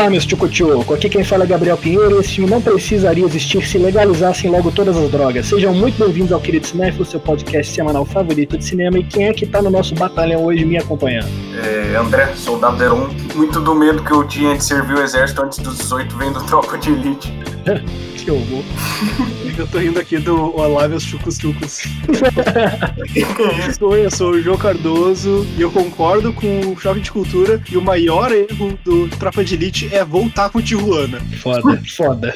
Olá, 0.00 0.08
meus 0.08 0.24
tchucuchuco. 0.24 0.94
Aqui 0.94 1.10
quem 1.10 1.22
fala 1.22 1.44
é 1.44 1.46
Gabriel 1.46 1.76
Pinheiro 1.76 2.16
e 2.16 2.20
esse 2.20 2.36
filme 2.36 2.50
não 2.50 2.62
precisaria 2.62 3.22
existir 3.22 3.62
se 3.66 3.76
legalizassem 3.76 4.50
logo 4.50 4.72
todas 4.72 4.96
as 4.96 5.10
drogas. 5.10 5.44
Sejam 5.44 5.74
muito 5.74 6.02
bem-vindos 6.02 6.32
ao 6.32 6.40
Querido 6.40 6.66
Cinéfilo, 6.66 7.04
seu 7.04 7.20
podcast 7.20 7.70
semanal 7.70 8.06
favorito 8.06 8.56
de 8.56 8.64
cinema. 8.64 8.98
E 8.98 9.04
quem 9.04 9.28
é 9.28 9.34
que 9.34 9.44
tá 9.44 9.60
no 9.60 9.68
nosso 9.68 9.94
batalhão 9.94 10.46
hoje 10.46 10.64
me 10.64 10.78
acompanhando? 10.78 11.28
É, 11.62 11.94
André, 11.96 12.32
soldado 12.34 12.82
Heron. 12.82 13.10
Muito 13.34 13.60
do 13.60 13.74
medo 13.74 14.02
que 14.02 14.10
eu 14.10 14.26
tinha 14.26 14.56
de 14.56 14.64
servir 14.64 14.94
o 14.94 15.02
exército 15.02 15.42
antes 15.42 15.58
dos 15.58 15.76
18 15.76 16.16
vendo 16.16 16.42
tropa 16.44 16.78
de 16.78 16.92
elite. 16.92 17.30
que 18.16 18.30
horror. 18.30 18.64
eu 19.58 19.66
tô 19.66 19.80
indo 19.80 19.98
aqui 19.98 20.18
do 20.18 20.54
os 20.54 21.02
Chucos 21.02 21.38
Chucos. 21.38 21.82
Oi, 23.80 24.04
eu 24.04 24.10
sou 24.10 24.32
o 24.32 24.40
João 24.40 24.56
Cardoso 24.56 25.46
e 25.56 25.62
eu 25.62 25.70
concordo 25.70 26.32
com 26.32 26.72
o 26.72 26.78
Choque 26.78 27.00
de 27.00 27.10
Cultura 27.10 27.60
e 27.70 27.76
o 27.76 27.82
maior 27.82 28.30
erro 28.32 28.78
do 28.84 29.08
Tropa 29.08 29.44
de 29.44 29.54
Elite 29.54 29.88
é 29.92 30.04
voltar 30.04 30.50
com 30.50 30.60
Tijuana. 30.60 31.20
Foda, 31.38 31.80
foda. 31.96 32.34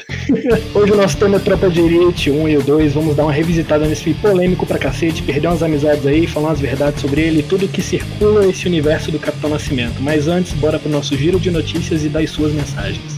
Hoje 0.73 0.91
o 0.91 0.95
nosso 0.95 1.17
tema 1.17 1.37
é 1.37 1.39
Tropa 1.39 1.69
de 1.69 1.81
Elite 1.81 2.31
1 2.31 2.49
e 2.49 2.57
o 2.57 2.63
2. 2.63 2.93
Vamos 2.93 3.15
dar 3.15 3.23
uma 3.23 3.33
revisitada 3.33 3.85
nesse 3.85 4.03
filme 4.03 4.19
polêmico 4.19 4.65
pra 4.65 4.77
cacete, 4.77 5.21
perder 5.23 5.47
umas 5.47 5.63
amizades 5.63 6.05
aí, 6.05 6.27
falar 6.27 6.49
umas 6.49 6.59
verdades 6.59 7.01
sobre 7.01 7.21
ele 7.21 7.39
e 7.39 7.43
tudo 7.43 7.67
que 7.67 7.81
circula 7.81 8.47
esse 8.47 8.67
universo 8.67 9.11
do 9.11 9.19
Capitão 9.19 9.49
Nascimento. 9.49 10.01
Mas 10.01 10.27
antes, 10.27 10.53
bora 10.53 10.79
pro 10.79 10.89
nosso 10.89 11.15
giro 11.15 11.39
de 11.39 11.51
notícias 11.51 12.03
e 12.03 12.09
das 12.09 12.29
suas 12.29 12.51
mensagens. 12.53 13.14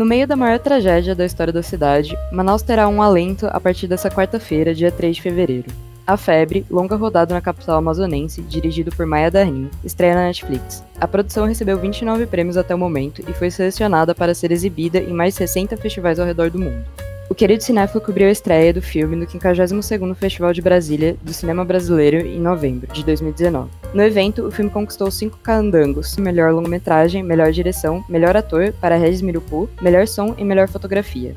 No 0.00 0.06
meio 0.06 0.26
da 0.26 0.34
maior 0.34 0.58
tragédia 0.58 1.14
da 1.14 1.26
história 1.26 1.52
da 1.52 1.62
cidade, 1.62 2.16
Manaus 2.32 2.62
terá 2.62 2.88
um 2.88 3.02
alento 3.02 3.46
a 3.48 3.60
partir 3.60 3.86
dessa 3.86 4.08
quarta-feira, 4.08 4.74
dia 4.74 4.90
3 4.90 5.16
de 5.16 5.20
fevereiro. 5.20 5.70
A 6.06 6.16
Febre, 6.16 6.64
longa 6.70 6.96
rodada 6.96 7.34
na 7.34 7.40
capital 7.42 7.76
amazonense, 7.76 8.40
dirigido 8.40 8.90
por 8.90 9.04
Maia 9.04 9.30
Darnin, 9.30 9.68
estreia 9.84 10.14
na 10.14 10.22
Netflix. 10.28 10.82
A 10.98 11.06
produção 11.06 11.46
recebeu 11.46 11.78
29 11.78 12.24
prêmios 12.24 12.56
até 12.56 12.74
o 12.74 12.78
momento 12.78 13.22
e 13.28 13.34
foi 13.34 13.50
selecionada 13.50 14.14
para 14.14 14.32
ser 14.32 14.50
exibida 14.52 14.98
em 14.98 15.12
mais 15.12 15.34
de 15.34 15.38
60 15.40 15.76
festivais 15.76 16.18
ao 16.18 16.24
redor 16.24 16.48
do 16.48 16.58
mundo. 16.58 16.82
O 17.30 17.34
querido 17.34 17.62
cinéfilo 17.62 18.00
cobriu 18.00 18.26
a 18.26 18.32
estreia 18.32 18.74
do 18.74 18.82
filme 18.82 19.14
no 19.14 19.24
52º 19.24 20.16
Festival 20.16 20.52
de 20.52 20.60
Brasília 20.60 21.16
do 21.22 21.32
Cinema 21.32 21.64
Brasileiro 21.64 22.26
em 22.26 22.40
novembro 22.40 22.92
de 22.92 23.04
2019. 23.04 23.70
No 23.94 24.02
evento, 24.02 24.44
o 24.44 24.50
filme 24.50 24.68
conquistou 24.68 25.08
cinco 25.12 25.38
candangos, 25.38 26.16
melhor 26.16 26.52
longa-metragem, 26.52 27.22
melhor 27.22 27.52
direção, 27.52 28.04
melhor 28.08 28.36
ator 28.36 28.72
para 28.80 28.96
Regis 28.96 29.22
Mirupu, 29.22 29.70
melhor 29.80 30.08
som 30.08 30.34
e 30.36 30.44
melhor 30.44 30.66
fotografia. 30.66 31.36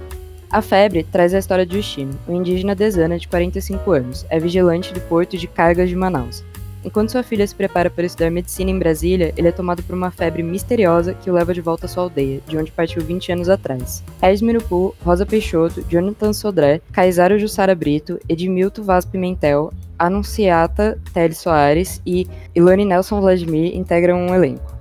A 0.49 0.63
Febre 0.63 1.03
traz 1.03 1.31
a 1.31 1.37
história 1.37 1.65
de 1.65 1.77
Ushino, 1.77 2.19
um 2.27 2.37
indígena 2.37 2.73
desana 2.73 3.19
de 3.19 3.27
45 3.27 3.91
anos, 3.91 4.25
é 4.31 4.39
vigilante 4.39 4.95
do 4.95 5.01
porto 5.01 5.37
de 5.37 5.47
cargas 5.47 5.89
de 5.89 5.95
Manaus. 5.95 6.43
Enquanto 6.85 7.11
sua 7.11 7.23
filha 7.23 7.47
se 7.47 7.55
prepara 7.55 7.89
para 7.89 8.05
estudar 8.05 8.29
medicina 8.29 8.69
em 8.69 8.77
Brasília, 8.77 9.33
ele 9.37 9.47
é 9.47 9.51
tomado 9.51 9.81
por 9.83 9.95
uma 9.95 10.11
febre 10.11 10.43
misteriosa 10.43 11.13
que 11.13 11.29
o 11.29 11.33
leva 11.33 11.53
de 11.53 11.61
volta 11.61 11.85
à 11.85 11.89
sua 11.89 12.03
aldeia, 12.03 12.41
de 12.47 12.57
onde 12.57 12.71
partiu 12.71 13.01
20 13.01 13.31
anos 13.31 13.49
atrás. 13.49 14.03
Mirupu, 14.41 14.93
Rosa 15.03 15.25
Peixoto, 15.25 15.83
Jonathan 15.89 16.33
Sodré, 16.33 16.81
Caizaro 16.91 17.39
Jussara 17.39 17.73
Brito, 17.73 18.19
Edmilton 18.27 18.83
Vaz 18.83 19.05
Pimentel, 19.05 19.71
Anunciata 19.97 20.99
Teles 21.13 21.37
Soares 21.37 22.01
e 22.05 22.27
Ilane 22.53 22.83
Nelson 22.83 23.21
Vladimir 23.21 23.75
integram 23.75 24.17
um 24.17 24.35
elenco. 24.35 24.72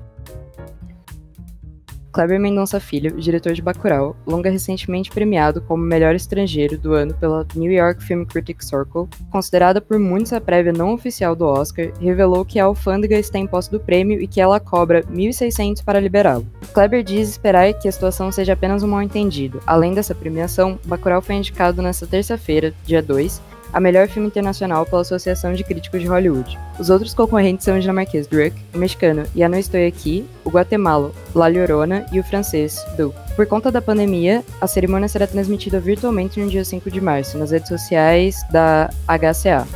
Kleber 2.12 2.38
Mendonça 2.38 2.78
Filho, 2.78 3.18
diretor 3.18 3.54
de 3.54 3.62
Bacurau, 3.62 4.14
longa 4.26 4.50
recentemente 4.50 5.10
premiado 5.10 5.62
como 5.62 5.82
melhor 5.82 6.14
estrangeiro 6.14 6.76
do 6.76 6.92
ano 6.92 7.14
pela 7.14 7.46
New 7.54 7.72
York 7.72 8.04
Film 8.04 8.24
Critics 8.24 8.68
Circle, 8.68 9.08
considerada 9.30 9.80
por 9.80 9.98
muitos 9.98 10.32
a 10.32 10.40
prévia 10.40 10.72
não 10.72 10.92
oficial 10.92 11.34
do 11.34 11.46
Oscar, 11.46 11.90
revelou 11.98 12.44
que 12.44 12.60
a 12.60 12.64
alfândega 12.64 13.18
está 13.18 13.38
em 13.38 13.46
posse 13.46 13.70
do 13.70 13.80
prêmio 13.80 14.20
e 14.20 14.26
que 14.26 14.40
ela 14.40 14.60
cobra 14.60 15.02
1.600 15.04 15.82
para 15.82 15.98
liberá-lo. 15.98 16.46
Kleber 16.74 17.02
diz 17.02 17.30
esperar 17.30 17.72
que 17.72 17.88
a 17.88 17.92
situação 17.92 18.30
seja 18.30 18.52
apenas 18.52 18.82
um 18.82 18.88
mal-entendido. 18.88 19.60
Além 19.66 19.94
dessa 19.94 20.14
premiação, 20.14 20.78
Bacurau 20.84 21.22
foi 21.22 21.36
indicado 21.36 21.80
nesta 21.80 22.06
terça-feira, 22.06 22.74
dia 22.84 23.02
2, 23.02 23.40
a 23.72 23.80
melhor 23.80 24.08
filme 24.08 24.28
internacional 24.28 24.84
pela 24.84 25.02
Associação 25.02 25.54
de 25.54 25.64
Críticos 25.64 26.00
de 26.00 26.06
Hollywood. 26.06 26.58
Os 26.78 26.90
outros 26.90 27.14
concorrentes 27.14 27.64
são 27.64 27.76
o 27.76 27.80
dinamarquês 27.80 28.26
Druk, 28.26 28.54
o 28.74 28.78
mexicano 28.78 29.24
Ya 29.34 29.48
No 29.48 29.56
Estou 29.56 29.86
Aqui, 29.86 30.26
o 30.44 30.50
guatemalo 30.50 31.14
La 31.34 31.48
Llorona 31.48 32.06
e 32.12 32.20
o 32.20 32.24
francês 32.24 32.84
Du. 32.96 33.14
Por 33.34 33.46
conta 33.46 33.70
da 33.70 33.80
pandemia, 33.80 34.44
a 34.60 34.66
cerimônia 34.66 35.08
será 35.08 35.26
transmitida 35.26 35.80
virtualmente 35.80 36.38
no 36.38 36.50
dia 36.50 36.64
5 36.64 36.90
de 36.90 37.00
março, 37.00 37.38
nas 37.38 37.50
redes 37.50 37.68
sociais 37.68 38.36
da 38.50 38.90
HCA. 39.08 39.66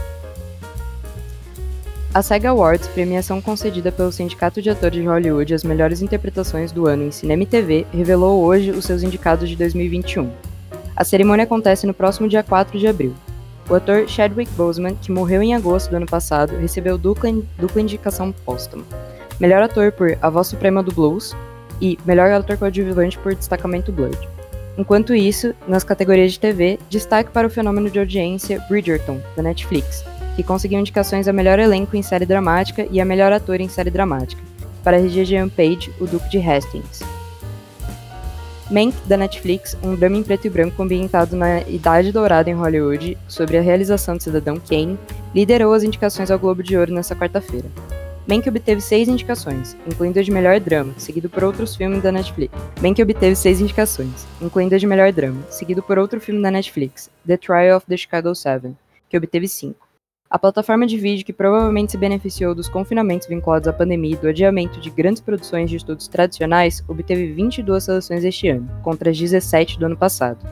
A 2.16 2.22
SEG 2.22 2.46
Awards, 2.46 2.88
premiação 2.88 3.42
concedida 3.42 3.92
pelo 3.92 4.10
Sindicato 4.10 4.62
de 4.62 4.70
Atores 4.70 5.02
de 5.02 5.06
Hollywood 5.06 5.52
às 5.52 5.62
melhores 5.62 6.00
interpretações 6.00 6.72
do 6.72 6.86
ano 6.86 7.02
em 7.02 7.10
cinema 7.10 7.42
e 7.42 7.46
TV, 7.46 7.86
revelou 7.92 8.42
hoje 8.42 8.70
os 8.70 8.86
seus 8.86 9.02
indicados 9.02 9.48
de 9.48 9.56
2021. 9.56 10.30
A 10.96 11.04
cerimônia 11.04 11.44
acontece 11.44 11.86
no 11.86 11.92
próximo 11.92 12.26
dia 12.26 12.42
4 12.42 12.78
de 12.78 12.86
abril. 12.86 13.14
O 13.68 13.74
ator 13.74 14.08
Chadwick 14.08 14.50
Boseman, 14.52 14.94
que 14.94 15.10
morreu 15.10 15.42
em 15.42 15.54
agosto 15.54 15.90
do 15.90 15.96
ano 15.96 16.06
passado, 16.06 16.56
recebeu 16.56 16.96
dupla, 16.96 17.30
dupla 17.58 17.82
indicação 17.82 18.30
póstuma. 18.30 18.84
Melhor 19.40 19.60
ator 19.62 19.90
por 19.90 20.16
A 20.22 20.30
Voz 20.30 20.46
Suprema 20.46 20.82
do 20.82 20.92
Blues 20.92 21.34
e 21.80 21.98
Melhor 22.06 22.30
ator 22.30 22.56
coadjuvante 22.56 23.18
por 23.18 23.34
Destacamento 23.34 23.90
Blood. 23.90 24.16
Enquanto 24.78 25.14
isso, 25.14 25.54
nas 25.66 25.82
categorias 25.82 26.32
de 26.32 26.40
TV, 26.40 26.78
destaque 26.88 27.30
para 27.30 27.46
o 27.46 27.50
fenômeno 27.50 27.90
de 27.90 27.98
audiência 27.98 28.62
Bridgerton, 28.68 29.20
da 29.34 29.42
Netflix, 29.42 30.04
que 30.36 30.42
conseguiu 30.42 30.78
indicações 30.78 31.26
a 31.26 31.32
melhor 31.32 31.58
elenco 31.58 31.96
em 31.96 32.02
série 32.02 32.26
dramática 32.26 32.86
e 32.90 33.00
a 33.00 33.04
melhor 33.04 33.32
ator 33.32 33.60
em 33.60 33.68
série 33.68 33.90
dramática, 33.90 34.42
para 34.84 34.98
Regia 34.98 35.24
Jean 35.24 35.48
Page, 35.48 35.92
o 35.98 36.06
Duque 36.06 36.28
de 36.30 36.38
Hastings. 36.38 37.00
Mank, 38.68 38.96
da 39.06 39.16
Netflix, 39.16 39.76
um 39.80 39.94
drama 39.94 40.16
em 40.16 40.24
preto 40.24 40.46
e 40.46 40.50
branco 40.50 40.82
ambientado 40.82 41.36
na 41.36 41.60
Idade 41.62 42.10
Dourada 42.10 42.50
em 42.50 42.54
Hollywood, 42.54 43.16
sobre 43.28 43.56
a 43.56 43.60
realização 43.60 44.16
do 44.16 44.22
cidadão 44.22 44.58
Kane, 44.58 44.98
liderou 45.32 45.72
as 45.72 45.84
indicações 45.84 46.32
ao 46.32 46.38
Globo 46.38 46.64
de 46.64 46.76
Ouro 46.76 46.92
nesta 46.92 47.14
quarta-feira. 47.14 47.66
Mank 48.26 48.48
obteve 48.48 48.80
seis 48.80 49.06
indicações, 49.06 49.76
incluindo 49.86 50.18
a 50.18 50.22
de 50.22 50.32
melhor 50.32 50.58
drama, 50.58 50.92
seguido 50.98 51.30
por 51.30 51.44
outros 51.44 51.76
filmes 51.76 52.02
da 52.02 52.10
Netflix. 52.10 52.52
Mank 52.82 53.00
obteve 53.00 53.36
seis 53.36 53.60
indicações, 53.60 54.26
incluindo 54.42 54.74
a 54.74 54.78
de 54.78 54.86
melhor 54.86 55.12
drama, 55.12 55.44
seguido 55.48 55.80
por 55.80 55.96
outro 55.96 56.20
filme 56.20 56.42
da 56.42 56.50
Netflix, 56.50 57.08
The 57.24 57.36
Trial 57.36 57.76
of 57.76 57.86
the 57.86 57.96
Chicago 57.96 58.34
Seven, 58.34 58.76
que 59.08 59.16
obteve 59.16 59.46
cinco. 59.46 59.85
A 60.28 60.40
plataforma 60.40 60.86
de 60.86 60.98
vídeo 60.98 61.24
que 61.24 61.32
provavelmente 61.32 61.92
se 61.92 61.98
beneficiou 61.98 62.52
dos 62.52 62.68
confinamentos 62.68 63.28
vinculados 63.28 63.68
à 63.68 63.72
pandemia 63.72 64.14
e 64.14 64.16
do 64.16 64.28
adiamento 64.28 64.80
de 64.80 64.90
grandes 64.90 65.22
produções 65.22 65.70
de 65.70 65.76
estudos 65.76 66.08
tradicionais 66.08 66.82
obteve 66.88 67.32
22 67.32 67.84
seleções 67.84 68.24
este 68.24 68.48
ano, 68.48 68.68
contra 68.82 69.10
as 69.10 69.16
17 69.16 69.78
do 69.78 69.86
ano 69.86 69.96
passado. 69.96 70.44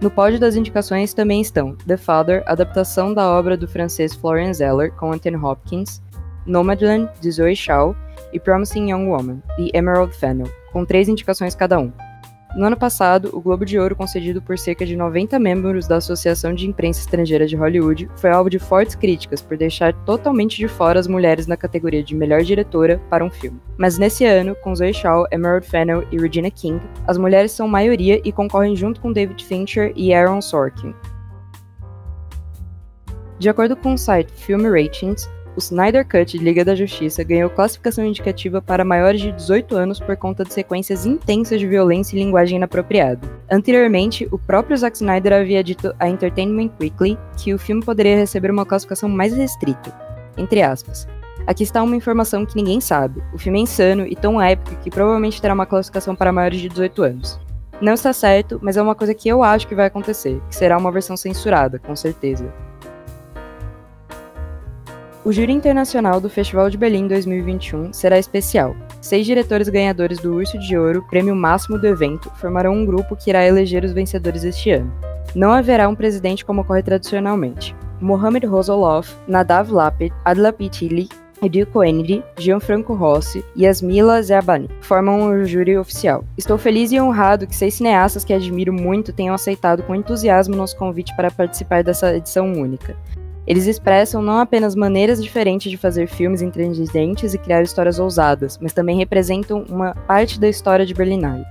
No 0.00 0.10
pódio 0.10 0.40
das 0.40 0.56
indicações 0.56 1.14
também 1.14 1.40
estão 1.40 1.76
The 1.86 1.96
Father, 1.96 2.42
adaptação 2.46 3.14
da 3.14 3.30
obra 3.30 3.56
do 3.56 3.68
francês 3.68 4.12
Florian 4.12 4.52
Zeller 4.52 4.92
com 4.92 5.12
Anthony 5.12 5.36
Hopkins, 5.36 6.02
Nomadland, 6.44 7.08
de 7.20 7.30
Zoe 7.30 7.54
Shaw, 7.54 7.94
e 8.32 8.40
Promising 8.40 8.90
Young 8.90 9.06
Woman, 9.06 9.40
de 9.56 9.70
Emerald 9.72 10.14
Fennell, 10.16 10.50
com 10.72 10.84
três 10.84 11.08
indicações 11.08 11.54
cada 11.54 11.78
um. 11.78 11.92
No 12.56 12.64
ano 12.64 12.76
passado, 12.76 13.28
o 13.34 13.40
Globo 13.42 13.66
de 13.66 13.78
Ouro, 13.78 13.94
concedido 13.94 14.40
por 14.40 14.58
cerca 14.58 14.86
de 14.86 14.96
90 14.96 15.38
membros 15.38 15.86
da 15.86 15.96
Associação 15.96 16.54
de 16.54 16.66
Imprensa 16.66 17.00
Estrangeira 17.00 17.46
de 17.46 17.54
Hollywood, 17.54 18.08
foi 18.16 18.30
alvo 18.30 18.48
de 18.48 18.58
fortes 18.58 18.94
críticas 18.94 19.42
por 19.42 19.58
deixar 19.58 19.92
totalmente 20.06 20.56
de 20.56 20.66
fora 20.66 20.98
as 20.98 21.06
mulheres 21.06 21.46
na 21.46 21.54
categoria 21.54 22.02
de 22.02 22.14
melhor 22.14 22.42
diretora 22.42 22.98
para 23.10 23.22
um 23.22 23.30
filme. 23.30 23.60
Mas 23.76 23.98
nesse 23.98 24.24
ano, 24.24 24.56
com 24.62 24.74
Zoe 24.74 24.94
Shaw, 24.94 25.26
Emerald 25.30 25.68
Fennell 25.68 26.08
e 26.10 26.16
Regina 26.16 26.50
King, 26.50 26.80
as 27.06 27.18
mulheres 27.18 27.52
são 27.52 27.68
maioria 27.68 28.22
e 28.24 28.32
concorrem 28.32 28.74
junto 28.74 29.02
com 29.02 29.12
David 29.12 29.44
Fincher 29.44 29.92
e 29.94 30.14
Aaron 30.14 30.40
Sorkin. 30.40 30.94
De 33.38 33.50
acordo 33.50 33.76
com 33.76 33.92
o 33.92 33.98
site 33.98 34.32
Film 34.32 34.62
Ratings, 34.62 35.28
o 35.56 35.58
Snyder 35.58 36.06
Cut 36.06 36.38
de 36.38 36.44
Liga 36.44 36.64
da 36.64 36.74
Justiça 36.74 37.24
ganhou 37.24 37.48
classificação 37.48 38.04
indicativa 38.04 38.60
para 38.60 38.84
maiores 38.84 39.20
de 39.20 39.32
18 39.32 39.74
anos 39.74 39.98
por 39.98 40.14
conta 40.16 40.44
de 40.44 40.52
sequências 40.52 41.06
intensas 41.06 41.58
de 41.58 41.66
violência 41.66 42.14
e 42.14 42.18
linguagem 42.18 42.56
inapropriada. 42.56 43.26
Anteriormente, 43.50 44.28
o 44.30 44.38
próprio 44.38 44.76
Zack 44.76 44.96
Snyder 44.96 45.32
havia 45.32 45.64
dito 45.64 45.94
à 45.98 46.08
Entertainment 46.08 46.70
Weekly 46.80 47.18
que 47.38 47.54
o 47.54 47.58
filme 47.58 47.82
poderia 47.82 48.16
receber 48.16 48.50
uma 48.50 48.66
classificação 48.66 49.08
mais 49.08 49.34
restrita, 49.34 49.94
entre 50.36 50.62
aspas. 50.62 51.08
Aqui 51.46 51.62
está 51.62 51.82
uma 51.82 51.96
informação 51.96 52.44
que 52.44 52.56
ninguém 52.56 52.80
sabe. 52.80 53.22
O 53.32 53.38
filme 53.38 53.60
é 53.60 53.62
insano 53.62 54.06
e 54.06 54.14
tão 54.14 54.40
épico 54.40 54.76
que 54.82 54.90
provavelmente 54.90 55.40
terá 55.40 55.54
uma 55.54 55.64
classificação 55.64 56.14
para 56.14 56.32
maiores 56.32 56.60
de 56.60 56.68
18 56.68 57.02
anos. 57.02 57.40
Não 57.80 57.94
está 57.94 58.12
certo, 58.12 58.58
mas 58.62 58.76
é 58.76 58.82
uma 58.82 58.94
coisa 58.94 59.14
que 59.14 59.28
eu 59.28 59.42
acho 59.42 59.66
que 59.68 59.74
vai 59.74 59.86
acontecer, 59.86 60.40
que 60.48 60.56
será 60.56 60.76
uma 60.76 60.90
versão 60.90 61.16
censurada, 61.16 61.78
com 61.78 61.94
certeza. 61.94 62.52
O 65.26 65.32
júri 65.32 65.52
internacional 65.52 66.20
do 66.20 66.30
Festival 66.30 66.70
de 66.70 66.78
Berlim 66.78 67.08
2021 67.08 67.92
será 67.92 68.16
especial. 68.16 68.76
Seis 69.00 69.26
diretores 69.26 69.68
ganhadores 69.68 70.20
do 70.20 70.32
Urso 70.32 70.56
de 70.56 70.78
Ouro, 70.78 71.04
prêmio 71.10 71.34
máximo 71.34 71.76
do 71.76 71.86
evento, 71.88 72.30
formarão 72.36 72.72
um 72.72 72.86
grupo 72.86 73.16
que 73.16 73.30
irá 73.30 73.44
eleger 73.44 73.84
os 73.84 73.90
vencedores 73.92 74.44
este 74.44 74.70
ano. 74.70 74.94
Não 75.34 75.50
haverá 75.50 75.88
um 75.88 75.96
presidente 75.96 76.44
como 76.44 76.60
ocorre 76.60 76.80
tradicionalmente. 76.80 77.74
Mohamed 78.00 78.46
Rosoloff, 78.46 79.16
Nadav 79.26 79.68
Lapid, 79.68 80.12
Adla 80.24 80.52
Pitili, 80.52 81.08
Edil 81.42 81.66
Koenig, 81.66 82.22
Gianfranco 82.38 82.94
Rossi 82.94 83.44
e 83.56 83.64
Yasmila 83.64 84.22
Zerbani 84.22 84.68
formam 84.80 85.28
o 85.28 85.44
júri 85.44 85.76
oficial. 85.76 86.22
Estou 86.38 86.56
feliz 86.56 86.92
e 86.92 87.00
honrado 87.00 87.48
que 87.48 87.56
seis 87.56 87.74
cineastas 87.74 88.22
que 88.22 88.32
admiro 88.32 88.72
muito 88.72 89.12
tenham 89.12 89.34
aceitado 89.34 89.82
com 89.82 89.96
entusiasmo 89.96 90.54
nosso 90.54 90.76
convite 90.76 91.16
para 91.16 91.32
participar 91.32 91.82
dessa 91.82 92.14
edição 92.14 92.52
única. 92.52 92.96
Eles 93.46 93.66
expressam 93.66 94.20
não 94.20 94.38
apenas 94.38 94.74
maneiras 94.74 95.22
diferentes 95.22 95.70
de 95.70 95.76
fazer 95.76 96.08
filmes 96.08 96.42
inteligentes 96.42 97.32
e 97.32 97.38
criar 97.38 97.62
histórias 97.62 97.98
ousadas, 97.98 98.58
mas 98.60 98.72
também 98.72 98.98
representam 98.98 99.64
uma 99.68 99.94
parte 99.94 100.40
da 100.40 100.48
história 100.48 100.84
de 100.84 100.92
Berlinale. 100.92 101.44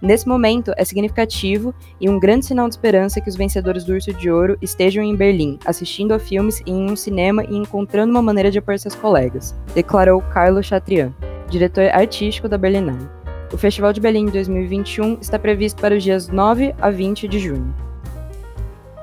Nesse 0.00 0.26
momento, 0.26 0.72
é 0.76 0.84
significativo 0.84 1.72
e 2.00 2.08
um 2.08 2.18
grande 2.18 2.46
sinal 2.46 2.68
de 2.68 2.74
esperança 2.74 3.20
que 3.20 3.28
os 3.28 3.36
vencedores 3.36 3.84
do 3.84 3.92
Urso 3.92 4.12
de 4.12 4.30
Ouro 4.30 4.58
estejam 4.60 5.04
em 5.04 5.14
Berlim, 5.14 5.58
assistindo 5.64 6.12
a 6.12 6.18
filmes 6.18 6.60
em 6.66 6.90
um 6.90 6.96
cinema 6.96 7.44
e 7.44 7.54
encontrando 7.54 8.10
uma 8.10 8.22
maneira 8.22 8.50
de 8.50 8.58
apoiar 8.58 8.78
seus 8.78 8.96
colegas, 8.96 9.54
declarou 9.74 10.20
Carlo 10.22 10.60
Chatrian, 10.60 11.14
diretor 11.48 11.88
artístico 11.92 12.48
da 12.48 12.58
Berlinale. 12.58 13.08
O 13.52 13.58
Festival 13.58 13.92
de 13.92 14.00
Berlim 14.00 14.26
2021 14.26 15.18
está 15.20 15.38
previsto 15.38 15.80
para 15.80 15.94
os 15.94 16.02
dias 16.02 16.28
9 16.28 16.74
a 16.80 16.90
20 16.90 17.28
de 17.28 17.38
junho. 17.38 17.91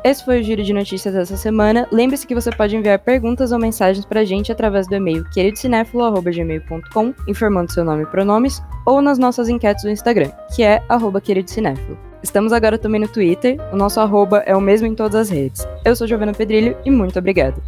Esse 0.01 0.23
foi 0.23 0.39
o 0.39 0.43
Giro 0.43 0.63
de 0.63 0.71
Notícias 0.71 1.13
dessa 1.13 1.35
semana. 1.35 1.85
Lembre-se 1.91 2.25
que 2.25 2.33
você 2.33 2.49
pode 2.49 2.75
enviar 2.75 2.99
perguntas 2.99 3.51
ou 3.51 3.59
mensagens 3.59 4.05
pra 4.05 4.23
gente 4.23 4.49
através 4.49 4.87
do 4.87 4.95
e-mail 4.95 5.25
queridocinéfilo.gmail.com, 5.31 7.13
informando 7.27 7.71
seu 7.71 7.83
nome 7.83 8.03
e 8.03 8.05
pronomes, 8.05 8.63
ou 8.85 9.01
nas 9.01 9.19
nossas 9.19 9.49
enquetes 9.49 9.83
do 9.83 9.89
Instagram, 9.89 10.31
que 10.55 10.63
é 10.63 10.81
arroba 10.87 11.19
queridocinéfilo. 11.19 11.97
Estamos 12.23 12.53
agora 12.53 12.77
também 12.77 13.01
no 13.01 13.09
Twitter, 13.09 13.57
o 13.73 13.75
nosso 13.75 13.99
arroba 13.99 14.39
é 14.45 14.55
o 14.55 14.61
mesmo 14.61 14.87
em 14.87 14.95
todas 14.95 15.15
as 15.15 15.29
redes. 15.29 15.67
Eu 15.83 15.93
sou 15.95 16.07
Giovana 16.07 16.33
Pedrilho 16.33 16.77
e 16.85 16.91
muito 16.91 17.19
obrigada. 17.19 17.61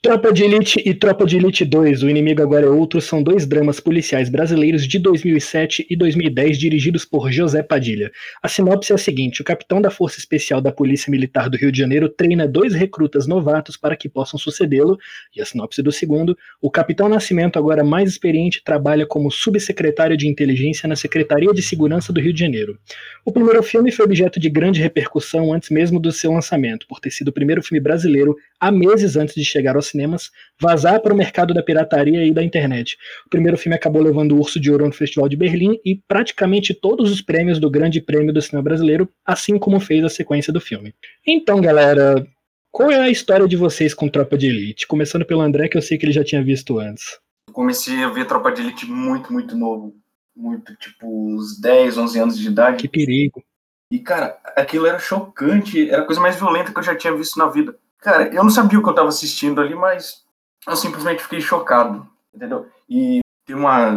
Tropa 0.00 0.32
de 0.32 0.44
Elite 0.44 0.80
e 0.86 0.94
Tropa 0.94 1.26
de 1.26 1.36
Elite 1.36 1.64
2, 1.64 2.04
O 2.04 2.08
Inimigo 2.08 2.40
Agora 2.40 2.66
é 2.66 2.68
Outro, 2.68 3.00
são 3.00 3.20
dois 3.20 3.44
dramas 3.44 3.80
policiais 3.80 4.28
brasileiros 4.28 4.86
de 4.86 4.96
2007 4.96 5.88
e 5.90 5.96
2010 5.96 6.56
dirigidos 6.56 7.04
por 7.04 7.32
José 7.32 7.64
Padilha. 7.64 8.12
A 8.40 8.46
sinopse 8.46 8.92
é 8.92 8.94
a 8.94 8.98
seguinte: 8.98 9.42
o 9.42 9.44
capitão 9.44 9.80
da 9.80 9.90
Força 9.90 10.20
Especial 10.20 10.60
da 10.60 10.70
Polícia 10.70 11.10
Militar 11.10 11.50
do 11.50 11.56
Rio 11.56 11.72
de 11.72 11.78
Janeiro 11.78 12.08
treina 12.08 12.46
dois 12.46 12.74
recrutas 12.74 13.26
novatos 13.26 13.76
para 13.76 13.96
que 13.96 14.08
possam 14.08 14.38
sucedê-lo, 14.38 14.96
e 15.34 15.42
a 15.42 15.44
sinopse 15.44 15.82
do 15.82 15.90
segundo: 15.90 16.38
o 16.62 16.70
capitão 16.70 17.08
Nascimento, 17.08 17.58
agora 17.58 17.82
mais 17.82 18.08
experiente, 18.08 18.62
trabalha 18.62 19.04
como 19.04 19.32
subsecretário 19.32 20.16
de 20.16 20.28
inteligência 20.28 20.88
na 20.88 20.94
Secretaria 20.94 21.52
de 21.52 21.60
Segurança 21.60 22.12
do 22.12 22.20
Rio 22.20 22.32
de 22.32 22.38
Janeiro. 22.38 22.78
O 23.24 23.32
primeiro 23.32 23.64
filme 23.64 23.90
foi 23.90 24.04
objeto 24.04 24.38
de 24.38 24.48
grande 24.48 24.80
repercussão 24.80 25.52
antes 25.52 25.70
mesmo 25.70 25.98
do 25.98 26.12
seu 26.12 26.30
lançamento, 26.30 26.86
por 26.86 27.00
ter 27.00 27.10
sido 27.10 27.28
o 27.28 27.32
primeiro 27.32 27.64
filme 27.64 27.80
brasileiro 27.80 28.36
há 28.60 28.70
meses 28.70 29.16
antes 29.16 29.34
de 29.34 29.44
chegar 29.44 29.76
aos 29.88 29.90
cinemas, 29.90 30.30
vazar 30.60 31.00
para 31.00 31.12
o 31.12 31.16
mercado 31.16 31.54
da 31.54 31.62
pirataria 31.62 32.24
e 32.24 32.32
da 32.32 32.42
internet. 32.42 32.96
O 33.26 33.30
primeiro 33.30 33.56
filme 33.56 33.74
acabou 33.74 34.02
levando 34.02 34.32
o 34.32 34.38
Urso 34.38 34.60
de 34.60 34.70
Ouro 34.70 34.86
no 34.86 34.92
Festival 34.92 35.28
de 35.28 35.36
Berlim 35.36 35.80
e 35.84 35.96
praticamente 35.96 36.74
todos 36.74 37.10
os 37.10 37.22
prêmios 37.22 37.58
do 37.58 37.70
Grande 37.70 38.00
Prêmio 38.00 38.32
do 38.32 38.42
Cinema 38.42 38.62
Brasileiro, 38.62 39.08
assim 39.24 39.58
como 39.58 39.80
fez 39.80 40.04
a 40.04 40.08
sequência 40.08 40.52
do 40.52 40.60
filme. 40.60 40.94
Então, 41.26 41.60
galera, 41.60 42.26
qual 42.70 42.90
é 42.90 43.00
a 43.00 43.10
história 43.10 43.48
de 43.48 43.56
vocês 43.56 43.94
com 43.94 44.08
Tropa 44.08 44.36
de 44.36 44.46
Elite? 44.46 44.86
Começando 44.86 45.24
pelo 45.24 45.40
André, 45.40 45.68
que 45.68 45.76
eu 45.76 45.82
sei 45.82 45.98
que 45.98 46.04
ele 46.04 46.12
já 46.12 46.24
tinha 46.24 46.42
visto 46.42 46.78
antes. 46.78 47.18
Eu 47.48 47.54
comecei 47.54 48.02
a 48.02 48.08
ver 48.08 48.26
Tropa 48.26 48.52
de 48.52 48.60
Elite 48.62 48.86
muito, 48.86 49.32
muito 49.32 49.56
novo. 49.56 49.94
Muito, 50.36 50.76
tipo, 50.76 51.34
uns 51.34 51.60
10, 51.60 51.98
11 51.98 52.18
anos 52.20 52.38
de 52.38 52.46
idade. 52.46 52.76
Que 52.76 52.88
perigo. 52.88 53.42
E, 53.90 53.98
cara, 53.98 54.38
aquilo 54.54 54.86
era 54.86 54.98
chocante. 54.98 55.90
Era 55.90 56.02
a 56.02 56.04
coisa 56.04 56.20
mais 56.20 56.36
violenta 56.36 56.72
que 56.72 56.78
eu 56.78 56.82
já 56.82 56.94
tinha 56.94 57.12
visto 57.12 57.38
na 57.38 57.48
vida. 57.48 57.76
Cara, 58.00 58.32
eu 58.32 58.42
não 58.42 58.50
sabia 58.50 58.78
o 58.78 58.82
que 58.82 58.88
eu 58.88 58.94
tava 58.94 59.08
assistindo 59.08 59.60
ali, 59.60 59.74
mas 59.74 60.24
eu 60.66 60.76
simplesmente 60.76 61.22
fiquei 61.22 61.40
chocado, 61.40 62.06
entendeu? 62.32 62.66
E 62.88 63.20
tem 63.44 63.56
uma, 63.56 63.90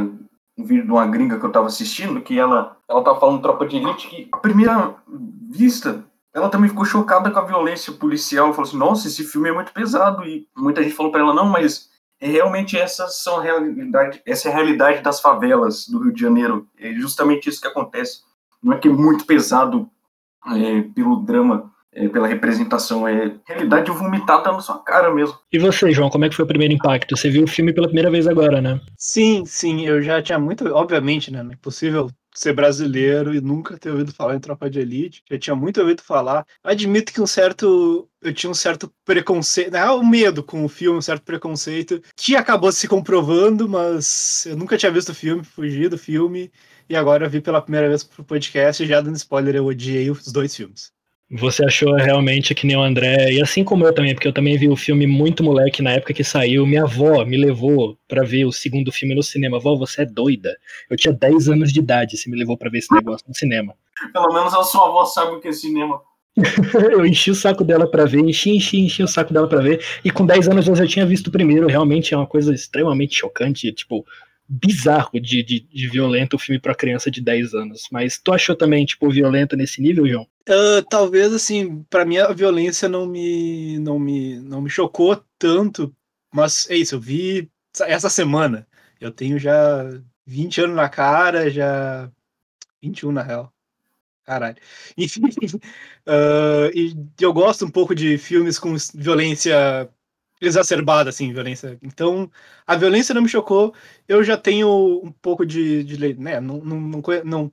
um 0.57 0.65
vídeo 0.65 0.85
de 0.85 0.91
uma 0.91 1.05
gringa 1.05 1.39
que 1.39 1.45
eu 1.45 1.51
tava 1.51 1.67
assistindo, 1.67 2.21
que 2.21 2.39
ela, 2.39 2.77
ela 2.87 3.03
tava 3.03 3.19
falando 3.19 3.41
Tropa 3.41 3.67
de 3.67 3.77
Elite, 3.77 4.07
que 4.07 4.29
à 4.31 4.37
primeira 4.37 4.95
vista, 5.49 6.03
ela 6.33 6.49
também 6.49 6.69
ficou 6.69 6.85
chocada 6.85 7.29
com 7.29 7.39
a 7.39 7.45
violência 7.45 7.93
policial, 7.93 8.53
falou 8.53 8.67
assim, 8.67 8.77
nossa, 8.77 9.07
esse 9.07 9.23
filme 9.23 9.49
é 9.49 9.53
muito 9.53 9.73
pesado, 9.73 10.25
e 10.25 10.47
muita 10.57 10.81
gente 10.81 10.95
falou 10.95 11.11
para 11.11 11.21
ela, 11.21 11.33
não, 11.33 11.45
mas 11.45 11.89
é 12.19 12.27
realmente 12.27 12.77
essas 12.77 13.21
são 13.21 13.39
realidade, 13.39 14.21
essa 14.25 14.47
é 14.47 14.51
a 14.51 14.55
realidade 14.55 15.01
das 15.01 15.19
favelas 15.19 15.87
do 15.87 15.99
Rio 15.99 16.13
de 16.13 16.21
Janeiro, 16.21 16.67
é 16.79 16.93
justamente 16.93 17.49
isso 17.49 17.61
que 17.61 17.67
acontece, 17.67 18.21
não 18.63 18.73
é 18.73 18.77
que 18.77 18.87
é 18.87 18.91
muito 18.91 19.25
pesado 19.25 19.89
é, 20.55 20.81
pelo 20.93 21.17
drama 21.17 21.71
pela 22.11 22.27
representação. 22.27 23.07
É 23.07 23.33
realidade 23.45 23.91
vomitada 23.91 24.51
na 24.51 24.59
sua 24.59 24.79
cara 24.79 25.13
mesmo. 25.13 25.37
E 25.51 25.59
você, 25.59 25.91
João, 25.91 26.09
como 26.09 26.25
é 26.25 26.29
que 26.29 26.35
foi 26.35 26.45
o 26.45 26.47
primeiro 26.47 26.73
impacto? 26.73 27.15
Você 27.15 27.29
viu 27.29 27.43
o 27.43 27.47
filme 27.47 27.73
pela 27.73 27.87
primeira 27.87 28.09
vez 28.09 28.27
agora, 28.27 28.61
né? 28.61 28.79
Sim, 28.97 29.43
sim, 29.45 29.85
eu 29.85 30.01
já 30.01 30.21
tinha 30.21 30.39
muito, 30.39 30.65
obviamente, 30.73 31.31
né? 31.31 31.43
Não 31.43 31.51
é 31.51 31.55
possível 31.55 32.09
ser 32.33 32.53
brasileiro 32.53 33.35
e 33.35 33.41
nunca 33.41 33.77
ter 33.77 33.91
ouvido 33.91 34.13
falar 34.13 34.35
em 34.35 34.39
Tropa 34.39 34.69
de 34.69 34.79
Elite. 34.79 35.21
Já 35.29 35.37
tinha 35.37 35.55
muito 35.55 35.81
ouvido 35.81 36.01
falar. 36.01 36.45
Admito 36.63 37.11
que 37.11 37.21
um 37.21 37.27
certo. 37.27 38.07
Eu 38.21 38.33
tinha 38.33 38.49
um 38.49 38.53
certo 38.53 38.91
preconceito. 39.03 39.71
Não, 39.71 39.99
o 39.99 40.05
medo 40.05 40.43
com 40.43 40.63
o 40.63 40.69
filme, 40.69 40.97
um 40.97 41.01
certo 41.01 41.23
preconceito, 41.23 42.01
que 42.15 42.35
acabou 42.35 42.71
se 42.71 42.87
comprovando, 42.87 43.67
mas 43.67 44.45
eu 44.45 44.55
nunca 44.55 44.77
tinha 44.77 44.91
visto 44.91 45.09
o 45.09 45.15
filme, 45.15 45.43
fugi 45.43 45.89
do 45.89 45.97
filme. 45.97 46.51
E 46.87 46.95
agora 46.95 47.25
eu 47.25 47.29
vi 47.29 47.41
pela 47.41 47.61
primeira 47.61 47.87
vez 47.87 48.03
pro 48.03 48.23
podcast, 48.23 48.83
e 48.83 48.85
já 48.85 49.01
dando 49.01 49.15
spoiler, 49.15 49.55
eu 49.55 49.65
odiei 49.65 50.09
os 50.11 50.31
dois 50.31 50.55
filmes. 50.55 50.91
Você 51.33 51.63
achou 51.63 51.95
realmente 51.95 52.53
que 52.53 52.67
nem 52.67 52.75
o 52.75 52.81
André, 52.81 53.31
e 53.31 53.41
assim 53.41 53.63
como 53.63 53.85
eu 53.85 53.93
também, 53.93 54.13
porque 54.13 54.27
eu 54.27 54.33
também 54.33 54.57
vi 54.57 54.67
o 54.67 54.75
filme 54.75 55.07
muito 55.07 55.41
moleque 55.41 55.81
na 55.81 55.91
época 55.91 56.13
que 56.13 56.25
saiu. 56.25 56.65
Minha 56.65 56.83
avó 56.83 57.23
me 57.23 57.37
levou 57.37 57.97
para 58.05 58.21
ver 58.21 58.43
o 58.43 58.51
segundo 58.51 58.91
filme 58.91 59.15
no 59.15 59.23
cinema. 59.23 59.57
Vó, 59.57 59.77
você 59.77 60.01
é 60.01 60.05
doida. 60.05 60.57
Eu 60.89 60.97
tinha 60.97 61.13
10 61.13 61.47
anos 61.47 61.71
de 61.71 61.79
idade, 61.79 62.17
você 62.17 62.29
me 62.29 62.37
levou 62.37 62.57
para 62.57 62.69
ver 62.69 62.79
esse 62.79 62.93
negócio 62.93 63.25
no 63.29 63.33
cinema. 63.33 63.73
Pelo 64.11 64.33
menos 64.33 64.53
a 64.53 64.61
sua 64.63 64.87
avó 64.87 65.05
sabe 65.05 65.35
o 65.35 65.39
que 65.39 65.47
é 65.47 65.53
cinema. 65.53 66.01
eu 66.91 67.05
enchi 67.05 67.31
o 67.31 67.35
saco 67.35 67.63
dela 67.63 67.89
para 67.89 68.05
ver, 68.05 68.19
enchi, 68.19 68.49
enchi, 68.51 68.79
enchi 68.79 69.01
o 69.01 69.07
saco 69.07 69.33
dela 69.33 69.47
para 69.47 69.61
ver. 69.61 69.81
E 70.03 70.11
com 70.11 70.25
10 70.25 70.49
anos 70.49 70.67
eu 70.67 70.75
já 70.75 70.85
tinha 70.85 71.05
visto 71.05 71.27
o 71.27 71.31
primeiro. 71.31 71.67
Realmente 71.67 72.13
é 72.13 72.17
uma 72.17 72.27
coisa 72.27 72.53
extremamente 72.53 73.15
chocante. 73.15 73.71
Tipo, 73.71 74.05
bizarro 74.53 75.17
de, 75.21 75.41
de, 75.41 75.61
de 75.61 75.87
violento 75.87 76.35
o 76.35 76.39
filme 76.39 76.59
para 76.59 76.75
criança 76.75 77.09
de 77.09 77.21
10 77.21 77.53
anos. 77.53 77.87
Mas 77.89 78.19
tu 78.21 78.33
achou 78.33 78.53
também, 78.53 78.85
tipo, 78.85 79.09
violento 79.09 79.55
nesse 79.55 79.81
nível, 79.81 80.05
João? 80.05 80.27
Uh, 80.49 80.83
talvez, 80.89 81.33
assim, 81.33 81.83
para 81.89 82.03
mim 82.03 82.17
a 82.17 82.33
violência 82.33 82.89
não 82.89 83.05
me, 83.05 83.79
não, 83.79 83.97
me, 83.97 84.39
não 84.41 84.61
me 84.61 84.69
chocou 84.69 85.23
tanto, 85.39 85.95
mas 86.33 86.69
é 86.69 86.75
isso, 86.75 86.95
eu 86.95 86.99
vi 86.99 87.49
essa 87.79 88.09
semana. 88.09 88.67
Eu 88.99 89.09
tenho 89.09 89.39
já 89.39 89.89
20 90.25 90.61
anos 90.61 90.75
na 90.75 90.89
cara, 90.89 91.49
já. 91.49 92.11
21 92.83 93.11
na 93.11 93.23
real. 93.23 93.53
Caralho. 94.25 94.57
Enfim, 94.97 95.21
uh, 96.07 96.69
e 96.75 96.93
eu 97.21 97.31
gosto 97.31 97.65
um 97.65 97.71
pouco 97.71 97.95
de 97.95 98.17
filmes 98.17 98.59
com 98.59 98.75
violência 98.93 99.89
exacerbada, 100.41 101.09
assim, 101.09 101.31
violência. 101.31 101.77
Então, 101.81 102.29
a 102.65 102.75
violência 102.75 103.13
não 103.13 103.21
me 103.21 103.29
chocou. 103.29 103.73
Eu 104.07 104.23
já 104.23 104.35
tenho 104.35 105.01
um 105.03 105.11
pouco 105.11 105.45
de, 105.45 105.83
de 105.83 106.15
né, 106.15 106.39
não, 106.41 106.57
não, 106.57 107.01
não, 107.23 107.51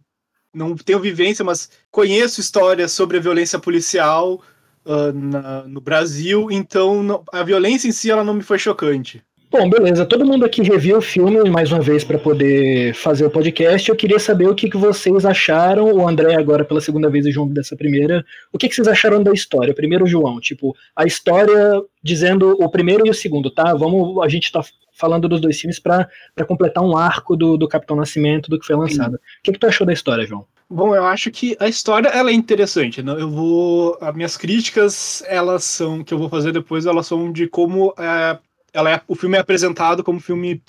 não, 0.54 0.76
tenho 0.76 0.98
vivência, 1.00 1.44
mas 1.44 1.70
conheço 1.90 2.40
histórias 2.40 2.92
sobre 2.92 3.18
a 3.18 3.20
violência 3.20 3.58
policial 3.58 4.42
uh, 4.84 5.12
na, 5.12 5.64
no 5.64 5.80
Brasil, 5.80 6.50
então 6.50 7.02
não, 7.02 7.24
a 7.32 7.42
violência 7.42 7.88
em 7.88 7.92
si 7.92 8.10
ela 8.10 8.24
não 8.24 8.34
me 8.34 8.42
foi 8.42 8.58
chocante. 8.58 9.22
Bom, 9.50 9.68
beleza. 9.70 10.04
Todo 10.04 10.26
mundo 10.26 10.44
aqui 10.44 10.62
reviu 10.62 10.98
o 10.98 11.00
filme 11.00 11.48
mais 11.48 11.72
uma 11.72 11.80
vez 11.80 12.04
para 12.04 12.18
poder 12.18 12.92
fazer 12.92 13.24
o 13.24 13.30
podcast. 13.30 13.88
Eu 13.88 13.96
queria 13.96 14.18
saber 14.18 14.46
o 14.46 14.54
que, 14.54 14.68
que 14.68 14.76
vocês 14.76 15.24
acharam. 15.24 15.90
O 15.90 16.06
André, 16.06 16.34
agora 16.34 16.66
pela 16.66 16.82
segunda 16.82 17.08
vez, 17.08 17.24
e 17.24 17.30
o 17.30 17.32
João 17.32 17.48
dessa 17.48 17.74
primeira. 17.74 18.22
O 18.52 18.58
que, 18.58 18.68
que 18.68 18.74
vocês 18.74 18.86
acharam 18.86 19.22
da 19.22 19.32
história? 19.32 19.72
Primeiro, 19.72 20.06
João, 20.06 20.38
tipo, 20.38 20.76
a 20.94 21.06
história 21.06 21.80
dizendo 22.02 22.58
o 22.60 22.68
primeiro 22.68 23.06
e 23.06 23.10
o 23.10 23.14
segundo, 23.14 23.50
tá? 23.50 23.74
Vamos, 23.74 24.22
a 24.22 24.28
gente 24.28 24.52
tá 24.52 24.62
falando 24.92 25.26
dos 25.26 25.40
dois 25.40 25.58
filmes 25.58 25.78
para 25.78 26.06
completar 26.46 26.84
um 26.84 26.94
arco 26.94 27.34
do, 27.34 27.56
do 27.56 27.66
Capitão 27.66 27.96
Nascimento 27.96 28.50
do 28.50 28.58
que 28.58 28.66
foi 28.66 28.76
lançado. 28.76 29.12
Sim. 29.12 29.16
O 29.16 29.42
que, 29.44 29.52
que 29.52 29.58
tu 29.58 29.66
achou 29.66 29.86
da 29.86 29.94
história, 29.94 30.26
João? 30.26 30.44
Bom, 30.68 30.94
eu 30.94 31.04
acho 31.04 31.30
que 31.30 31.56
a 31.58 31.66
história 31.66 32.08
ela 32.08 32.30
é 32.30 32.34
interessante. 32.34 33.02
Né? 33.02 33.12
Eu 33.12 33.30
vou, 33.30 33.96
as 33.98 34.14
minhas 34.14 34.36
críticas, 34.36 35.24
elas 35.26 35.64
são 35.64 36.04
que 36.04 36.12
eu 36.12 36.18
vou 36.18 36.28
fazer 36.28 36.52
depois, 36.52 36.84
elas 36.84 37.06
são 37.06 37.32
de 37.32 37.46
como 37.46 37.94
é, 37.98 38.38
ela 38.72 38.90
é, 38.90 39.02
o 39.06 39.14
filme 39.14 39.36
é 39.36 39.40
apresentado 39.40 40.04
como 40.04 40.20
filme. 40.20 40.62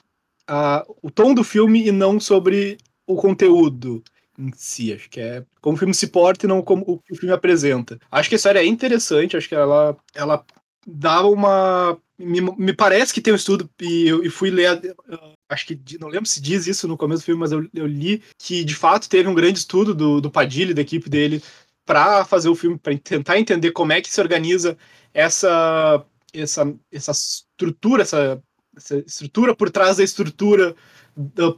Uh, 0.50 0.96
o 1.03 1.12
tom 1.12 1.34
do 1.34 1.44
filme 1.44 1.88
e 1.88 1.91
não 1.91 2.20
sobre 2.20 2.77
o 3.06 3.15
conteúdo. 3.15 4.03
em 4.38 4.51
si. 4.56 4.94
Acho 4.94 5.10
que 5.10 5.20
é 5.20 5.44
como 5.62 5.75
o 5.75 5.79
filme 5.79 5.94
se 5.94 6.08
porta 6.08 6.46
e 6.46 6.50
não 6.50 6.62
como 6.62 6.84
o 6.88 7.01
o 7.12 7.15
filme 7.15 7.34
apresenta. 7.34 8.00
Acho 8.12 8.29
que 8.29 8.36
a 8.36 8.38
história 8.38 8.60
é 8.60 8.65
interessante, 8.65 9.38
acho 9.38 9.50
que 9.50 9.56
ela, 9.56 9.98
ela 10.13 10.46
dá 10.88 11.24
uma. 11.25 11.98
Me, 12.18 12.41
me 12.41 12.74
parece 12.74 13.13
que 13.13 13.22
tem 13.22 13.32
um 13.32 13.38
estudo, 13.38 13.70
e 13.82 14.08
eu 14.08 14.24
e 14.24 14.29
fui 14.29 14.50
ler. 14.50 14.96
Uh, 15.08 15.34
acho 15.50 15.65
que 15.65 15.79
não 16.00 16.08
lembro 16.08 16.27
se 16.27 16.41
diz 16.41 16.68
isso 16.68 16.88
no 16.88 16.98
começo 16.98 17.22
do 17.22 17.25
filme, 17.25 17.39
mas 17.39 17.51
eu, 17.51 17.68
eu 17.74 17.88
li 17.88 18.22
que 18.38 18.63
de 18.63 18.75
fato 18.75 19.10
teve 19.10 19.27
um 19.29 19.34
grande 19.34 19.60
estudo 19.60 19.94
do, 19.96 20.22
do 20.22 20.32
Padilha 20.32 20.74
da 20.74 20.82
equipe 20.82 21.10
dele 21.10 21.41
para 21.86 22.24
fazer 22.24 22.50
o 22.50 22.56
filme, 22.56 22.77
para 22.77 22.96
tentar 23.00 23.39
entender 23.39 23.72
como 23.72 23.91
é 23.91 24.01
que 24.01 24.12
se 24.12 24.22
organiza 24.22 24.77
essa, 25.13 26.06
essa, 26.33 26.74
essa 26.91 27.12
estrutura, 27.12 28.03
essa, 28.03 28.41
essa 28.75 28.98
estrutura 28.98 29.55
por 29.55 29.69
trás 29.69 29.98
da 29.98 30.03
estrutura 30.03 30.75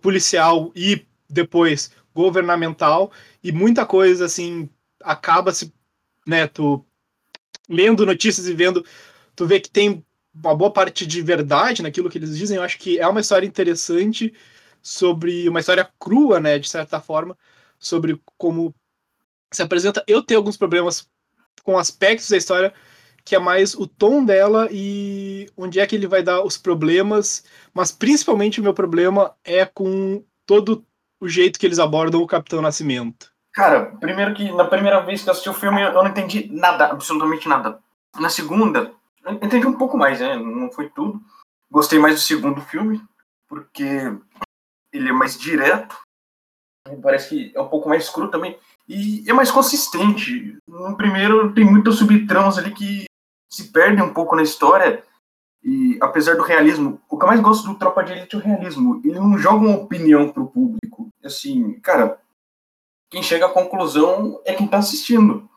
policial 0.01 0.71
e 0.75 1.05
depois 1.29 1.91
governamental 2.13 3.11
e 3.43 3.51
muita 3.51 3.85
coisa 3.85 4.25
assim 4.25 4.69
acaba 5.01 5.53
se 5.53 5.73
né 6.27 6.45
tu 6.47 6.85
lendo 7.69 8.05
notícias 8.05 8.47
e 8.47 8.53
vendo 8.53 8.85
tu 9.35 9.45
vê 9.45 9.59
que 9.59 9.69
tem 9.69 10.05
uma 10.33 10.55
boa 10.55 10.71
parte 10.71 11.05
de 11.05 11.21
verdade 11.21 11.81
naquilo 11.81 12.09
que 12.09 12.17
eles 12.17 12.37
dizem. 12.37 12.57
Eu 12.57 12.63
acho 12.63 12.77
que 12.77 12.99
é 12.99 13.07
uma 13.07 13.21
história 13.21 13.45
interessante 13.45 14.33
sobre 14.81 15.47
uma 15.47 15.59
história 15.59 15.89
crua 15.99 16.39
né 16.39 16.59
de 16.59 16.69
certa 16.69 16.99
forma 16.99 17.37
sobre 17.79 18.21
como 18.37 18.73
se 19.51 19.61
apresenta. 19.61 20.03
Eu 20.07 20.21
tenho 20.21 20.39
alguns 20.39 20.57
problemas 20.57 21.07
com 21.63 21.77
aspectos 21.77 22.29
da 22.29 22.37
história 22.37 22.73
que 23.31 23.35
é 23.35 23.39
mais 23.39 23.73
o 23.73 23.88
tom 23.88 24.25
dela 24.25 24.67
e 24.69 25.50
onde 25.55 25.79
é 25.79 25.88
que 25.88 25.95
ele 25.95 26.05
vai 26.05 26.21
dar 26.21 26.43
os 26.43 26.57
problemas, 26.57 27.45
mas 27.73 27.89
principalmente 27.89 28.59
o 28.59 28.63
meu 28.63 28.73
problema 28.73 29.33
é 29.41 29.65
com 29.65 30.21
todo 30.45 30.85
o 31.17 31.29
jeito 31.29 31.57
que 31.57 31.65
eles 31.65 31.79
abordam 31.79 32.21
o 32.21 32.27
Capitão 32.27 32.61
Nascimento. 32.61 33.31
Cara, 33.53 33.85
primeiro 34.01 34.33
que 34.33 34.51
na 34.51 34.65
primeira 34.65 35.00
vez 35.00 35.23
que 35.23 35.29
eu 35.29 35.31
assisti 35.31 35.50
o 35.50 35.53
filme 35.53 35.81
eu 35.81 35.93
não 35.93 36.07
entendi 36.07 36.50
nada, 36.51 36.88
absolutamente 36.88 37.47
nada. 37.47 37.79
Na 38.19 38.27
segunda, 38.27 38.91
eu 39.23 39.31
entendi 39.35 39.65
um 39.65 39.77
pouco 39.77 39.97
mais, 39.97 40.19
né? 40.19 40.35
Não 40.35 40.69
foi 40.69 40.89
tudo. 40.89 41.21
Gostei 41.71 42.00
mais 42.00 42.15
do 42.15 42.19
segundo 42.19 42.59
filme, 42.59 43.01
porque 43.47 44.13
ele 44.91 45.07
é 45.07 45.13
mais 45.13 45.39
direto. 45.39 45.97
Parece 47.01 47.29
que 47.29 47.57
é 47.57 47.61
um 47.61 47.69
pouco 47.69 47.88
mais 47.88 48.09
cru 48.09 48.27
também. 48.27 48.59
E 48.89 49.23
é 49.25 49.31
mais 49.31 49.50
consistente. 49.50 50.57
No 50.67 50.97
primeiro 50.97 51.53
tem 51.53 51.63
muitos 51.63 51.97
subtramos 51.97 52.57
ali 52.57 52.71
que 52.71 53.05
se 53.51 53.72
perdem 53.72 54.03
um 54.03 54.13
pouco 54.13 54.36
na 54.36 54.43
história. 54.43 55.03
E 55.63 55.98
apesar 56.01 56.36
do 56.36 56.43
realismo, 56.43 57.00
o 57.10 57.17
que 57.17 57.24
eu 57.24 57.27
mais 57.27 57.39
gosto 57.39 57.67
do 57.67 57.75
Tropa 57.75 58.03
de 58.03 58.13
Elite 58.13 58.36
é 58.36 58.39
o 58.39 58.41
realismo. 58.41 59.01
Ele 59.03 59.20
não 59.20 59.38
joga 59.38 59.65
uma 59.65 59.77
opinião 59.77 60.29
pro 60.29 60.48
público. 60.48 61.10
Assim, 61.24 61.79
cara, 61.81 62.20
quem 63.10 63.22
chega 63.22 63.46
à 63.46 63.50
conclusão 63.50 64.41
é 64.46 64.53
quem 64.53 64.67
tá 64.67 64.77
assistindo. 64.77 65.48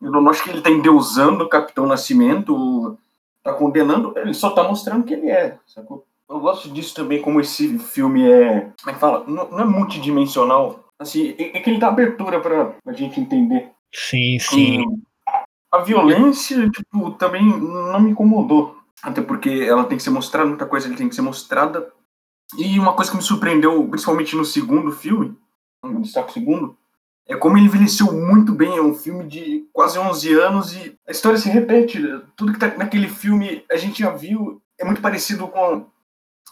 Eu 0.00 0.10
não 0.10 0.28
acho 0.30 0.42
que 0.42 0.50
ele 0.50 0.62
tá 0.62 0.70
endeusando 0.70 1.44
o 1.44 1.48
Capitão 1.48 1.86
Nascimento, 1.86 2.98
tá 3.42 3.52
condenando, 3.52 4.16
ele 4.16 4.34
só 4.34 4.50
tá 4.50 4.62
mostrando 4.64 5.04
que 5.04 5.14
ele 5.14 5.30
é, 5.30 5.58
sacou? 5.66 6.04
Eu 6.28 6.40
gosto 6.40 6.70
disso 6.70 6.94
também, 6.94 7.20
como 7.20 7.40
esse 7.40 7.78
filme 7.78 8.28
é. 8.28 8.72
Como 8.80 8.90
é 8.90 8.92
que 8.94 8.98
fala? 8.98 9.24
Não, 9.28 9.50
não 9.50 9.60
é 9.60 9.64
multidimensional. 9.64 10.82
Assim, 10.98 11.34
é, 11.38 11.58
é 11.58 11.60
que 11.60 11.68
ele 11.68 11.78
dá 11.78 11.88
abertura 11.88 12.40
pra, 12.40 12.74
pra 12.82 12.92
gente 12.94 13.20
entender. 13.20 13.70
Sim, 13.92 14.38
sim. 14.38 15.02
A 15.72 15.78
violência, 15.78 16.68
tipo, 16.70 17.12
também 17.12 17.42
não 17.44 18.00
me 18.00 18.10
incomodou. 18.10 18.76
Até 19.02 19.22
porque 19.22 19.48
ela 19.48 19.84
tem 19.84 19.96
que 19.96 20.04
ser 20.04 20.10
mostrada, 20.10 20.48
muita 20.48 20.66
coisa 20.66 20.94
tem 20.94 21.08
que 21.08 21.14
ser 21.14 21.22
mostrada. 21.22 21.90
E 22.56 22.78
uma 22.78 22.92
coisa 22.92 23.10
que 23.10 23.16
me 23.16 23.22
surpreendeu, 23.22 23.88
principalmente 23.88 24.36
no 24.36 24.44
segundo 24.44 24.92
filme, 24.92 25.36
no 25.82 26.02
destaque 26.02 26.34
segundo, 26.34 26.76
é 27.26 27.34
como 27.34 27.56
ele 27.56 27.66
envelheceu 27.66 28.12
muito 28.12 28.52
bem. 28.52 28.76
É 28.76 28.82
um 28.82 28.94
filme 28.94 29.26
de 29.26 29.66
quase 29.72 29.98
11 29.98 30.34
anos 30.34 30.74
e 30.74 30.96
a 31.08 31.10
história 31.10 31.38
se 31.38 31.48
repete. 31.48 31.98
Tudo 32.36 32.52
que 32.52 32.58
tá 32.58 32.68
naquele 32.76 33.08
filme 33.08 33.64
a 33.70 33.76
gente 33.76 34.00
já 34.00 34.10
viu. 34.10 34.60
É 34.78 34.84
muito 34.84 35.00
parecido 35.00 35.48
com 35.48 35.86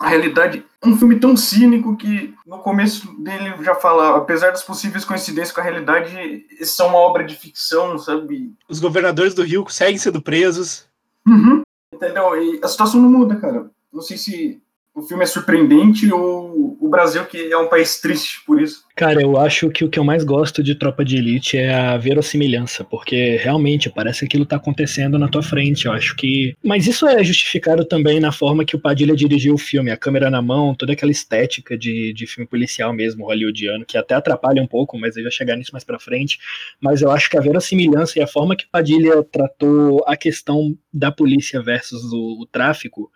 a 0.00 0.08
realidade. 0.08 0.64
É 0.80 0.88
um 0.88 0.96
filme 0.96 1.20
tão 1.20 1.36
cínico 1.36 1.94
que 1.94 2.34
no 2.46 2.58
começo 2.60 3.12
dele 3.22 3.54
já 3.62 3.74
fala, 3.74 4.16
apesar 4.16 4.50
das 4.50 4.62
possíveis 4.62 5.04
coincidências 5.04 5.52
com 5.52 5.60
a 5.60 5.64
realidade, 5.64 6.16
é 6.58 6.82
uma 6.84 6.96
obra 6.96 7.22
de 7.22 7.36
ficção, 7.36 7.98
sabe? 7.98 8.54
Os 8.66 8.80
governadores 8.80 9.34
do 9.34 9.42
Rio 9.42 9.66
seguem 9.68 9.98
sendo 9.98 10.22
presos. 10.22 10.86
Uhum. 11.28 11.60
Entendeu? 11.92 12.34
E 12.42 12.60
a 12.64 12.68
situação 12.68 13.00
não 13.00 13.10
muda, 13.10 13.36
cara. 13.36 13.70
Não 13.92 14.00
sei 14.00 14.16
se 14.16 14.62
o 15.00 15.02
filme 15.02 15.24
é 15.24 15.26
surpreendente 15.26 16.12
ou 16.12 16.76
o 16.78 16.88
Brasil 16.88 17.24
que 17.24 17.50
é 17.50 17.56
um 17.56 17.68
país 17.68 18.00
triste 18.00 18.42
por 18.46 18.60
isso. 18.60 18.84
Cara, 18.94 19.22
eu 19.22 19.38
acho 19.38 19.70
que 19.70 19.82
o 19.82 19.88
que 19.88 19.98
eu 19.98 20.04
mais 20.04 20.24
gosto 20.24 20.62
de 20.62 20.74
Tropa 20.74 21.02
de 21.02 21.16
Elite 21.16 21.56
é 21.56 21.72
a 21.72 21.96
verossimilhança, 21.96 22.84
porque 22.84 23.36
realmente 23.36 23.88
parece 23.88 24.20
que 24.20 24.24
aquilo 24.26 24.44
tá 24.44 24.56
acontecendo 24.56 25.18
na 25.18 25.26
tua 25.26 25.42
frente. 25.42 25.86
Eu 25.86 25.92
acho 25.92 26.14
que. 26.16 26.54
Mas 26.62 26.86
isso 26.86 27.06
é 27.06 27.24
justificado 27.24 27.82
também 27.84 28.20
na 28.20 28.30
forma 28.30 28.64
que 28.64 28.76
o 28.76 28.78
Padilha 28.78 29.16
dirigiu 29.16 29.54
o 29.54 29.58
filme, 29.58 29.90
a 29.90 29.96
câmera 29.96 30.28
na 30.28 30.42
mão, 30.42 30.74
toda 30.74 30.92
aquela 30.92 31.10
estética 31.10 31.78
de, 31.78 32.12
de 32.12 32.26
filme 32.26 32.46
policial 32.46 32.92
mesmo, 32.92 33.24
hollywoodiano, 33.24 33.86
que 33.86 33.96
até 33.96 34.14
atrapalha 34.14 34.62
um 34.62 34.66
pouco, 34.66 34.98
mas 34.98 35.16
eu 35.16 35.24
ia 35.24 35.30
chegar 35.30 35.56
nisso 35.56 35.72
mais 35.72 35.84
pra 35.84 35.98
frente. 35.98 36.38
Mas 36.78 37.00
eu 37.00 37.10
acho 37.10 37.30
que 37.30 37.38
a 37.38 37.40
verossimilhança 37.40 38.18
e 38.18 38.22
a 38.22 38.26
forma 38.26 38.54
que 38.54 38.66
Padilha 38.70 39.22
tratou 39.22 40.04
a 40.06 40.14
questão 40.14 40.76
da 40.92 41.10
polícia 41.10 41.62
versus 41.62 42.12
o, 42.12 42.42
o 42.42 42.46
tráfico 42.46 43.10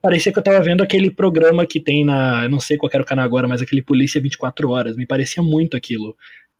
parecia 0.00 0.32
que 0.32 0.38
eu 0.38 0.42
tava 0.42 0.60
vendo 0.60 0.82
aquele 0.82 1.10
programa 1.10 1.66
que 1.66 1.80
tem 1.80 2.04
na. 2.04 2.48
Não 2.48 2.60
sei 2.60 2.76
qual 2.76 2.90
era 2.92 3.02
o 3.02 3.06
canal 3.06 3.24
agora, 3.24 3.48
mas 3.48 3.62
aquele 3.62 3.82
Polícia 3.82 4.20
24 4.20 4.68
Horas. 4.70 4.96
Me 4.96 5.06
parecia 5.06 5.42
muito 5.42 5.76
aquilo. 5.76 6.16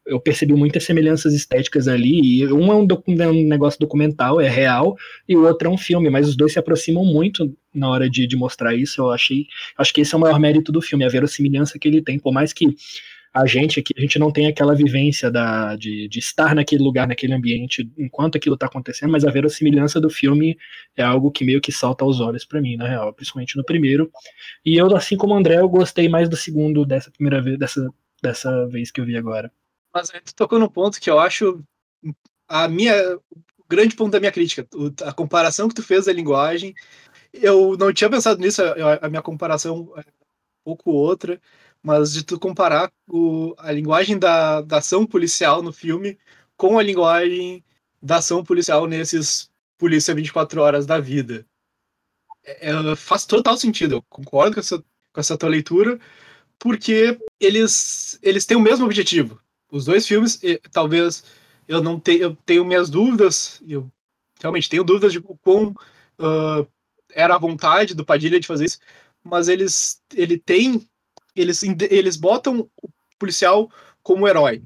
Eu 0.06 0.20
percebi 0.20 0.54
muitas 0.54 0.84
semelhanças 0.84 1.34
estéticas 1.34 1.88
ali. 1.88 2.40
E 2.40 2.46
um 2.52 2.70
é 2.72 2.74
um, 2.74 2.86
um, 2.86 3.48
negócio 3.48 3.80
documental, 3.80 4.40
é 4.40 4.48
real, 4.48 4.96
e 5.28 5.36
o 5.36 5.44
outro 5.46 5.68
é 5.68 5.70
um 5.70 5.78
filme, 5.78 6.08
mas 6.08 6.28
os 6.28 6.36
dois 6.36 6.52
se 6.52 6.58
aproximam 6.58 7.04
muito 7.04 7.52
na 7.74 7.90
hora 7.90 8.08
de, 8.08 8.26
de 8.26 8.36
mostrar 8.36 8.74
isso. 8.74 9.00
Eu 9.00 9.10
achei. 9.10 9.46
Acho 9.76 9.92
que 9.92 10.00
esse 10.00 10.14
é 10.14 10.18
o 10.18 10.20
maior 10.20 10.38
mérito 10.38 10.70
do 10.70 10.80
filme, 10.80 11.04
a 11.04 11.08
verossimilhança 11.08 11.78
que 11.78 11.88
ele 11.88 12.02
tem. 12.02 12.18
Por 12.18 12.32
mais 12.32 12.52
que 12.52 12.66
a 13.36 13.44
gente 13.44 13.80
aqui, 13.80 13.92
a 13.94 14.00
gente 14.00 14.18
não 14.18 14.32
tem 14.32 14.46
aquela 14.46 14.74
vivência 14.74 15.30
da, 15.30 15.76
de, 15.76 16.08
de 16.08 16.18
estar 16.18 16.54
naquele 16.54 16.82
lugar, 16.82 17.06
naquele 17.06 17.34
ambiente, 17.34 17.86
enquanto 17.98 18.36
aquilo 18.36 18.54
está 18.54 18.64
acontecendo, 18.64 19.10
mas 19.10 19.26
a 19.26 19.30
verossimilhança 19.30 20.00
do 20.00 20.08
filme 20.08 20.56
é 20.96 21.02
algo 21.02 21.30
que 21.30 21.44
meio 21.44 21.60
que 21.60 21.70
salta 21.70 22.02
aos 22.02 22.18
olhos 22.18 22.46
para 22.46 22.62
mim, 22.62 22.76
na 22.76 22.88
real, 22.88 23.12
principalmente 23.12 23.54
no 23.54 23.62
primeiro. 23.62 24.10
E 24.64 24.80
eu, 24.80 24.86
assim 24.96 25.18
como 25.18 25.34
o 25.34 25.36
André, 25.36 25.58
eu 25.58 25.68
gostei 25.68 26.08
mais 26.08 26.30
do 26.30 26.36
segundo 26.36 26.86
dessa 26.86 27.10
primeira 27.10 27.42
vez, 27.42 27.58
dessa, 27.58 27.86
dessa 28.22 28.66
vez 28.68 28.90
que 28.90 29.02
eu 29.02 29.04
vi 29.04 29.18
agora. 29.18 29.52
Mas 29.92 30.08
tu 30.08 30.34
tocou 30.34 30.58
no 30.58 30.70
ponto 30.70 30.98
que 30.98 31.10
eu 31.10 31.20
acho 31.20 31.62
a 32.48 32.66
minha 32.68 32.94
o 33.16 33.68
grande 33.68 33.94
ponto 33.96 34.12
da 34.12 34.20
minha 34.20 34.32
crítica, 34.32 34.66
a 35.04 35.12
comparação 35.12 35.68
que 35.68 35.74
tu 35.74 35.82
fez 35.82 36.06
da 36.06 36.12
linguagem, 36.12 36.72
eu 37.34 37.76
não 37.76 37.92
tinha 37.92 38.08
pensado 38.08 38.40
nisso, 38.40 38.62
a 39.02 39.08
minha 39.10 39.20
comparação 39.20 39.92
é 39.96 40.00
um 40.00 40.04
pouco 40.64 40.90
outra, 40.90 41.38
mas 41.86 42.12
de 42.12 42.24
tu 42.24 42.36
comparar 42.36 42.90
o, 43.06 43.54
a 43.58 43.70
linguagem 43.70 44.18
da, 44.18 44.60
da 44.60 44.78
ação 44.78 45.06
policial 45.06 45.62
no 45.62 45.72
filme 45.72 46.18
com 46.56 46.80
a 46.80 46.82
linguagem 46.82 47.64
da 48.02 48.16
ação 48.16 48.42
policial 48.42 48.88
nesses 48.88 49.48
Polícia 49.78 50.12
24 50.12 50.60
Horas 50.60 50.84
da 50.84 50.98
vida. 50.98 51.46
É, 52.44 52.70
é, 52.70 52.96
faz 52.96 53.24
total 53.24 53.56
sentido, 53.56 53.94
eu 53.94 54.02
concordo 54.08 54.54
com 54.54 54.60
essa, 54.60 54.78
com 55.12 55.20
essa 55.20 55.38
tua 55.38 55.48
leitura, 55.48 56.00
porque 56.58 57.20
eles, 57.38 58.18
eles 58.20 58.44
têm 58.44 58.56
o 58.56 58.60
mesmo 58.60 58.84
objetivo. 58.84 59.40
Os 59.70 59.84
dois 59.84 60.08
filmes, 60.08 60.40
talvez 60.72 61.22
eu 61.68 61.80
não 61.80 62.00
tenha, 62.00 62.22
eu 62.22 62.36
tenho 62.44 62.64
minhas 62.64 62.90
dúvidas, 62.90 63.62
eu 63.64 63.88
realmente 64.40 64.68
tenho 64.68 64.82
dúvidas 64.82 65.12
de 65.12 65.20
quão 65.20 65.68
uh, 66.18 66.66
era 67.10 67.36
a 67.36 67.38
vontade 67.38 67.94
do 67.94 68.04
Padilha 68.04 68.40
de 68.40 68.46
fazer 68.48 68.64
isso, 68.64 68.80
mas 69.22 69.46
eles 69.46 70.02
ele 70.16 70.36
tem 70.36 70.84
eles, 71.36 71.62
eles 71.62 72.16
botam 72.16 72.68
o 72.82 72.88
policial 73.18 73.70
como 74.02 74.26
herói. 74.26 74.62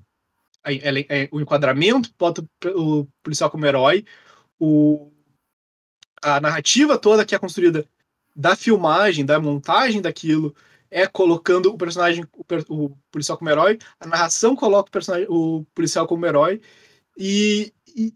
É, 0.65 1.29
o 1.33 1.41
enquadramento 1.41 2.11
bota 2.19 2.45
o 2.75 3.07
policial 3.23 3.51
como 3.51 3.67
herói, 3.67 4.05
o, 4.59 5.11
a 6.23 6.39
narrativa 6.41 6.99
toda 6.99 7.25
que 7.25 7.35
é 7.35 7.39
construída 7.39 7.87
da 8.37 8.55
filmagem, 8.55 9.25
da 9.25 9.41
montagem 9.41 10.03
daquilo, 10.03 10.55
é 10.91 11.07
colocando 11.07 11.73
o 11.73 11.79
personagem, 11.79 12.25
o, 12.35 12.45
o 12.69 12.97
policial 13.11 13.39
como 13.39 13.51
herói, 13.51 13.79
a 13.99 14.07
narração 14.07 14.55
coloca 14.55 14.89
o, 14.89 14.93
personagem, 14.93 15.27
o 15.31 15.65
policial 15.75 16.07
como 16.07 16.27
herói, 16.27 16.61
e, 17.17 17.73
e, 17.97 18.13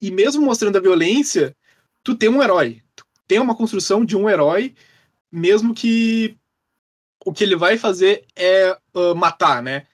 e 0.00 0.10
mesmo 0.10 0.44
mostrando 0.44 0.76
a 0.76 0.80
violência, 0.80 1.56
tu 2.02 2.14
tem 2.14 2.28
um 2.28 2.42
herói, 2.42 2.82
tu 2.94 3.04
tem 3.26 3.38
uma 3.38 3.56
construção 3.56 4.04
de 4.04 4.16
um 4.16 4.28
herói, 4.28 4.74
mesmo 5.30 5.74
que 5.74 6.36
o 7.26 7.32
que 7.32 7.42
ele 7.42 7.56
vai 7.56 7.76
fazer 7.76 8.24
é 8.36 8.78
uh, 8.94 9.12
matar, 9.16 9.60
né? 9.60 9.88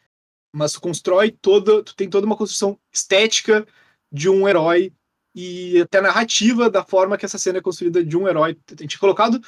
Mas 0.54 0.74
tu 0.74 0.82
constrói 0.82 1.30
toda, 1.30 1.82
tu 1.82 1.96
tem 1.96 2.10
toda 2.10 2.26
uma 2.26 2.36
construção 2.36 2.78
estética 2.92 3.66
de 4.12 4.28
um 4.28 4.46
herói 4.46 4.92
e 5.34 5.80
até 5.80 6.02
narrativa 6.02 6.68
da 6.68 6.84
forma 6.84 7.16
que 7.16 7.24
essa 7.24 7.38
cena 7.38 7.56
é 7.56 7.62
construída 7.62 8.04
de 8.04 8.18
um 8.18 8.28
herói. 8.28 8.58
Gente 8.78 8.96
é 8.96 8.98
colocado 8.98 9.40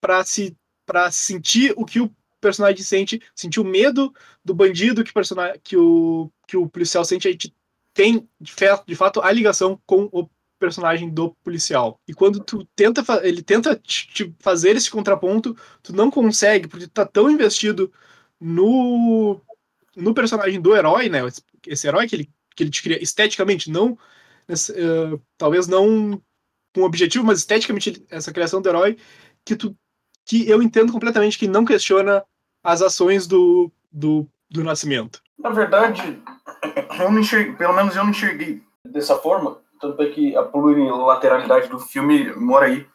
para 0.00 0.24
se 0.24 0.56
para 0.86 1.10
sentir 1.10 1.74
o 1.76 1.84
que 1.84 2.00
o 2.00 2.10
personagem 2.40 2.82
sente, 2.82 3.22
sentir 3.36 3.60
o 3.60 3.64
medo 3.64 4.12
do 4.42 4.54
bandido 4.54 5.04
que, 5.04 5.10
o 5.10 5.14
personagem, 5.14 5.60
que, 5.62 5.76
o, 5.76 6.30
que 6.48 6.56
o 6.56 6.68
policial 6.68 7.04
sente, 7.04 7.28
a 7.28 7.30
gente 7.30 7.54
tem, 7.94 8.28
de 8.40 8.52
fato, 8.52 8.84
de 8.86 8.96
fato, 8.96 9.20
a 9.20 9.30
ligação 9.30 9.80
com 9.86 10.08
o 10.10 10.28
personagem 10.62 11.10
do 11.10 11.34
policial. 11.42 12.00
E 12.06 12.14
quando 12.14 12.38
tu 12.38 12.64
tenta, 12.76 13.02
ele 13.26 13.42
tenta 13.42 13.74
te 13.74 14.32
fazer 14.38 14.76
esse 14.76 14.88
contraponto, 14.88 15.56
tu 15.82 15.92
não 15.92 16.08
consegue, 16.08 16.68
porque 16.68 16.86
tu 16.86 16.92
tá 16.92 17.04
tão 17.04 17.28
investido 17.28 17.92
no, 18.40 19.40
no 19.96 20.14
personagem 20.14 20.60
do 20.60 20.76
herói, 20.76 21.08
né? 21.08 21.18
Esse 21.66 21.88
herói 21.88 22.06
que 22.06 22.14
ele, 22.14 22.30
que 22.54 22.62
ele 22.62 22.70
te 22.70 22.80
cria 22.80 23.02
esteticamente, 23.02 23.68
não 23.68 23.92
uh, 23.92 25.20
talvez 25.36 25.66
não 25.66 26.22
com 26.72 26.82
objetivo, 26.82 27.24
mas 27.24 27.40
esteticamente 27.40 28.06
essa 28.08 28.32
criação 28.32 28.62
do 28.62 28.68
herói 28.68 28.96
que 29.44 29.56
tu 29.56 29.76
que 30.24 30.48
eu 30.48 30.62
entendo 30.62 30.92
completamente 30.92 31.36
que 31.36 31.48
não 31.48 31.64
questiona 31.64 32.24
as 32.62 32.80
ações 32.80 33.26
do, 33.26 33.72
do, 33.90 34.24
do 34.48 34.62
Nascimento. 34.62 35.20
Na 35.36 35.50
verdade, 35.50 36.22
eu 37.00 37.10
não 37.10 37.18
enxerguei, 37.18 37.54
pelo 37.54 37.74
menos 37.74 37.96
eu 37.96 38.04
não 38.04 38.12
enxerguei 38.12 38.62
dessa 38.86 39.16
forma, 39.16 39.60
tanto 39.82 40.00
é 40.00 40.06
que 40.06 40.36
a 40.36 40.44
plurilateralidade 40.44 41.68
do 41.68 41.78
filme 41.80 42.32
mora 42.36 42.66
aí, 42.66 42.86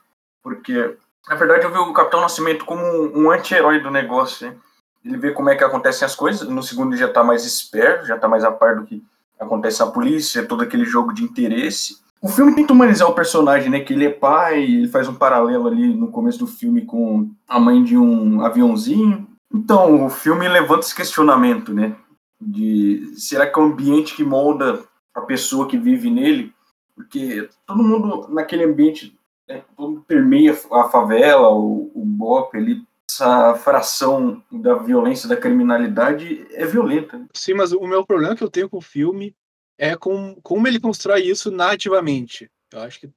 porque 0.42 0.96
na 1.28 1.36
verdade 1.36 1.66
eu 1.66 1.72
vi 1.72 1.78
o 1.78 1.92
Capitão 1.92 2.22
Nascimento 2.22 2.64
como 2.64 2.82
um 3.14 3.30
anti-herói 3.30 3.82
do 3.82 3.92
negócio, 3.92 4.48
né? 4.48 4.56
Ele 5.04 5.18
vê 5.18 5.32
como 5.32 5.50
é 5.50 5.56
que 5.56 5.64
acontecem 5.64 6.06
as 6.06 6.16
coisas, 6.16 6.48
no 6.48 6.64
segundo 6.64 6.96
já 6.96 7.10
tá 7.10 7.24
mais 7.24 7.46
esperto, 7.46 8.08
já 8.08 8.18
tá 8.18 8.28
mais 8.28 8.46
a 8.46 8.52
par 8.52 8.78
do 8.78 8.86
que 8.86 9.04
acontece 9.38 9.82
na 9.82 9.88
polícia, 9.88 10.46
todo 10.46 10.64
aquele 10.64 10.86
jogo 10.86 11.14
de 11.14 11.24
interesse. 11.24 11.98
O 12.22 12.30
filme 12.30 12.56
tenta 12.56 12.74
humanizar 12.74 13.08
o 13.08 13.14
personagem, 13.14 13.70
né? 13.70 13.82
Que 13.82 13.94
ele 13.94 14.06
é 14.06 14.10
pai, 14.10 14.64
ele 14.64 14.88
faz 14.88 15.08
um 15.08 15.14
paralelo 15.14 15.68
ali 15.68 15.94
no 15.94 16.08
começo 16.08 16.40
do 16.40 16.48
filme 16.48 16.86
com 16.86 17.30
a 17.48 17.60
mãe 17.60 17.84
de 17.84 17.98
um 17.98 18.42
aviãozinho. 18.42 19.28
Então, 19.54 20.06
o 20.06 20.10
filme 20.10 20.48
levanta 20.48 20.86
esse 20.86 20.96
questionamento, 20.96 21.74
né? 21.74 21.96
De 22.42 23.14
será 23.16 23.46
que 23.46 23.60
é 23.60 23.62
o 23.62 23.66
ambiente 23.66 24.16
que 24.16 24.24
molda 24.24 24.84
a 25.14 25.22
pessoa 25.22 25.68
que 25.68 25.78
vive 25.78 26.10
nele? 26.10 26.54
Porque 26.98 27.48
todo 27.68 27.84
mundo 27.84 28.28
naquele 28.30 28.64
ambiente, 28.64 29.16
né, 29.48 29.64
todo 29.76 29.90
mundo 29.90 30.06
permeia 30.08 30.52
a 30.72 30.90
favela, 30.90 31.48
o, 31.54 31.92
o 31.94 32.04
BOP 32.04 32.58
ali, 32.58 32.84
essa 33.08 33.54
fração 33.54 34.44
da 34.52 34.74
violência, 34.74 35.30
da 35.30 35.38
criminalidade 35.38 36.48
é 36.52 36.66
violenta. 36.66 37.24
Sim, 37.36 37.54
mas 37.54 37.72
o 37.72 37.86
meu 37.86 38.04
problema 38.04 38.36
que 38.36 38.44
eu 38.44 38.50
tenho 38.50 38.68
com 38.68 38.78
o 38.78 38.82
filme 38.82 39.36
é 39.78 39.96
com 39.96 40.36
como 40.42 40.68
ele 40.68 40.80
constrói 40.80 41.22
isso 41.22 41.52
nativamente. 41.52 42.50
Eu 42.74 42.82
acho 42.82 43.00
que 43.00 43.10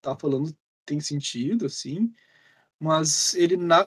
tá 0.00 0.16
falando 0.16 0.54
tem 0.86 1.00
sentido, 1.00 1.66
assim, 1.66 2.12
mas 2.78 3.34
ele 3.34 3.56
na 3.56 3.84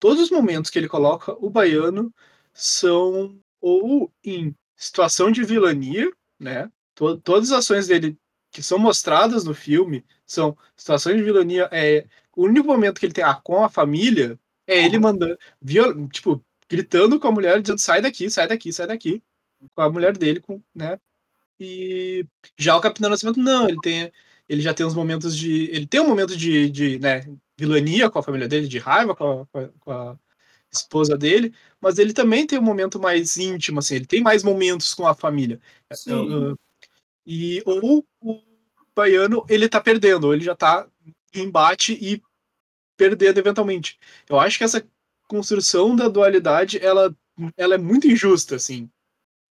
todos 0.00 0.22
os 0.22 0.30
momentos 0.30 0.70
que 0.70 0.78
ele 0.78 0.88
coloca 0.88 1.36
o 1.38 1.50
baiano 1.50 2.12
são 2.54 3.38
ou 3.60 4.10
em 4.24 4.54
situação 4.74 5.30
de 5.30 5.44
vilania, 5.44 6.10
né? 6.40 6.70
To 6.94 7.18
todas 7.18 7.52
as 7.52 7.58
ações 7.58 7.86
dele 7.86 8.16
que 8.56 8.62
são 8.62 8.78
mostradas 8.78 9.44
no 9.44 9.52
filme 9.52 10.02
são 10.24 10.56
situações 10.74 11.18
de 11.18 11.22
vilania. 11.22 11.68
É 11.70 12.06
o 12.34 12.44
único 12.44 12.66
momento 12.66 12.98
que 12.98 13.04
ele 13.04 13.12
tem 13.12 13.22
a 13.22 13.34
com 13.34 13.62
a 13.62 13.68
família 13.68 14.40
é 14.66 14.82
ele 14.82 14.98
mandando, 14.98 15.36
tipo, 16.10 16.42
gritando 16.66 17.20
com 17.20 17.28
a 17.28 17.32
mulher 17.32 17.60
dizendo 17.60 17.78
sai 17.78 18.00
daqui, 18.00 18.30
sai 18.30 18.48
daqui, 18.48 18.72
sai 18.72 18.86
daqui, 18.86 19.22
com 19.74 19.82
a 19.82 19.90
mulher 19.90 20.16
dele, 20.16 20.40
com, 20.40 20.58
né? 20.74 20.98
E 21.60 22.26
já 22.56 22.74
o 22.74 22.80
Capitão 22.80 23.10
Nascimento, 23.10 23.38
não, 23.38 23.68
ele 23.68 23.78
tem. 23.82 24.10
Ele 24.48 24.62
já 24.62 24.72
tem 24.72 24.86
uns 24.86 24.94
momentos 24.94 25.36
de. 25.36 25.64
Ele 25.70 25.86
tem 25.86 26.00
um 26.00 26.08
momento 26.08 26.34
de, 26.34 26.70
de 26.70 26.98
né, 26.98 27.26
vilania 27.58 28.08
com 28.08 28.18
a 28.18 28.22
família 28.22 28.48
dele, 28.48 28.68
de 28.68 28.78
raiva 28.78 29.14
com 29.14 29.46
a, 29.52 29.68
com 29.80 29.90
a 29.92 30.18
esposa 30.72 31.16
dele, 31.18 31.52
mas 31.78 31.98
ele 31.98 32.14
também 32.14 32.46
tem 32.46 32.58
um 32.58 32.62
momento 32.62 32.98
mais 32.98 33.36
íntimo, 33.36 33.80
assim, 33.80 33.96
ele 33.96 34.06
tem 34.06 34.22
mais 34.22 34.42
momentos 34.42 34.94
com 34.94 35.06
a 35.06 35.14
família. 35.14 35.60
Uh, 36.08 36.56
e 37.26 37.60
ou 37.66 38.06
o 38.20 38.45
baiano 38.96 39.44
ele 39.48 39.68
tá 39.68 39.80
perdendo, 39.80 40.32
ele 40.32 40.44
já 40.44 40.56
tá 40.56 40.88
em 41.34 41.42
embate 41.42 41.92
e 42.00 42.22
perdendo 42.96 43.38
eventualmente. 43.38 43.98
Eu 44.28 44.40
acho 44.40 44.58
que 44.58 44.64
essa 44.64 44.84
construção 45.28 45.94
da 45.94 46.08
dualidade 46.08 46.84
ela, 46.84 47.14
ela 47.56 47.74
é 47.74 47.78
muito 47.78 48.08
injusta, 48.08 48.56
assim. 48.56 48.90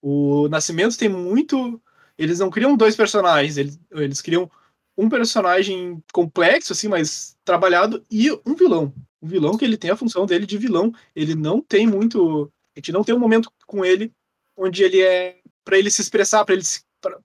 O 0.01 0.47
Nascimento 0.49 0.97
tem 0.97 1.10
muito 1.10 1.81
eles 2.17 2.39
não 2.39 2.49
criam 2.49 2.77
dois 2.77 2.95
personagens, 2.95 3.58
eles, 3.58 3.79
eles 3.91 4.21
criam 4.21 4.49
um 4.97 5.10
personagem 5.10 6.01
complexo, 6.13 6.71
assim, 6.71 6.88
mas 6.88 7.38
trabalhado, 7.43 8.05
e 8.10 8.31
um 8.45 8.55
vilão. 8.55 8.93
Um 9.21 9.27
vilão 9.27 9.58
que 9.58 9.65
ele 9.65 9.77
tem 9.77 9.91
a 9.91 9.97
função 9.97 10.25
dele 10.25 10.45
de 10.45 10.58
vilão. 10.58 10.93
Ele 11.15 11.36
não 11.36 11.62
tem 11.62 11.86
muito. 11.86 12.51
A 12.75 12.79
gente 12.79 12.91
não 12.91 13.03
tem 13.03 13.13
um 13.13 13.19
momento 13.19 13.51
com 13.65 13.84
ele 13.84 14.12
onde 14.55 14.84
ele 14.84 15.01
é. 15.01 15.39
para 15.65 15.77
ele 15.77 15.91
se 15.91 16.01
expressar, 16.01 16.45
para 16.45 16.55
ele 16.55 16.63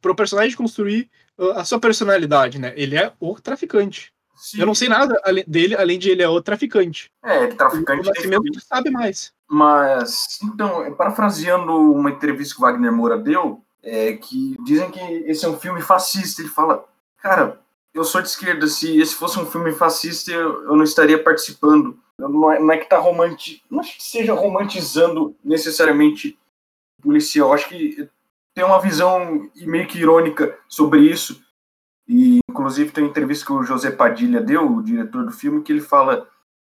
para 0.00 0.12
o 0.12 0.16
personagem 0.16 0.56
construir 0.56 1.10
uh, 1.38 1.50
a 1.52 1.64
sua 1.64 1.80
personalidade, 1.80 2.58
né? 2.58 2.72
Ele 2.76 2.96
é 2.96 3.12
o 3.18 3.34
traficante. 3.40 4.12
Sim. 4.40 4.60
Eu 4.60 4.66
não 4.66 4.74
sei 4.74 4.88
nada 4.88 5.20
dele, 5.46 5.76
além 5.76 5.98
de 5.98 6.08
ele 6.08 6.22
é 6.22 6.28
o 6.28 6.40
traficante. 6.40 7.12
É, 7.22 7.44
ele 7.44 7.52
é 7.52 7.56
traficante. 7.56 8.08
O 8.08 8.10
Nascimento 8.10 8.60
sabe 8.60 8.90
mais. 8.90 9.34
Mas, 9.46 10.38
então, 10.42 10.94
parafraseando 10.94 11.72
uma 11.92 12.10
entrevista 12.10 12.54
que 12.54 12.60
o 12.60 12.64
Wagner 12.64 12.90
Moura 12.90 13.18
deu, 13.18 13.62
é, 13.82 14.14
que 14.14 14.56
dizem 14.64 14.90
que 14.90 15.00
esse 15.26 15.44
é 15.44 15.48
um 15.48 15.58
filme 15.58 15.82
fascista. 15.82 16.40
Ele 16.40 16.48
fala, 16.48 16.84
cara, 17.18 17.60
eu 17.92 18.02
sou 18.02 18.22
de 18.22 18.28
esquerda, 18.28 18.66
se 18.66 18.98
esse 18.98 19.14
fosse 19.14 19.38
um 19.38 19.44
filme 19.44 19.72
fascista, 19.72 20.30
eu, 20.30 20.62
eu 20.64 20.76
não 20.76 20.84
estaria 20.84 21.22
participando. 21.22 21.98
Não 22.16 22.50
é, 22.50 22.58
não 22.58 22.72
é, 22.72 22.78
que 22.78 22.88
tá 22.88 22.98
romanti... 22.98 23.62
Não 23.70 23.80
acho 23.80 23.96
que 23.96 24.02
seja 24.02 24.32
romantizando 24.32 25.36
necessariamente 25.44 26.38
o 26.98 27.02
policial. 27.02 27.48
Eu 27.48 27.54
acho 27.54 27.68
que 27.68 28.08
tem 28.54 28.64
uma 28.64 28.80
visão 28.80 29.48
meio 29.56 29.86
que 29.86 29.98
irônica 29.98 30.56
sobre 30.68 31.00
isso. 31.00 31.40
E, 32.06 32.40
inclusive, 32.50 32.90
tem 32.90 33.04
uma 33.04 33.10
entrevista 33.10 33.46
que 33.46 33.52
o 33.52 33.62
José 33.62 33.90
Padilha 33.90 34.40
deu, 34.40 34.66
o 34.66 34.82
diretor 34.82 35.24
do 35.24 35.32
filme, 35.32 35.62
que 35.62 35.72
ele 35.72 35.80
fala: 35.80 36.26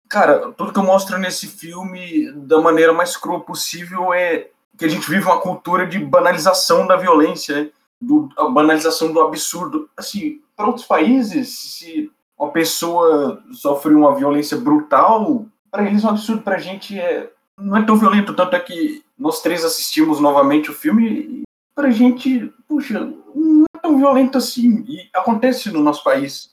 Cara, 0.08 0.52
tudo 0.52 0.72
que 0.72 0.78
eu 0.78 0.84
mostro 0.84 1.18
nesse 1.18 1.46
filme, 1.46 2.30
da 2.32 2.60
maneira 2.60 2.92
mais 2.92 3.16
crua 3.16 3.40
possível, 3.40 4.12
é 4.12 4.50
que 4.76 4.84
a 4.84 4.88
gente 4.88 5.08
vive 5.08 5.24
uma 5.24 5.40
cultura 5.40 5.86
de 5.86 5.98
banalização 5.98 6.86
da 6.86 6.96
violência, 6.96 7.64
né? 7.64 7.70
do, 8.00 8.28
a 8.36 8.48
banalização 8.48 9.12
do 9.12 9.20
absurdo. 9.20 9.88
Assim, 9.96 10.40
para 10.56 10.66
outros 10.66 10.86
países, 10.86 11.48
se 11.58 12.10
uma 12.38 12.50
pessoa 12.50 13.42
sofre 13.52 13.94
uma 13.94 14.14
violência 14.14 14.56
brutal, 14.56 15.46
para 15.70 15.86
eles 15.86 16.02
é 16.02 16.06
um 16.06 16.10
absurdo, 16.10 16.42
para 16.42 16.56
a 16.56 16.60
gente 16.60 16.98
é, 16.98 17.30
não 17.58 17.76
é 17.76 17.82
tão 17.84 17.96
violento. 17.96 18.34
Tanto 18.34 18.56
é 18.56 18.60
que 18.60 19.02
nós 19.18 19.42
três 19.42 19.64
assistimos 19.64 20.20
novamente 20.20 20.70
o 20.70 20.74
filme 20.74 21.42
para 21.80 21.88
a 21.88 21.92
gente, 21.92 22.52
puxa, 22.68 23.00
não 23.34 23.64
é 23.74 23.78
tão 23.80 23.96
violento 23.96 24.38
assim. 24.38 24.84
E 24.86 25.08
acontece 25.14 25.70
no 25.70 25.82
nosso 25.82 26.04
país. 26.04 26.50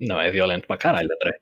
Não, 0.00 0.20
é 0.20 0.30
violento 0.30 0.66
pra 0.66 0.76
caralho, 0.76 1.08
André 1.12 1.38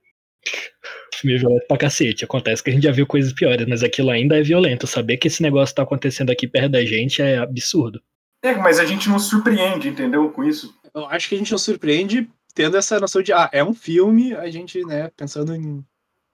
filme 1.25 1.37
é 1.37 1.39
violento 1.39 1.67
pra 1.67 1.79
cacete. 1.79 2.25
Acontece 2.25 2.63
que 2.63 2.71
a 2.71 2.73
gente 2.73 2.83
já 2.83 2.93
viu 2.93 3.07
coisas 3.07 3.33
piores, 3.33 3.67
mas 3.67 3.83
aquilo 3.83 4.11
ainda 4.11 4.39
é 4.39 4.43
violento. 4.43 4.87
Saber 4.87 5.17
que 5.17 5.29
esse 5.29 5.43
negócio 5.43 5.75
tá 5.75 5.83
acontecendo 5.83 6.31
aqui 6.31 6.47
perto 6.47 6.73
da 6.73 6.85
gente 6.85 7.23
é 7.23 7.39
absurdo. 7.39 8.01
É, 8.43 8.55
mas 8.55 8.79
a 8.79 8.85
gente 8.85 9.09
não 9.09 9.19
surpreende, 9.19 9.89
entendeu? 9.89 10.31
Com 10.31 10.45
isso. 10.45 10.75
Eu 10.95 11.07
acho 11.07 11.29
que 11.29 11.35
a 11.35 11.39
gente 11.39 11.51
não 11.51 11.59
surpreende 11.59 12.29
tendo 12.55 12.77
essa 12.77 13.01
noção 13.01 13.23
de, 13.23 13.33
ah, 13.33 13.49
é 13.53 13.65
um 13.65 13.75
filme, 13.75 14.35
a 14.35 14.49
gente, 14.51 14.85
né, 14.85 15.11
pensando 15.17 15.55
em 15.55 15.85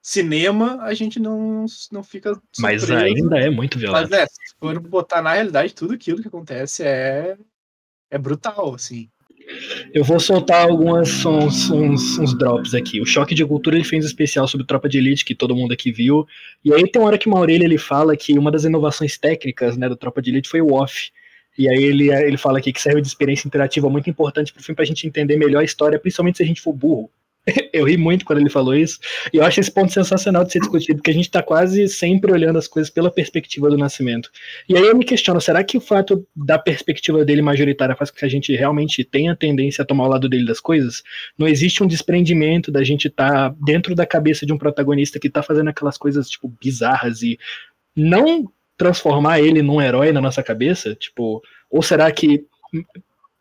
cinema, 0.01 0.81
a 0.81 0.93
gente 0.93 1.19
não, 1.19 1.65
não 1.91 2.03
fica. 2.03 2.33
Surpreso. 2.51 2.61
Mas 2.61 2.91
ainda 2.91 3.37
é 3.37 3.49
muito 3.49 3.77
violento. 3.77 4.01
Mas, 4.01 4.09
né, 4.09 4.25
se 4.25 4.55
for 4.59 4.79
botar 4.79 5.21
na 5.21 5.33
realidade, 5.33 5.75
tudo 5.75 5.93
aquilo 5.93 6.21
que 6.21 6.27
acontece 6.27 6.83
é, 6.83 7.37
é 8.09 8.17
brutal, 8.17 8.73
assim. 8.73 9.09
Eu 9.93 10.03
vou 10.03 10.19
soltar 10.19 10.63
algumas 10.63 11.25
uns, 11.25 11.69
uns, 11.69 12.17
uns, 12.17 12.37
drops 12.37 12.73
aqui. 12.73 13.01
O 13.01 13.05
Choque 13.05 13.35
de 13.35 13.45
Cultura 13.45 13.75
ele 13.75 13.83
fez 13.83 14.05
um 14.05 14.07
especial 14.07 14.47
sobre 14.47 14.65
Tropa 14.65 14.87
de 14.87 14.97
Elite, 14.97 15.25
que 15.25 15.35
todo 15.35 15.55
mundo 15.55 15.73
aqui 15.73 15.91
viu. 15.91 16.25
E 16.63 16.73
aí 16.73 16.89
tem 16.89 17.01
uma 17.01 17.07
hora 17.07 17.17
que 17.17 17.27
o 17.27 17.31
Maurílio 17.31 17.65
ele 17.65 17.77
fala 17.77 18.15
que 18.15 18.37
uma 18.37 18.51
das 18.51 18.63
inovações 18.63 19.17
técnicas 19.17 19.75
né, 19.75 19.89
do 19.89 19.97
Tropa 19.97 20.21
de 20.21 20.29
Elite 20.29 20.47
foi 20.47 20.61
o 20.61 20.73
off. 20.73 21.11
E 21.57 21.67
aí 21.67 21.83
ele, 21.83 22.09
ele 22.11 22.37
fala 22.37 22.59
aqui 22.59 22.71
que 22.71 22.81
serve 22.81 23.01
de 23.01 23.07
experiência 23.07 23.47
interativa 23.47 23.89
muito 23.89 24.09
importante 24.09 24.53
pro 24.53 24.63
filme 24.63 24.75
pra 24.75 24.85
gente 24.85 25.05
entender 25.05 25.35
melhor 25.35 25.59
a 25.59 25.65
história, 25.65 25.99
principalmente 25.99 26.37
se 26.37 26.43
a 26.43 26.45
gente 26.45 26.61
for 26.61 26.71
burro. 26.71 27.11
eu 27.73 27.85
ri 27.85 27.97
muito 27.97 28.25
quando 28.25 28.39
ele 28.39 28.49
falou 28.49 28.75
isso. 28.75 28.99
E 29.33 29.37
eu 29.37 29.43
acho 29.43 29.59
esse 29.59 29.71
ponto 29.71 29.91
sensacional 29.91 30.43
de 30.43 30.51
ser 30.51 30.59
discutido, 30.59 30.97
porque 30.97 31.11
a 31.11 31.13
gente 31.13 31.25
está 31.25 31.41
quase 31.41 31.87
sempre 31.87 32.31
olhando 32.31 32.57
as 32.57 32.67
coisas 32.67 32.89
pela 32.89 33.11
perspectiva 33.11 33.69
do 33.69 33.77
nascimento. 33.77 34.29
E 34.67 34.77
aí 34.77 34.83
eu 34.83 34.95
me 34.95 35.03
questiono, 35.03 35.41
será 35.41 35.63
que 35.63 35.77
o 35.77 35.81
fato 35.81 36.25
da 36.35 36.59
perspectiva 36.59 37.25
dele 37.25 37.41
majoritária 37.41 37.95
faz 37.95 38.11
com 38.11 38.17
que 38.17 38.25
a 38.25 38.29
gente 38.29 38.55
realmente 38.55 39.03
tenha 39.03 39.35
tendência 39.35 39.81
a 39.81 39.85
tomar 39.85 40.05
o 40.05 40.09
lado 40.09 40.29
dele 40.29 40.45
das 40.45 40.59
coisas? 40.59 41.03
Não 41.37 41.47
existe 41.47 41.83
um 41.83 41.87
desprendimento 41.87 42.71
da 42.71 42.83
gente 42.83 43.07
estar 43.07 43.49
tá 43.49 43.55
dentro 43.65 43.95
da 43.95 44.05
cabeça 44.05 44.45
de 44.45 44.53
um 44.53 44.57
protagonista 44.57 45.19
que 45.19 45.27
está 45.27 45.41
fazendo 45.41 45.69
aquelas 45.69 45.97
coisas, 45.97 46.29
tipo, 46.29 46.53
bizarras 46.61 47.21
e 47.21 47.39
não 47.95 48.51
transformar 48.77 49.39
ele 49.39 49.61
num 49.61 49.81
herói 49.81 50.11
na 50.11 50.21
nossa 50.21 50.43
cabeça? 50.43 50.95
Tipo, 50.95 51.41
ou 51.69 51.81
será 51.81 52.11
que 52.11 52.45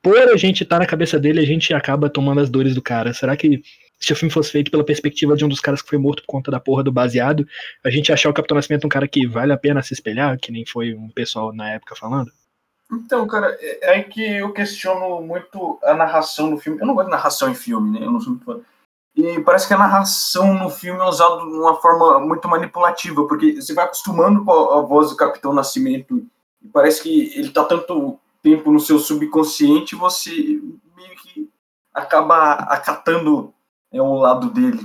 por 0.02 0.16
a 0.16 0.36
gente 0.36 0.62
estar 0.62 0.76
tá 0.76 0.80
na 0.80 0.86
cabeça 0.86 1.18
dele, 1.18 1.40
a 1.40 1.46
gente 1.46 1.74
acaba 1.74 2.08
tomando 2.08 2.40
as 2.40 2.48
dores 2.48 2.74
do 2.74 2.82
cara? 2.82 3.12
Será 3.12 3.36
que 3.36 3.62
se 4.00 4.12
o 4.12 4.16
filme 4.16 4.32
fosse 4.32 4.50
feito 4.50 4.70
pela 4.70 4.82
perspectiva 4.82 5.36
de 5.36 5.44
um 5.44 5.48
dos 5.48 5.60
caras 5.60 5.82
que 5.82 5.88
foi 5.88 5.98
morto 5.98 6.22
por 6.22 6.28
conta 6.28 6.50
da 6.50 6.58
porra 6.58 6.82
do 6.82 6.90
baseado, 6.90 7.46
a 7.84 7.90
gente 7.90 8.10
achar 8.12 8.30
o 8.30 8.34
Capitão 8.34 8.54
Nascimento 8.54 8.86
um 8.86 8.88
cara 8.88 9.06
que 9.06 9.26
vale 9.26 9.52
a 9.52 9.58
pena 9.58 9.82
se 9.82 9.92
espelhar, 9.92 10.38
que 10.40 10.50
nem 10.50 10.64
foi 10.64 10.94
um 10.94 11.10
pessoal 11.10 11.52
na 11.52 11.70
época 11.70 11.94
falando? 11.94 12.32
Então, 12.90 13.26
cara, 13.26 13.56
é, 13.60 13.86
é 13.86 13.90
aí 13.94 14.04
que 14.04 14.22
eu 14.22 14.52
questiono 14.52 15.20
muito 15.20 15.78
a 15.84 15.94
narração 15.94 16.50
no 16.50 16.58
filme. 16.58 16.80
Eu 16.80 16.86
não 16.86 16.94
gosto 16.94 17.06
de 17.06 17.12
narração 17.12 17.50
em 17.50 17.54
filme, 17.54 17.98
né? 17.98 18.04
Eu 18.04 18.10
não 18.10 18.20
sou 18.20 18.30
muito 18.30 18.44
fã. 18.44 18.60
E 19.14 19.40
parece 19.40 19.68
que 19.68 19.74
a 19.74 19.78
narração 19.78 20.54
no 20.54 20.70
filme 20.70 21.00
é 21.00 21.04
usada 21.04 21.38
de 21.38 21.42
uma 21.42 21.76
forma 21.76 22.18
muito 22.20 22.48
manipulativa, 22.48 23.26
porque 23.26 23.60
você 23.60 23.74
vai 23.74 23.84
acostumando 23.84 24.44
com 24.44 24.52
a, 24.52 24.80
voz 24.80 25.10
do 25.10 25.16
Capitão 25.16 25.52
Nascimento 25.52 26.24
e 26.62 26.68
parece 26.68 27.02
que 27.02 27.38
ele 27.38 27.50
tá 27.50 27.64
tanto 27.64 28.18
tempo 28.42 28.72
no 28.72 28.80
seu 28.80 28.98
subconsciente, 28.98 29.94
você 29.94 30.30
meio 30.96 31.16
que 31.22 31.50
acaba 31.92 32.54
acatando 32.54 33.52
é, 33.92 34.00
o 34.00 34.14
lado 34.14 34.50
dele. 34.50 34.81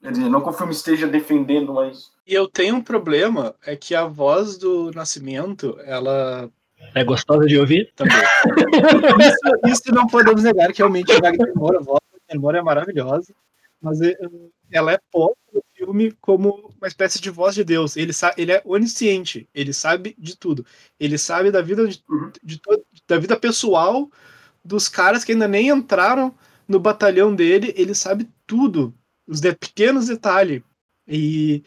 Quer 0.00 0.12
dizer, 0.12 0.28
não 0.28 0.40
que 0.40 0.48
o 0.48 0.52
filme 0.52 0.72
esteja 0.72 1.06
defendendo, 1.06 1.74
mas. 1.74 2.10
E 2.26 2.32
eu 2.34 2.48
tenho 2.48 2.76
um 2.76 2.80
problema, 2.80 3.54
é 3.64 3.74
que 3.74 3.94
a 3.94 4.06
voz 4.06 4.56
do 4.56 4.90
Nascimento, 4.92 5.78
ela. 5.84 6.50
É 6.94 7.02
gostosa 7.02 7.46
de 7.46 7.58
ouvir? 7.58 7.92
Também. 7.96 8.16
isso, 9.66 9.66
isso, 9.66 9.94
não 9.94 10.06
podemos 10.06 10.44
negar 10.44 10.72
que 10.72 10.78
realmente 10.78 11.12
o 11.12 11.20
Wagner 11.20 11.52
Moura, 11.54 11.78
a 11.78 11.82
voz 11.82 12.00
do 12.00 12.18
Wagner 12.20 12.40
Moura 12.40 12.58
é 12.58 12.62
maravilhosa, 12.62 13.34
mas 13.80 14.00
eh, 14.00 14.16
ela 14.70 14.92
é 14.92 15.00
posta 15.10 15.36
no 15.52 15.62
filme 15.74 16.12
como 16.20 16.72
uma 16.78 16.86
espécie 16.86 17.20
de 17.20 17.30
voz 17.30 17.56
de 17.56 17.64
Deus. 17.64 17.96
Ele, 17.96 18.12
sabe, 18.12 18.40
ele 18.40 18.52
é 18.52 18.62
onisciente, 18.64 19.48
ele 19.52 19.72
sabe 19.72 20.14
de 20.16 20.36
tudo. 20.36 20.64
Ele 21.00 21.18
sabe 21.18 21.50
da 21.50 21.60
vida, 21.60 21.88
de, 21.88 22.00
uhum. 22.08 22.30
de, 22.42 22.56
de, 22.56 23.02
da 23.08 23.18
vida 23.18 23.36
pessoal 23.36 24.08
dos 24.64 24.88
caras 24.88 25.24
que 25.24 25.32
ainda 25.32 25.48
nem 25.48 25.68
entraram 25.68 26.32
no 26.68 26.78
batalhão 26.78 27.34
dele, 27.34 27.72
ele 27.76 27.94
sabe 27.94 28.28
tudo, 28.46 28.94
os 29.26 29.40
de, 29.40 29.52
pequenos 29.54 30.06
detalhes. 30.06 30.62
E 31.06 31.64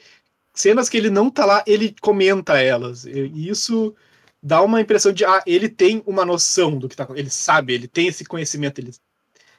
cenas 0.53 0.87
que 0.87 0.97
ele 0.97 1.09
não 1.09 1.29
tá 1.29 1.45
lá, 1.45 1.63
ele 1.65 1.95
comenta 2.01 2.61
elas. 2.61 3.05
E 3.05 3.49
isso 3.49 3.95
dá 4.41 4.61
uma 4.61 4.81
impressão 4.81 5.11
de, 5.11 5.25
ah, 5.25 5.43
ele 5.45 5.69
tem 5.69 6.03
uma 6.05 6.25
noção 6.25 6.77
do 6.77 6.87
que 6.87 6.95
tá 6.95 7.07
ele 7.15 7.29
sabe, 7.29 7.73
ele 7.73 7.87
tem 7.87 8.07
esse 8.07 8.25
conhecimento, 8.25 8.79
ele, 8.79 8.91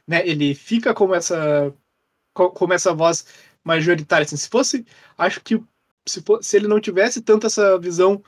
né, 0.06 0.26
ele 0.26 0.54
fica 0.54 0.94
como 0.94 1.14
essa 1.14 1.74
como 2.34 2.72
essa 2.72 2.94
voz 2.94 3.26
majoritária, 3.62 4.24
assim, 4.24 4.36
se 4.36 4.48
fosse, 4.48 4.86
acho 5.18 5.40
que 5.42 5.62
se, 6.06 6.22
for, 6.22 6.42
se 6.42 6.56
ele 6.56 6.66
não 6.66 6.80
tivesse 6.80 7.20
tanto 7.20 7.46
essa 7.46 7.78
visão 7.78 8.22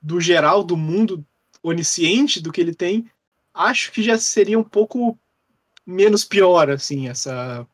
do 0.00 0.18
geral, 0.20 0.64
do 0.64 0.76
mundo 0.76 1.24
onisciente 1.62 2.40
do 2.40 2.50
que 2.50 2.60
ele 2.60 2.74
tem, 2.74 3.10
acho 3.52 3.92
que 3.92 4.02
já 4.02 4.18
seria 4.18 4.58
um 4.58 4.64
pouco 4.64 5.18
menos 5.90 6.24
pior, 6.24 6.70
assim, 6.70 7.08
essa 7.08 7.66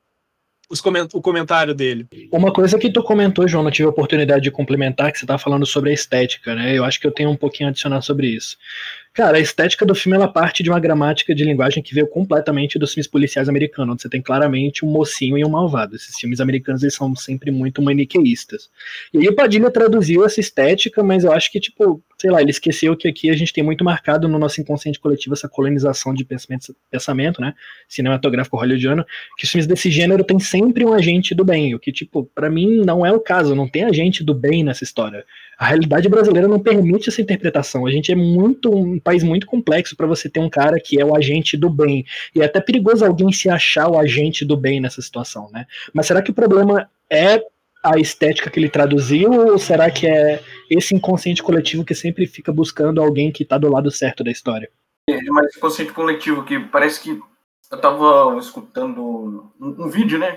coment 0.82 1.08
o 1.12 1.20
comentário 1.20 1.74
dele. 1.74 2.08
Uma 2.32 2.52
coisa 2.52 2.78
que 2.78 2.90
tu 2.90 3.02
comentou, 3.02 3.46
João, 3.46 3.62
não 3.62 3.70
tive 3.70 3.86
a 3.86 3.90
oportunidade 3.90 4.42
de 4.42 4.50
complementar, 4.50 5.12
que 5.12 5.18
você 5.18 5.26
tá 5.26 5.38
falando 5.38 5.64
sobre 5.64 5.90
a 5.90 5.94
estética, 5.94 6.54
né? 6.54 6.76
Eu 6.76 6.84
acho 6.84 7.00
que 7.00 7.06
eu 7.06 7.12
tenho 7.12 7.30
um 7.30 7.36
pouquinho 7.36 7.68
a 7.68 7.70
adicionar 7.70 8.02
sobre 8.02 8.28
isso. 8.28 8.56
Cara, 9.16 9.38
a 9.38 9.40
estética 9.40 9.86
do 9.86 9.94
filme 9.94 10.14
ela 10.14 10.28
parte 10.28 10.62
de 10.62 10.68
uma 10.68 10.78
gramática 10.78 11.34
de 11.34 11.42
linguagem 11.42 11.82
que 11.82 11.94
veio 11.94 12.06
completamente 12.06 12.78
dos 12.78 12.92
filmes 12.92 13.06
policiais 13.06 13.48
americanos, 13.48 13.94
onde 13.94 14.02
você 14.02 14.10
tem 14.10 14.20
claramente 14.20 14.84
um 14.84 14.90
mocinho 14.90 15.38
e 15.38 15.44
um 15.44 15.48
malvado. 15.48 15.96
Esses 15.96 16.14
filmes 16.16 16.38
americanos 16.38 16.82
eles 16.82 16.94
são 16.94 17.16
sempre 17.16 17.50
muito 17.50 17.80
maniqueístas. 17.80 18.68
E 19.14 19.18
aí 19.20 19.26
o 19.26 19.34
Padilha 19.34 19.70
traduziu 19.70 20.22
essa 20.26 20.38
estética, 20.38 21.02
mas 21.02 21.24
eu 21.24 21.32
acho 21.32 21.50
que, 21.50 21.58
tipo, 21.58 22.04
sei 22.18 22.30
lá, 22.30 22.42
ele 22.42 22.50
esqueceu 22.50 22.94
que 22.94 23.08
aqui 23.08 23.30
a 23.30 23.34
gente 23.34 23.54
tem 23.54 23.64
muito 23.64 23.82
marcado 23.82 24.28
no 24.28 24.38
nosso 24.38 24.60
inconsciente 24.60 25.00
coletivo 25.00 25.34
essa 25.34 25.48
colonização 25.48 26.12
de 26.12 26.22
pensamento, 26.22 26.76
pensamento 26.90 27.40
né, 27.40 27.54
cinematográfico 27.88 28.58
hollywoodiano, 28.58 29.02
que 29.38 29.44
os 29.44 29.50
filmes 29.50 29.66
desse 29.66 29.90
gênero 29.90 30.24
tem 30.24 30.38
sempre 30.38 30.84
um 30.84 30.92
agente 30.92 31.34
do 31.34 31.42
bem, 31.42 31.74
o 31.74 31.78
que, 31.78 31.90
tipo, 31.90 32.24
para 32.34 32.50
mim 32.50 32.84
não 32.84 33.04
é 33.04 33.12
o 33.12 33.20
caso, 33.20 33.54
não 33.54 33.66
tem 33.66 33.84
agente 33.84 34.22
do 34.22 34.34
bem 34.34 34.62
nessa 34.62 34.84
história. 34.84 35.24
A 35.58 35.66
realidade 35.66 36.06
brasileira 36.08 36.46
não 36.46 36.60
permite 36.60 37.08
essa 37.08 37.22
interpretação. 37.22 37.86
A 37.86 37.90
gente 37.90 38.12
é 38.12 38.14
muito 38.14 38.70
país 39.06 39.22
muito 39.22 39.46
complexo 39.46 39.96
para 39.96 40.06
você 40.06 40.28
ter 40.28 40.40
um 40.40 40.50
cara 40.50 40.80
que 40.80 41.00
é 41.00 41.04
o 41.04 41.14
agente 41.14 41.56
do 41.56 41.70
bem. 41.70 42.04
E 42.34 42.42
é 42.42 42.44
até 42.44 42.60
perigoso 42.60 43.06
alguém 43.06 43.30
se 43.30 43.48
achar 43.48 43.88
o 43.88 43.96
agente 43.96 44.44
do 44.44 44.56
bem 44.56 44.80
nessa 44.80 45.00
situação, 45.00 45.48
né? 45.52 45.64
Mas 45.94 46.06
será 46.06 46.20
que 46.20 46.32
o 46.32 46.34
problema 46.34 46.90
é 47.08 47.40
a 47.84 47.96
estética 48.00 48.50
que 48.50 48.58
ele 48.58 48.68
traduziu 48.68 49.30
ou 49.30 49.58
será 49.58 49.88
que 49.92 50.08
é 50.08 50.42
esse 50.68 50.92
inconsciente 50.92 51.40
coletivo 51.40 51.84
que 51.84 51.94
sempre 51.94 52.26
fica 52.26 52.52
buscando 52.52 53.00
alguém 53.00 53.30
que 53.30 53.44
tá 53.44 53.56
do 53.56 53.70
lado 53.70 53.92
certo 53.92 54.24
da 54.24 54.30
história? 54.32 54.68
É 55.08 55.22
mais 55.30 55.56
inconsciente 55.56 55.92
coletivo 55.92 56.42
que 56.42 56.58
parece 56.58 57.00
que 57.00 57.20
eu 57.70 57.78
tava 57.78 58.36
escutando 58.40 59.52
um, 59.60 59.84
um 59.84 59.88
vídeo, 59.88 60.18
né? 60.18 60.36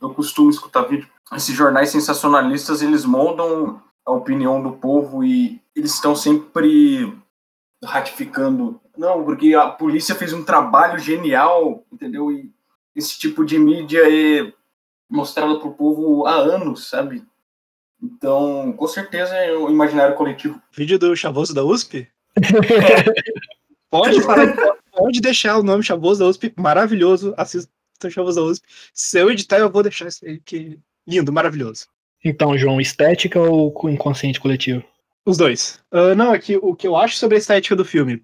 Eu 0.00 0.10
costumo 0.10 0.50
escutar 0.50 0.82
vídeo. 0.82 1.08
Esses 1.34 1.54
jornais 1.54 1.90
sensacionalistas, 1.90 2.80
eles 2.80 3.04
moldam 3.04 3.82
a 4.06 4.12
opinião 4.12 4.62
do 4.62 4.72
povo 4.72 5.24
e 5.24 5.60
eles 5.74 5.94
estão 5.94 6.14
sempre 6.14 7.12
ratificando. 7.84 8.80
Não, 8.96 9.24
porque 9.24 9.54
a 9.54 9.68
polícia 9.68 10.14
fez 10.14 10.32
um 10.32 10.44
trabalho 10.44 10.98
genial, 10.98 11.84
entendeu? 11.92 12.30
E 12.30 12.50
esse 12.94 13.18
tipo 13.18 13.44
de 13.44 13.58
mídia 13.58 14.00
é 14.04 14.52
mostrado 15.08 15.58
para 15.58 15.68
o 15.68 15.74
povo 15.74 16.26
há 16.26 16.34
anos, 16.34 16.88
sabe? 16.88 17.24
Então, 18.02 18.72
com 18.76 18.86
certeza 18.86 19.34
é 19.34 19.52
o 19.52 19.70
imaginário 19.70 20.14
coletivo. 20.14 20.60
Vídeo 20.72 20.98
do 20.98 21.16
Chavoso 21.16 21.54
da 21.54 21.64
USP? 21.64 22.08
pode, 23.90 24.18
pode 24.92 25.20
deixar 25.20 25.58
o 25.58 25.62
nome 25.62 25.82
Chavoso 25.82 26.20
da 26.20 26.26
USP, 26.26 26.52
maravilhoso. 26.56 27.34
Assista 27.36 27.70
o 28.04 28.10
Chavoso 28.10 28.40
da 28.40 28.46
USP. 28.46 28.66
Se 28.92 29.18
eu 29.18 29.30
editar, 29.30 29.58
eu 29.58 29.70
vou 29.70 29.82
deixar 29.82 30.08
isso 30.08 30.24
aí, 30.24 30.38
que 30.40 30.78
lindo, 31.06 31.32
maravilhoso. 31.32 31.86
Então, 32.24 32.56
João, 32.56 32.80
estética 32.80 33.40
ou 33.40 33.72
inconsciente 33.88 34.40
coletivo? 34.40 34.84
Os 35.26 35.36
dois. 35.36 35.80
Uh, 35.92 36.14
não, 36.14 36.34
é 36.34 36.38
que 36.38 36.56
o 36.56 36.74
que 36.74 36.86
eu 36.86 36.96
acho 36.96 37.16
sobre 37.16 37.36
a 37.36 37.38
estética 37.38 37.74
do 37.74 37.84
filme, 37.84 38.22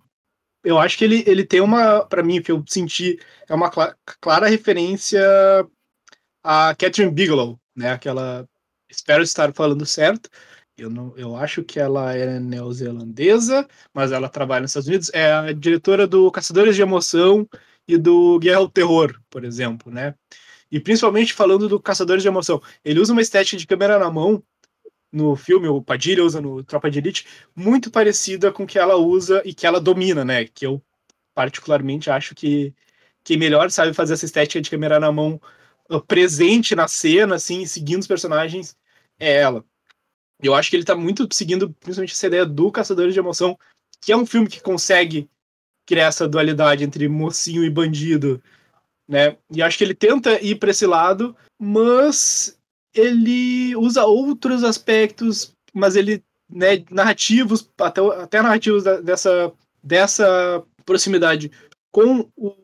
eu 0.63 0.79
acho 0.79 0.99
que 0.99 1.05
ele, 1.05 1.25
ele 1.27 1.45
tem 1.45 1.61
uma, 1.61 2.05
para 2.05 2.23
mim, 2.23 2.43
que 2.43 2.53
eu 2.53 2.63
senti, 2.69 3.19
é 3.49 3.55
uma 3.55 3.71
clara, 3.71 3.97
clara 4.21 4.47
referência 4.47 5.21
a 6.45 6.75
Catherine 6.75 7.13
Bigelow, 7.13 7.59
né? 7.75 7.93
Aquela, 7.93 8.47
espero 8.91 9.23
estar 9.23 9.53
falando 9.55 9.87
certo. 9.87 10.29
Eu, 10.77 10.91
não, 10.91 11.15
eu 11.17 11.37
acho 11.37 11.63
que 11.63 11.79
ela 11.79 12.15
é 12.15 12.41
neozelandesa, 12.41 13.69
mas 13.93 14.13
ela 14.13 14.29
trabalha 14.29 14.63
nos 14.63 14.71
Estados 14.71 14.89
Unidos. 14.89 15.11
É 15.13 15.33
a 15.33 15.53
diretora 15.53 16.07
do 16.07 16.31
Caçadores 16.31 16.75
de 16.77 16.83
Emoção 16.83 17.47
e 17.87 17.99
do 17.99 18.39
Guerra 18.39 18.59
ao 18.59 18.69
Terror, 18.69 19.19
por 19.29 19.45
exemplo, 19.45 19.93
né? 19.93 20.15
E 20.71 20.81
principalmente 20.81 21.35
falando 21.35 21.69
do 21.69 21.81
Caçadores 21.81 22.23
de 22.23 22.29
Emoção. 22.29 22.63
Ele 22.85 23.01
usa 23.01 23.13
uma 23.13 23.23
estética 23.23 23.57
de 23.57 23.67
câmera 23.67 23.99
na 23.99 24.11
mão 24.11 24.43
no 25.13 25.35
filme, 25.37 25.69
o 25.69 25.83
Padilha 25.83 26.25
usa 26.25 26.41
no 26.41 26.63
Tropa 26.63 26.91
de 26.91 26.99
Elite, 26.99 27.27
muito 27.55 27.91
parecida 27.91 28.53
com 28.53 28.67
que 28.67 28.79
ela 28.79 28.97
usa 28.97 29.43
e 29.45 29.53
que 29.53 29.67
ela 29.67 29.81
domina, 29.81 30.25
né? 30.25 30.45
Que 30.45 30.67
eu 30.67 30.83
particularmente 31.35 32.11
acho 32.11 32.35
que 32.35 32.75
quem 33.25 33.37
melhor 33.37 33.71
sabe 33.71 33.93
fazer 33.93 34.15
essa 34.15 34.25
estética 34.25 34.61
de 34.61 34.71
câmera 34.71 35.01
na 35.01 35.11
mão 35.13 35.41
uh, 35.91 36.01
presente 36.01 36.75
na 36.75 36.89
cena, 36.89 37.37
assim, 37.37 37.67
seguindo 37.67 38.01
os 38.01 38.07
personagens, 38.07 38.77
é 39.19 39.37
ela. 39.37 39.65
Eu 40.43 40.55
acho 40.55 40.71
que 40.71 40.77
ele 40.77 40.85
tá 40.85 40.97
muito 40.97 41.29
seguindo 41.33 41.71
principalmente 41.71 42.13
essa 42.13 42.27
ideia 42.27 42.47
do 42.47 42.73
Caçadores 42.73 43.13
de 43.13 43.21
Emoção, 43.21 43.59
que 44.01 44.13
é 44.13 44.17
um 44.17 44.25
filme 44.25 44.49
que 44.49 44.61
consegue 44.61 45.29
criar 45.87 46.07
essa 46.07 46.29
dualidade 46.29 46.85
entre 46.85 47.09
mocinho 47.09 47.65
e 47.65 47.71
bandido, 47.71 48.43
né? 49.09 49.37
E 49.53 49.63
acho 49.63 49.77
que 49.77 49.85
ele 49.85 49.95
tenta 49.95 50.41
ir 50.41 50.55
para 50.55 50.71
esse 50.71 50.87
lado, 50.87 51.37
mas 51.59 52.59
ele 52.95 53.75
usa 53.77 54.05
outros 54.05 54.65
aspectos, 54.65 55.55
mas 55.73 55.97
ele, 55.97 56.23
né, 56.49 56.85
narrativos, 56.91 57.69
até, 57.79 58.01
até 58.01 58.43
narrativos 58.43 58.83
da, 58.83 59.01
dessa, 59.01 59.53
dessa 59.83 60.65
proximidade 60.85 61.51
com 61.91 62.29
o, 62.37 62.55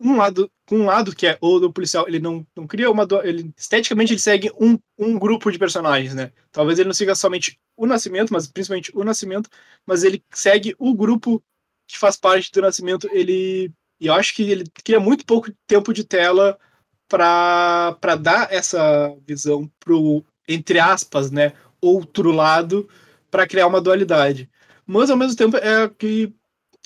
um 0.00 0.16
lado, 0.16 0.50
com 0.66 0.78
um 0.78 0.86
lado 0.86 1.14
que 1.14 1.26
é 1.26 1.38
o 1.40 1.58
do 1.58 1.72
policial, 1.72 2.06
ele 2.08 2.18
não, 2.18 2.46
não 2.56 2.66
cria 2.66 2.90
uma 2.90 3.06
ele 3.22 3.52
esteticamente 3.56 4.12
ele 4.12 4.20
segue 4.20 4.50
um, 4.60 4.78
um 4.98 5.18
grupo 5.18 5.50
de 5.50 5.58
personagens, 5.58 6.14
né? 6.14 6.32
Talvez 6.50 6.78
ele 6.78 6.88
não 6.88 6.94
siga 6.94 7.14
somente 7.14 7.58
o 7.76 7.86
Nascimento, 7.86 8.32
mas 8.32 8.46
principalmente 8.46 8.90
o 8.94 9.04
Nascimento, 9.04 9.48
mas 9.86 10.02
ele 10.02 10.22
segue 10.32 10.74
o 10.78 10.94
grupo 10.94 11.42
que 11.86 11.98
faz 11.98 12.16
parte 12.16 12.50
do 12.50 12.62
Nascimento, 12.62 13.08
ele 13.12 13.72
e 14.00 14.06
eu 14.06 14.14
acho 14.14 14.34
que 14.34 14.42
ele 14.42 14.64
cria 14.82 14.98
muito 14.98 15.24
pouco 15.24 15.52
tempo 15.64 15.92
de 15.92 16.02
tela 16.02 16.58
para 17.12 18.16
dar 18.18 18.50
essa 18.50 19.14
visão 19.26 19.70
pro, 19.78 20.24
entre 20.48 20.78
aspas, 20.78 21.30
né, 21.30 21.52
outro 21.78 22.32
lado, 22.32 22.88
para 23.30 23.46
criar 23.46 23.66
uma 23.66 23.82
dualidade. 23.82 24.48
Mas 24.86 25.10
ao 25.10 25.16
mesmo 25.16 25.36
tempo 25.36 25.58
é 25.58 25.88
que 25.88 26.32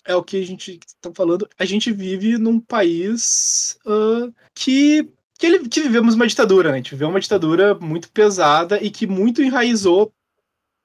é 0.05 0.15
o 0.17 0.23
que 0.23 0.41
a 0.41 0.47
gente 0.47 0.81
está 0.85 1.13
falando. 1.15 1.49
A 1.59 1.65
gente 1.65 1.93
vive 1.93 2.39
num 2.39 2.59
país 2.61 3.79
uh, 3.87 4.33
que 4.55 5.09
que, 5.39 5.45
ele, 5.45 5.69
que 5.69 5.83
vivemos 5.83 6.15
uma 6.15 6.27
ditadura, 6.27 6.71
né? 6.71 6.75
A 6.75 6.79
gente 6.79 6.93
viveu 6.93 7.09
uma 7.09 7.21
ditadura 7.21 7.75
muito 7.75 8.11
pesada 8.11 8.83
e 8.83 8.91
que 8.91 9.07
muito 9.07 9.43
enraizou 9.43 10.11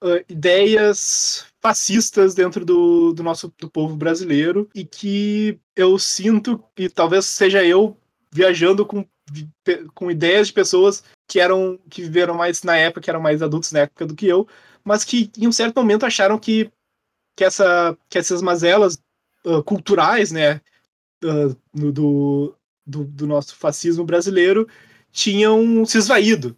uh, 0.04 0.24
ideias 0.28 1.46
fascistas 1.62 2.36
dentro 2.36 2.66
do, 2.66 3.14
do 3.14 3.24
nosso 3.24 3.54
do 3.58 3.70
povo 3.70 3.96
brasileiro 3.96 4.70
e 4.76 4.84
que 4.84 5.58
eu 5.76 5.98
sinto 5.98 6.62
que 6.76 6.90
talvez 6.90 7.26
seja 7.26 7.64
eu 7.64 7.98
viajando 8.32 8.86
com 8.86 9.06
com 9.94 10.12
ideias 10.12 10.48
de 10.48 10.54
pessoas 10.54 11.04
que 11.28 11.40
eram 11.40 11.80
que 11.90 12.02
viveram 12.02 12.34
mais 12.34 12.64
na 12.64 12.76
época, 12.76 13.02
que 13.02 13.10
eram 13.10 13.22
mais 13.22 13.42
adultos 13.42 13.72
na 13.72 13.82
época 13.82 14.06
do 14.06 14.16
que 14.16 14.28
eu, 14.28 14.48
mas 14.84 15.04
que 15.04 15.32
em 15.38 15.48
um 15.48 15.52
certo 15.52 15.76
momento 15.76 16.06
acharam 16.06 16.38
que, 16.38 16.72
que, 17.36 17.44
essa, 17.44 17.98
que 18.10 18.18
essas 18.18 18.42
mazelas 18.42 19.02
uh, 19.46 19.64
culturais, 19.64 20.32
né, 20.32 20.62
uh, 21.24 21.56
do, 21.74 22.56
do, 22.86 23.04
do 23.06 23.28
nosso 23.28 23.56
fascismo 23.56 24.04
brasileiro 24.04 24.68
tinham 25.12 25.86
se 25.86 25.98
esvaído. 25.98 26.58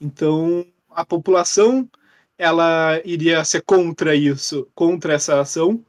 Então, 0.00 0.66
a 0.90 1.04
população 1.04 1.88
ela 2.36 3.00
iria 3.04 3.44
ser 3.44 3.62
contra 3.62 4.14
isso, 4.14 4.66
contra 4.74 5.12
essa 5.12 5.40
ação, 5.40 5.84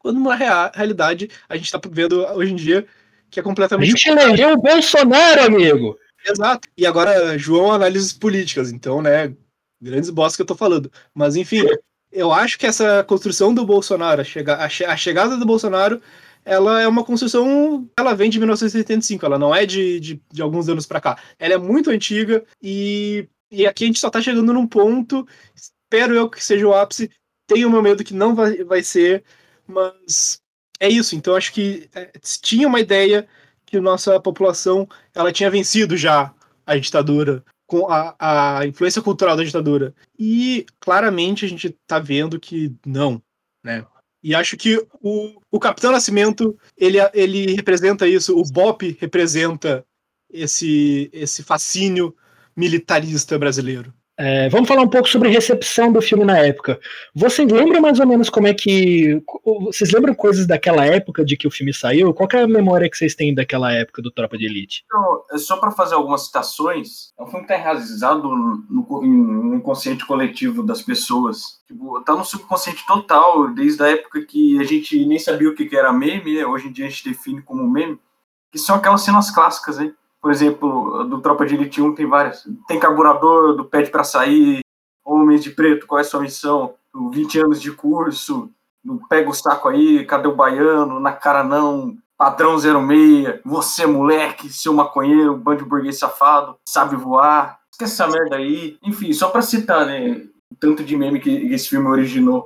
quando 0.00 0.20
na 0.20 0.34
realidade 0.74 1.30
a 1.48 1.56
gente 1.56 1.66
está 1.66 1.80
vendo 1.90 2.24
hoje 2.34 2.52
em 2.52 2.56
dia 2.56 2.86
que 3.30 3.40
é 3.40 3.42
completamente. 3.42 3.88
A 3.88 3.90
gente 3.90 4.08
elegeu 4.08 4.52
o 4.52 4.60
Bolsonaro, 4.60 5.42
amigo! 5.42 5.98
Exato. 6.26 6.68
E 6.76 6.86
agora, 6.86 7.38
João, 7.38 7.72
análises 7.72 8.12
políticas, 8.12 8.72
então, 8.72 9.00
né? 9.00 9.34
Grandes 9.80 10.10
bosses 10.10 10.36
que 10.36 10.42
eu 10.42 10.46
tô 10.46 10.54
falando. 10.54 10.90
Mas, 11.14 11.36
enfim, 11.36 11.64
eu 12.10 12.32
acho 12.32 12.58
que 12.58 12.66
essa 12.66 13.04
construção 13.04 13.54
do 13.54 13.64
Bolsonaro, 13.64 14.20
a, 14.20 14.24
chega, 14.24 14.56
a, 14.56 14.68
che 14.68 14.84
a 14.84 14.96
chegada 14.96 15.36
do 15.36 15.46
Bolsonaro, 15.46 16.00
ela 16.44 16.80
é 16.80 16.88
uma 16.88 17.04
construção. 17.04 17.88
Ela 17.98 18.14
vem 18.14 18.30
de 18.30 18.38
1985, 18.38 19.24
ela 19.24 19.38
não 19.38 19.54
é 19.54 19.64
de, 19.64 20.00
de, 20.00 20.22
de 20.32 20.42
alguns 20.42 20.68
anos 20.68 20.86
para 20.86 21.00
cá. 21.00 21.18
Ela 21.38 21.54
é 21.54 21.58
muito 21.58 21.90
antiga 21.90 22.44
e, 22.62 23.28
e 23.50 23.66
aqui 23.66 23.84
a 23.84 23.86
gente 23.86 24.00
só 24.00 24.10
tá 24.10 24.20
chegando 24.20 24.52
num 24.52 24.66
ponto. 24.66 25.26
Espero 25.54 26.14
eu 26.14 26.28
que 26.28 26.44
seja 26.44 26.66
o 26.66 26.74
ápice. 26.74 27.10
Tenho 27.46 27.70
meu 27.70 27.82
medo 27.82 28.04
que 28.04 28.12
não 28.14 28.34
vai, 28.34 28.62
vai 28.64 28.82
ser, 28.82 29.24
mas 29.66 30.40
é 30.80 30.88
isso. 30.88 31.16
Então 31.16 31.34
acho 31.34 31.52
que 31.52 31.88
é, 31.94 32.10
tinha 32.42 32.66
uma 32.66 32.80
ideia 32.80 33.26
que 33.66 33.80
nossa 33.80 34.18
população 34.20 34.88
ela 35.14 35.32
tinha 35.32 35.50
vencido 35.50 35.96
já 35.96 36.34
a 36.66 36.76
ditadura 36.76 37.44
com 37.66 37.86
a, 37.90 38.16
a 38.58 38.66
influência 38.66 39.02
cultural 39.02 39.36
da 39.36 39.44
ditadura. 39.44 39.94
E 40.18 40.64
claramente 40.80 41.44
a 41.44 41.48
gente 41.48 41.66
está 41.68 41.98
vendo 41.98 42.40
que 42.40 42.74
não, 42.84 43.22
né? 43.62 43.84
E 44.22 44.34
acho 44.34 44.56
que 44.56 44.84
o, 45.00 45.40
o 45.50 45.60
Capitão 45.60 45.92
Nascimento 45.92 46.58
ele, 46.76 46.98
ele 47.14 47.54
representa 47.54 48.06
isso, 48.08 48.36
o 48.36 48.42
BOP 48.42 48.96
representa 48.98 49.86
esse, 50.28 51.08
esse 51.12 51.42
fascínio 51.42 52.16
militarista 52.56 53.38
brasileiro. 53.38 53.94
É, 54.20 54.48
vamos 54.48 54.66
falar 54.66 54.82
um 54.82 54.88
pouco 54.88 55.08
sobre 55.08 55.28
recepção 55.28 55.92
do 55.92 56.02
filme 56.02 56.24
na 56.24 56.38
época. 56.38 56.80
Vocês 57.14 57.48
lembram 57.50 57.80
mais 57.80 58.00
ou 58.00 58.06
menos 58.06 58.28
como 58.28 58.48
é 58.48 58.52
que. 58.52 59.22
Vocês 59.62 59.92
lembram 59.92 60.12
coisas 60.12 60.44
daquela 60.44 60.84
época 60.84 61.24
de 61.24 61.36
que 61.36 61.46
o 61.46 61.50
filme 61.52 61.72
saiu? 61.72 62.12
Qual 62.12 62.28
é 62.32 62.42
a 62.42 62.48
memória 62.48 62.90
que 62.90 62.98
vocês 62.98 63.14
têm 63.14 63.32
daquela 63.32 63.72
época 63.72 64.02
do 64.02 64.10
Tropa 64.10 64.36
de 64.36 64.46
Elite? 64.46 64.84
Então, 64.86 65.38
só 65.38 65.58
para 65.58 65.70
fazer 65.70 65.94
algumas 65.94 66.26
citações, 66.26 67.12
é 67.16 67.22
um 67.22 67.26
filme 67.26 67.46
que 67.46 67.52
está 67.52 67.62
enraizado 67.62 68.28
no, 68.28 68.64
no, 68.68 69.54
inconsciente 69.54 70.04
coletivo 70.04 70.64
das 70.64 70.82
pessoas. 70.82 71.60
Tipo, 71.68 72.00
tá 72.00 72.16
no 72.16 72.24
subconsciente 72.24 72.84
total, 72.88 73.54
desde 73.54 73.84
a 73.84 73.88
época 73.88 74.22
que 74.22 74.58
a 74.58 74.64
gente 74.64 75.06
nem 75.06 75.20
sabia 75.20 75.48
o 75.48 75.54
que 75.54 75.76
era 75.76 75.92
meme, 75.92 76.38
né? 76.38 76.44
hoje 76.44 76.66
em 76.66 76.72
dia 76.72 76.86
a 76.86 76.90
gente 76.90 77.08
define 77.08 77.40
como 77.40 77.70
meme, 77.70 78.00
que 78.50 78.58
são 78.58 78.74
aquelas 78.74 79.02
cenas 79.02 79.30
clássicas, 79.30 79.78
né? 79.78 79.92
Por 80.20 80.30
exemplo, 80.30 81.04
do 81.04 81.20
Tropa 81.20 81.46
de 81.46 81.54
Elite 81.54 81.80
1 81.80 81.94
tem 81.94 82.06
várias. 82.06 82.44
Tem 82.66 82.78
carburador, 82.78 83.54
do 83.54 83.64
Pede 83.64 83.90
para 83.90 84.04
Sair, 84.04 84.60
Homens 85.04 85.42
de 85.42 85.50
Preto, 85.50 85.86
qual 85.86 85.98
é 85.98 86.02
a 86.02 86.04
sua 86.04 86.20
missão? 86.20 86.74
20 86.94 87.40
anos 87.40 87.62
de 87.62 87.70
curso, 87.70 88.50
Pega 89.08 89.30
o 89.30 89.34
Saco 89.34 89.68
Aí, 89.68 90.04
Cadê 90.04 90.28
o 90.28 90.34
Baiano, 90.34 90.98
Na 91.00 91.12
Cara 91.12 91.44
Não, 91.44 91.96
Padrão 92.16 92.58
06, 92.58 93.40
Você 93.44 93.86
Moleque, 93.86 94.48
Seu 94.48 94.72
Maconheiro, 94.72 95.36
Bando 95.36 95.66
Burguês 95.66 95.98
Safado, 95.98 96.56
Sabe 96.66 96.96
Voar, 96.96 97.60
esquece 97.72 97.92
essa 97.94 98.08
merda 98.08 98.36
aí. 98.36 98.76
Enfim, 98.82 99.12
só 99.12 99.28
para 99.28 99.42
citar, 99.42 99.86
né, 99.86 100.26
o 100.50 100.56
tanto 100.56 100.82
de 100.82 100.96
meme 100.96 101.20
que 101.20 101.30
esse 101.52 101.68
filme 101.68 101.88
originou. 101.88 102.44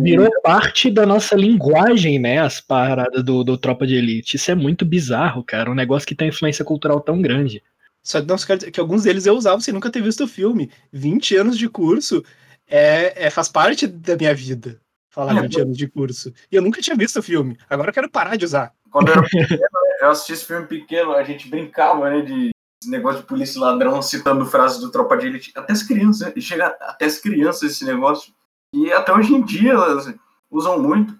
Virou 0.00 0.28
parte 0.42 0.90
da 0.90 1.06
nossa 1.06 1.36
linguagem, 1.36 2.18
né? 2.18 2.38
As 2.40 2.60
paradas 2.60 3.22
do, 3.22 3.44
do 3.44 3.56
Tropa 3.56 3.86
de 3.86 3.94
Elite. 3.94 4.36
Isso 4.36 4.50
é 4.50 4.54
muito 4.54 4.84
bizarro, 4.84 5.44
cara. 5.44 5.70
Um 5.70 5.74
negócio 5.74 6.06
que 6.08 6.14
tem 6.14 6.28
influência 6.28 6.64
cultural 6.64 7.00
tão 7.00 7.22
grande. 7.22 7.62
Só 8.02 8.20
não, 8.20 8.36
que 8.70 8.80
alguns 8.80 9.04
deles 9.04 9.24
eu 9.24 9.34
usava 9.34 9.60
sem 9.60 9.72
nunca 9.72 9.90
ter 9.90 10.02
visto 10.02 10.24
o 10.24 10.28
filme. 10.28 10.70
20 10.92 11.36
anos 11.36 11.56
de 11.56 11.68
curso 11.68 12.22
é, 12.68 13.26
é 13.26 13.30
faz 13.30 13.48
parte 13.48 13.86
da 13.86 14.16
minha 14.16 14.34
vida. 14.34 14.80
Falar 15.08 15.36
é, 15.38 15.42
20 15.42 15.60
anos 15.60 15.76
de 15.76 15.86
curso. 15.88 16.32
E 16.50 16.56
eu 16.56 16.62
nunca 16.62 16.82
tinha 16.82 16.96
visto 16.96 17.20
o 17.20 17.22
filme. 17.22 17.56
Agora 17.70 17.90
eu 17.90 17.94
quero 17.94 18.10
parar 18.10 18.36
de 18.36 18.44
usar. 18.44 18.72
Quando 18.90 19.08
eu 19.08 19.14
era 19.14 19.22
pequeno, 19.30 19.60
eu 20.02 20.10
assisti 20.10 20.32
esse 20.32 20.44
filme 20.44 20.66
pequeno, 20.66 21.12
a 21.12 21.22
gente 21.22 21.48
brincava, 21.48 22.10
né? 22.10 22.22
De 22.22 22.50
negócio 22.86 23.20
de 23.20 23.26
polícia 23.26 23.60
ladrão 23.60 24.02
citando 24.02 24.44
frases 24.44 24.80
do 24.80 24.90
Tropa 24.90 25.16
de 25.16 25.26
Elite. 25.26 25.52
Até 25.54 25.72
as 25.72 25.82
crianças, 25.82 26.32
chega 26.42 26.66
até 26.66 27.06
as 27.06 27.18
crianças 27.18 27.72
esse 27.72 27.84
negócio. 27.84 28.34
E 28.74 28.92
até 28.92 29.12
hoje 29.12 29.32
em 29.32 29.42
dia 29.42 29.72
elas 29.72 30.12
usam 30.50 30.82
muito. 30.82 31.16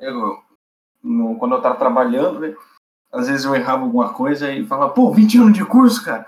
Eu, 0.00 0.36
no, 1.02 1.36
quando 1.38 1.52
eu 1.52 1.58
estava 1.58 1.76
trabalhando, 1.76 2.40
né, 2.40 2.54
às 3.12 3.28
vezes 3.28 3.44
eu 3.44 3.54
errava 3.54 3.84
alguma 3.84 4.12
coisa 4.12 4.52
e 4.52 4.66
falava, 4.66 4.92
pô, 4.92 5.12
20 5.12 5.38
anos 5.38 5.52
de 5.54 5.64
curso, 5.64 6.04
cara. 6.04 6.26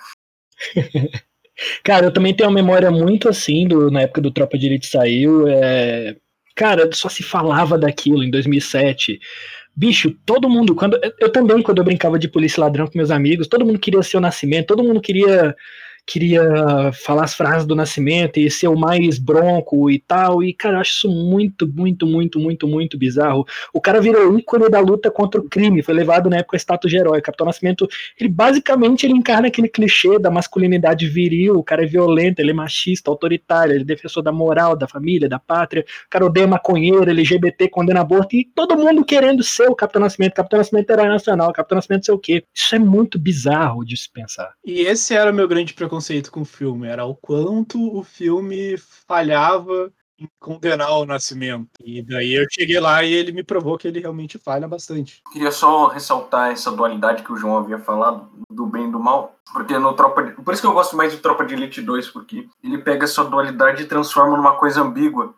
cara, 1.83 2.06
eu 2.06 2.12
também 2.12 2.35
tenho 2.35 2.48
uma 2.48 2.54
memória 2.54 2.90
muito 2.90 3.28
assim, 3.28 3.66
do, 3.66 3.90
na 3.90 4.02
época 4.02 4.20
do 4.20 4.30
Tropa 4.30 4.56
de 4.56 4.66
Elite 4.66 4.87
saiu. 4.87 5.48
É... 5.48 6.16
Cara, 6.54 6.88
só 6.92 7.09
se 7.09 7.22
falava 7.22 7.76
daquilo 7.76 8.22
em 8.22 8.30
2007. 8.30 9.18
Bicho, 9.74 10.12
todo 10.24 10.48
mundo, 10.48 10.74
quando 10.74 10.98
eu 11.18 11.33
também, 11.33 11.62
quando 11.62 11.78
eu 11.78 11.85
brincava 11.85 12.18
de 12.18 12.28
polícia 12.28 12.61
ladrão 12.61 12.87
com 12.87 12.98
meus 12.98 13.11
amigos, 13.11 13.48
todo 13.48 13.64
mundo 13.64 13.78
queria 13.78 14.02
ser 14.02 14.18
o 14.18 14.20
nascimento, 14.20 14.68
todo 14.68 14.85
mundo 14.85 15.00
queria 15.00 15.56
queria 16.10 16.42
falar 16.92 17.22
as 17.22 17.34
frases 17.34 17.64
do 17.64 17.76
nascimento 17.76 18.38
e 18.38 18.50
ser 18.50 18.66
o 18.66 18.76
mais 18.76 19.16
bronco 19.16 19.88
e 19.88 20.00
tal. 20.00 20.42
E, 20.42 20.52
cara, 20.52 20.76
eu 20.76 20.80
acho 20.80 20.90
isso 20.90 21.08
muito, 21.08 21.68
muito, 21.68 22.04
muito, 22.04 22.40
muito, 22.40 22.66
muito 22.66 22.98
bizarro. 22.98 23.46
O 23.72 23.80
cara 23.80 24.00
virou 24.00 24.36
ícone 24.36 24.68
da 24.68 24.80
luta 24.80 25.08
contra 25.08 25.40
o 25.40 25.48
crime, 25.48 25.84
foi 25.84 25.94
levado 25.94 26.28
na 26.28 26.38
época 26.38 26.56
a 26.56 26.58
status 26.58 26.90
de 26.90 26.96
herói. 26.96 27.22
Capitão 27.22 27.46
Nascimento, 27.46 27.88
ele 28.18 28.28
basicamente 28.28 29.06
ele 29.06 29.12
encarna 29.12 29.46
aquele 29.46 29.68
clichê 29.68 30.18
da 30.18 30.30
masculinidade 30.32 31.06
viril, 31.06 31.54
o 31.54 31.62
cara 31.62 31.84
é 31.84 31.86
violento, 31.86 32.40
ele 32.40 32.50
é 32.50 32.54
machista, 32.54 33.08
autoritário, 33.08 33.74
ele 33.74 33.82
é 33.82 33.86
defensor 33.86 34.20
da 34.20 34.32
moral, 34.32 34.74
da 34.74 34.88
família, 34.88 35.28
da 35.28 35.38
pátria, 35.38 35.84
o 36.06 36.10
cara 36.10 36.26
odeia 36.26 36.46
maconheiro, 36.46 37.08
LGBT, 37.08 37.68
condena 37.68 38.00
aborto, 38.00 38.34
e 38.34 38.44
todo 38.52 38.76
mundo 38.76 39.04
querendo 39.04 39.44
ser 39.44 39.68
o 39.68 39.76
Capitão 39.76 40.02
Nascimento, 40.02 40.34
Capitão 40.34 40.58
Nascimento 40.58 40.90
herói 40.90 41.08
nacional, 41.08 41.52
Capitão 41.52 41.76
Nascimento 41.76 42.06
sei 42.06 42.14
o 42.14 42.18
quê. 42.18 42.44
Isso 42.52 42.74
é 42.74 42.78
muito 42.78 43.16
bizarro 43.16 43.84
de 43.84 43.96
se 43.96 44.10
pensar. 44.10 44.54
E 44.64 44.80
esse 44.80 45.14
era 45.14 45.30
o 45.30 45.34
meu 45.34 45.46
grande 45.46 45.72
preconceito 45.72 45.99
preconceito 46.00 46.32
com 46.32 46.40
o 46.40 46.46
filme, 46.46 46.88
era 46.88 47.04
o 47.04 47.14
quanto 47.14 47.94
o 47.94 48.02
filme 48.02 48.76
falhava 48.78 49.92
em 50.18 50.28
condenar 50.38 50.90
o 50.92 51.06
Nascimento. 51.06 51.68
E 51.82 52.02
daí 52.02 52.34
eu 52.34 52.46
cheguei 52.50 52.80
lá 52.80 53.02
e 53.04 53.12
ele 53.12 53.32
me 53.32 53.42
provou 53.42 53.78
que 53.78 53.86
ele 53.86 54.00
realmente 54.00 54.38
falha 54.38 54.66
bastante. 54.66 55.22
Queria 55.32 55.52
só 55.52 55.88
ressaltar 55.88 56.50
essa 56.50 56.70
dualidade 56.72 57.22
que 57.22 57.32
o 57.32 57.36
João 57.36 57.58
havia 57.58 57.78
falado, 57.78 58.28
do 58.50 58.66
bem 58.66 58.88
e 58.88 58.92
do 58.92 58.98
mal, 58.98 59.36
porque 59.52 59.78
no 59.78 59.94
Tropa 59.94 60.22
de... 60.22 60.32
Por 60.32 60.52
isso 60.52 60.62
que 60.62 60.68
eu 60.68 60.72
gosto 60.72 60.96
mais 60.96 61.12
de 61.12 61.18
Tropa 61.18 61.44
de 61.44 61.54
Elite 61.54 61.80
2, 61.80 62.08
porque 62.08 62.46
ele 62.62 62.78
pega 62.78 63.04
essa 63.04 63.24
dualidade 63.24 63.82
e 63.82 63.86
transforma 63.86 64.36
numa 64.36 64.56
coisa 64.56 64.82
ambígua. 64.82 65.34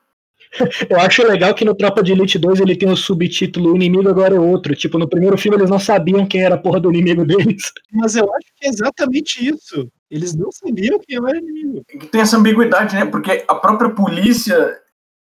Eu 0.89 1.01
acho 1.01 1.27
legal 1.27 1.55
que 1.55 1.65
no 1.65 1.75
Tropa 1.75 2.03
de 2.03 2.13
Elite 2.13 2.39
2 2.39 2.61
ele 2.61 2.77
tem 2.77 2.89
o 2.89 2.97
subtítulo 2.97 3.73
O 3.73 3.77
inimigo 3.77 4.09
agora 4.09 4.35
é 4.35 4.41
outro. 4.41 4.75
Tipo, 4.75 4.99
no 4.99 5.09
primeiro 5.09 5.37
filme 5.39 5.57
eles 5.57 5.71
não 5.71 5.79
sabiam 5.79 6.27
quem 6.27 6.43
era 6.43 6.55
a 6.55 6.59
porra 6.59 6.81
do 6.81 6.91
inimigo 6.91 7.25
deles. 7.25 7.73
Mas 7.93 8.17
eu 8.17 8.25
acho 8.25 8.47
que 8.57 8.67
é 8.67 8.69
exatamente 8.69 9.47
isso. 9.47 9.89
Eles 10.11 10.35
não 10.35 10.51
sabiam 10.53 10.99
quem 11.01 11.17
era 11.17 11.27
o 11.27 11.37
inimigo. 11.37 11.85
Tem 12.11 12.21
essa 12.21 12.37
ambiguidade, 12.37 12.95
né? 12.95 13.07
Porque 13.07 13.45
a 13.49 13.55
própria 13.55 13.91
polícia 13.91 14.79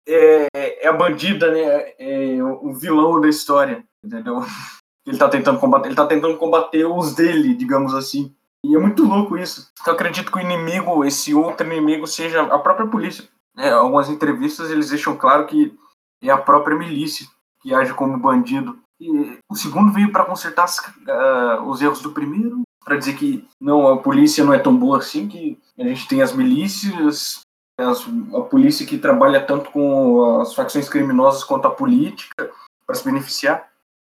é, 0.09 0.49
é 0.85 0.89
a 0.89 0.93
bandida, 0.93 1.51
né? 1.51 1.93
É 1.99 2.43
o 2.43 2.73
vilão 2.73 3.21
da 3.21 3.29
história, 3.29 3.85
entendeu? 4.05 4.41
Ele 5.07 5.17
tá 5.17 5.29
tentando 5.29 5.59
combater, 5.59 5.89
ele 5.89 5.97
tá 5.97 6.07
tentando 6.07 6.37
combater 6.37 6.85
os 6.85 7.15
dele, 7.15 7.55
digamos 7.55 7.95
assim. 7.95 8.33
E 8.65 8.77
é 8.77 8.79
muito 8.79 9.03
louco 9.03 9.37
isso. 9.37 9.71
Então, 9.81 9.93
eu 9.93 9.95
acredito 9.95 10.31
que 10.31 10.39
o 10.39 10.41
inimigo, 10.41 11.05
esse 11.05 11.35
outro 11.35 11.67
inimigo, 11.67 12.07
seja 12.07 12.43
a 12.43 12.59
própria 12.59 12.87
polícia. 12.87 13.25
É, 13.57 13.71
algumas 13.71 14.09
entrevistas 14.09 14.71
eles 14.71 14.91
deixam 14.91 15.17
claro 15.17 15.47
que 15.47 15.77
é 16.23 16.31
a 16.31 16.39
própria 16.39 16.77
milícia 16.77 17.27
que 17.61 17.75
age 17.75 17.93
como 17.95 18.19
bandido. 18.19 18.79
E 18.99 19.39
o 19.51 19.55
segundo 19.55 19.93
veio 19.93 20.13
para 20.13 20.25
consertar 20.25 20.65
as, 20.65 20.79
uh, 20.79 21.63
os 21.67 21.81
erros 21.81 22.03
do 22.03 22.13
primeiro, 22.13 22.63
para 22.85 22.97
dizer 22.97 23.17
que 23.17 23.47
não 23.61 23.89
a 23.89 23.99
polícia 23.99 24.45
não 24.45 24.53
é 24.53 24.59
tão 24.59 24.77
boa 24.77 24.99
assim, 24.99 25.29
que 25.29 25.59
a 25.79 25.85
gente 25.85 26.09
tem 26.09 26.23
as 26.23 26.33
milícias, 26.33 27.41
as, 27.79 28.07
a 28.35 28.41
polícia 28.43 28.87
que 28.87 28.99
trabalha 28.99 29.45
tanto 29.45 29.71
com 29.71 30.41
as 30.41 30.55
facções 30.55 30.89
criminosas 30.89 31.45
quanto 31.45 31.67
a 31.67 31.75
política 31.75 32.51
para 32.87 32.95
se 32.95 33.05
beneficiar 33.05 33.71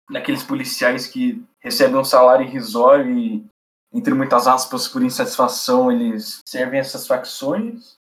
daqueles 0.09 0.43
policiais 0.43 1.07
que 1.07 1.43
recebem 1.59 1.97
um 1.97 2.03
salário 2.03 2.45
irrisório 2.45 3.17
e 3.17 3.45
entre 3.91 4.13
muitas 4.13 4.47
aspas 4.47 4.87
por 4.87 5.01
insatisfação 5.01 5.91
eles 5.91 6.39
servem 6.47 6.79
essas 6.79 7.07
facções 7.07 7.95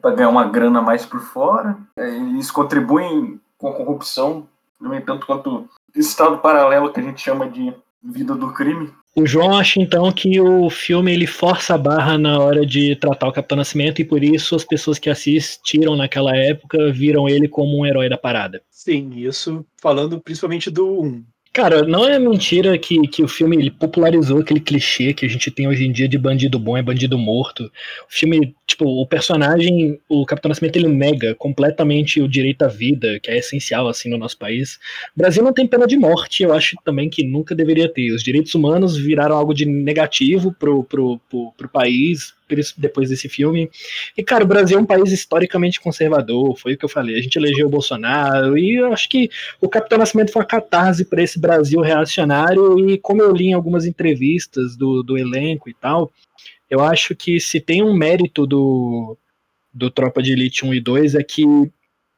para 0.00 0.14
ganhar 0.14 0.28
uma 0.28 0.48
grana 0.48 0.80
mais 0.80 1.04
por 1.04 1.20
fora. 1.20 1.76
É, 1.96 2.08
eles 2.08 2.50
contribuem 2.50 3.40
com 3.58 3.68
a 3.68 3.74
corrupção, 3.74 4.46
no 4.80 4.94
entanto, 4.94 5.26
quanto 5.26 5.68
esse 5.94 6.08
estado 6.08 6.38
paralelo 6.38 6.92
que 6.92 7.00
a 7.00 7.02
gente 7.02 7.20
chama 7.20 7.48
de 7.48 7.72
vida 8.02 8.34
do 8.34 8.52
crime. 8.52 8.90
O 9.14 9.26
João 9.26 9.58
acha 9.58 9.78
então 9.78 10.10
que 10.10 10.40
o 10.40 10.70
filme 10.70 11.12
ele 11.12 11.26
força 11.26 11.74
a 11.74 11.78
barra 11.78 12.16
na 12.16 12.38
hora 12.38 12.64
de 12.64 12.96
tratar 12.96 13.28
o 13.28 13.32
Capitão 13.32 13.58
Nascimento 13.58 14.00
e 14.00 14.04
por 14.04 14.24
isso 14.24 14.56
as 14.56 14.64
pessoas 14.64 14.98
que 14.98 15.10
assistiram 15.10 15.94
naquela 15.94 16.34
época 16.34 16.90
viram 16.90 17.28
ele 17.28 17.46
como 17.46 17.78
um 17.78 17.84
herói 17.84 18.08
da 18.08 18.16
parada. 18.16 18.62
Sim, 18.70 19.12
isso 19.14 19.64
falando 19.80 20.18
principalmente 20.18 20.70
do 20.70 21.02
1. 21.02 21.24
Cara, 21.52 21.82
não 21.82 22.08
é 22.08 22.18
mentira 22.18 22.78
que, 22.78 23.06
que 23.08 23.22
o 23.22 23.28
filme 23.28 23.54
ele 23.54 23.70
popularizou 23.70 24.40
aquele 24.40 24.58
clichê 24.58 25.12
que 25.12 25.26
a 25.26 25.28
gente 25.28 25.50
tem 25.50 25.68
hoje 25.68 25.84
em 25.84 25.92
dia 25.92 26.08
de 26.08 26.16
bandido 26.16 26.58
bom 26.58 26.78
é 26.78 26.82
bandido 26.82 27.18
morto. 27.18 27.64
O 27.64 27.70
filme, 28.08 28.56
tipo, 28.72 28.84
o 28.84 29.06
personagem, 29.06 29.98
o 30.08 30.26
Capitão 30.26 30.48
Nascimento, 30.48 30.76
ele 30.76 30.88
nega 30.88 31.34
completamente 31.34 32.20
o 32.20 32.28
direito 32.28 32.62
à 32.62 32.68
vida, 32.68 33.18
que 33.20 33.30
é 33.30 33.38
essencial, 33.38 33.88
assim, 33.88 34.10
no 34.10 34.18
nosso 34.18 34.36
país. 34.38 34.78
O 35.14 35.18
Brasil 35.18 35.42
não 35.42 35.52
tem 35.52 35.66
pena 35.66 35.86
de 35.86 35.96
morte, 35.96 36.42
eu 36.42 36.52
acho 36.52 36.76
também 36.84 37.08
que 37.08 37.24
nunca 37.24 37.54
deveria 37.54 37.88
ter. 37.88 38.12
Os 38.12 38.22
direitos 38.22 38.54
humanos 38.54 38.96
viraram 38.96 39.36
algo 39.36 39.54
de 39.54 39.64
negativo 39.64 40.52
pro, 40.52 40.84
pro, 40.84 41.18
pro, 41.30 41.52
pro 41.56 41.68
país, 41.68 42.34
depois 42.76 43.08
desse 43.08 43.28
filme. 43.28 43.70
E, 44.16 44.22
cara, 44.22 44.44
o 44.44 44.46
Brasil 44.46 44.78
é 44.78 44.80
um 44.80 44.86
país 44.86 45.10
historicamente 45.10 45.80
conservador, 45.80 46.56
foi 46.58 46.74
o 46.74 46.78
que 46.78 46.84
eu 46.84 46.88
falei. 46.88 47.16
A 47.16 47.22
gente 47.22 47.36
elegeu 47.36 47.66
o 47.66 47.70
Bolsonaro, 47.70 48.58
e 48.58 48.76
eu 48.76 48.92
acho 48.92 49.08
que 49.08 49.30
o 49.60 49.68
Capitão 49.68 49.98
Nascimento 49.98 50.32
foi 50.32 50.42
uma 50.42 50.48
catarse 50.48 51.04
para 51.04 51.22
esse 51.22 51.38
Brasil 51.38 51.80
reacionário. 51.80 52.90
E 52.90 52.98
como 52.98 53.22
eu 53.22 53.32
li 53.32 53.48
em 53.48 53.54
algumas 53.54 53.86
entrevistas 53.86 54.76
do, 54.76 55.02
do 55.02 55.16
elenco 55.16 55.68
e 55.70 55.74
tal, 55.74 56.12
eu 56.72 56.80
acho 56.80 57.14
que 57.14 57.38
se 57.38 57.60
tem 57.60 57.82
um 57.82 57.92
mérito 57.92 58.46
do, 58.46 59.18
do 59.74 59.90
Tropa 59.90 60.22
de 60.22 60.32
Elite 60.32 60.64
1 60.64 60.72
e 60.72 60.80
2 60.80 61.14
é 61.14 61.22
que 61.22 61.44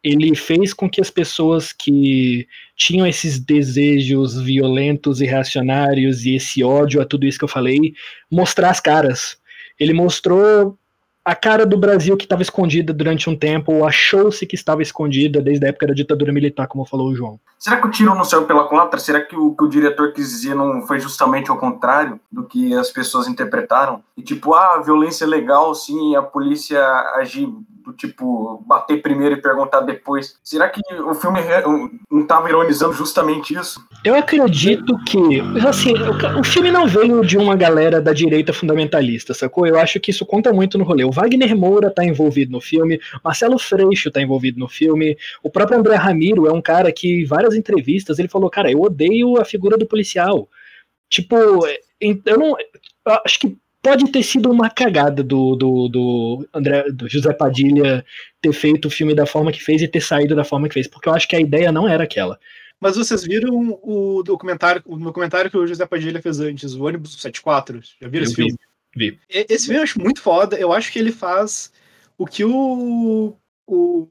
ele 0.01 0.37
fez 0.37 0.73
com 0.73 0.89
que 0.89 1.01
as 1.01 1.11
pessoas 1.11 1.73
que 1.73 2.47
tinham 2.77 3.05
esses 3.05 3.41
desejos 3.41 4.41
violentos 4.41 5.21
e 5.21 5.27
reacionários 5.27 6.25
e 6.25 6.37
esse 6.37 6.63
ódio 6.63 7.03
a 7.03 7.05
tudo 7.05 7.27
isso 7.27 7.37
que 7.37 7.45
eu 7.45 7.49
falei, 7.49 7.95
mostrar 8.31 8.71
as 8.71 8.79
caras. 8.79 9.37
Ele 9.77 9.93
mostrou 9.93 10.79
a 11.25 11.35
cara 11.35 11.65
do 11.65 11.79
Brasil 11.79 12.17
que 12.17 12.25
estava 12.25 12.43
escondida 12.43 12.93
durante 12.93 13.31
um 13.31 13.37
tempo, 13.37 13.73
ou 13.73 13.87
achou-se 13.87 14.47
que 14.47 14.55
estava 14.55 14.83
escondida 14.83 15.41
desde 15.41 15.65
a 15.65 15.69
época 15.71 15.87
da 15.87 15.95
ditadura 15.95 16.33
militar, 16.33 16.67
como 16.67 16.85
falou 16.85 17.09
o 17.09 17.15
João. 17.15 17.41
Será 17.59 17.81
que 17.81 17.87
o 17.87 17.91
tiro 17.91 18.15
não 18.15 18.25
saiu 18.25 18.45
pela 18.45 18.69
culatra? 18.69 19.01
Será 19.01 19.23
que 19.23 19.35
o 19.35 19.55
que 19.55 19.65
o 19.65 19.69
diretor 19.69 20.13
quis 20.13 20.29
dizer 20.29 20.55
não 20.55 20.87
foi 20.87 21.01
justamente 21.01 21.51
ao 21.51 21.57
contrário 21.57 22.21
do 22.31 22.45
que 22.45 22.75
as 22.75 22.91
pessoas 22.91 23.27
interpretaram? 23.27 24.03
E 24.17 24.23
tipo, 24.23 24.53
ah, 24.53 24.83
violência 24.85 25.25
é 25.25 25.29
legal, 25.29 25.75
sim, 25.75 26.15
a 26.15 26.23
polícia 26.23 26.79
agir 27.17 27.49
do 27.85 27.93
tipo 27.93 28.65
bater 28.67 29.03
primeiro 29.03 29.35
e 29.35 29.43
perguntar 29.43 29.81
depois. 29.81 30.37
Será 30.43 30.69
que 30.69 30.81
o 31.03 31.15
filme 31.15 31.41
não 32.11 32.23
estava 32.23 32.49
ironizando 32.49 32.95
justamente 32.95 33.55
isso? 33.55 33.81
Eu 34.05 34.15
acredito 34.15 34.97
que, 35.05 35.41
assim, 35.67 35.95
o, 35.95 36.41
o, 36.41 36.45
filme 36.45 36.71
não 36.71 36.87
veio 36.87 37.25
de 37.25 37.37
uma 37.37 37.55
galera 37.55 38.01
da 38.01 38.13
direita 38.13 38.53
fundamentalista, 38.53 39.35
sacou? 39.35 39.67
Eu 39.67 39.79
acho 39.79 40.01
que 40.01 40.11
isso 40.11 40.25
conta 40.25 40.53
muito 40.53 40.79
no 40.79 40.85
rolê. 40.85 41.05
O 41.05 41.13
Wagner 41.15 41.57
Moura 41.57 41.91
tá 41.91 42.05
envolvido 42.05 42.53
no 42.53 42.61
filme, 42.61 43.01
Marcelo 43.23 43.59
Freixo 43.59 44.11
tá 44.11 44.21
envolvido 44.21 44.59
no 44.59 44.69
filme, 44.69 45.17
o 45.43 45.49
próprio 45.49 45.79
André 45.79 45.95
Ramiro 45.95 46.47
é 46.47 46.53
um 46.53 46.61
cara 46.61 46.93
que 46.93 47.23
em 47.23 47.25
várias 47.25 47.55
entrevistas 47.55 48.19
ele 48.19 48.29
falou, 48.29 48.51
cara, 48.51 48.71
eu 48.71 48.81
odeio 48.81 49.41
a 49.41 49.45
figura 49.45 49.79
do 49.79 49.87
policial. 49.87 50.49
Tipo, 51.09 51.37
eu 52.01 52.39
não. 52.39 52.57
Eu 53.07 53.21
acho 53.25 53.39
que 53.39 53.57
pode 53.85 54.11
ter 54.11 54.23
sido 54.23 54.51
uma 54.51 54.71
cagada 54.71 55.23
do, 55.23 55.55
do, 55.55 55.89
do, 55.89 56.49
André, 56.55 56.91
do 56.91 57.07
José 57.07 57.33
Padilha 57.35 58.05
ter 58.41 58.53
feito 58.53 58.89
o 58.89 58.91
filme 58.91 59.15
da 59.15 59.27
forma 59.27 59.53
que 59.53 59.63
fez 59.63 59.83
e 59.83 59.89
ter 59.89 60.01
saído 60.01 60.35
da 60.35 60.43
forma 60.43 60.67
que 60.69 60.75
fez, 60.75 60.89
porque 60.89 61.09
eu 61.09 61.13
acho 61.13 61.29
que 61.29 61.37
a 61.37 61.41
ideia 61.41 61.71
não 61.71 61.87
era 61.87 62.05
aquela. 62.05 62.39
Mas 62.81 62.97
vocês 62.97 63.23
viram 63.25 63.79
o 63.83 64.23
documentário, 64.23 64.83
o 64.87 64.97
documentário 64.97 65.51
que 65.51 65.57
o 65.57 65.67
José 65.67 65.87
Padilha 65.87 66.21
fez 66.21 66.41
antes, 66.41 66.75
o 66.75 66.85
ônibus 66.85 67.13
74? 67.21 67.81
Já 68.01 68.09
viram 68.09 68.25
eu 68.25 68.31
esse 68.31 68.35
vi, 68.35 68.43
filme? 68.43 68.59
Vi. 68.97 69.19
Esse 69.29 69.67
filme 69.67 69.79
eu 69.79 69.83
acho 69.83 70.01
muito 70.01 70.21
foda. 70.21 70.57
Eu 70.57 70.73
acho 70.73 70.93
que 70.93 70.99
ele 70.99 71.13
faz 71.13 71.73
o 72.17 72.27
que 72.27 72.45
o. 72.45 73.37
o, 73.67 74.09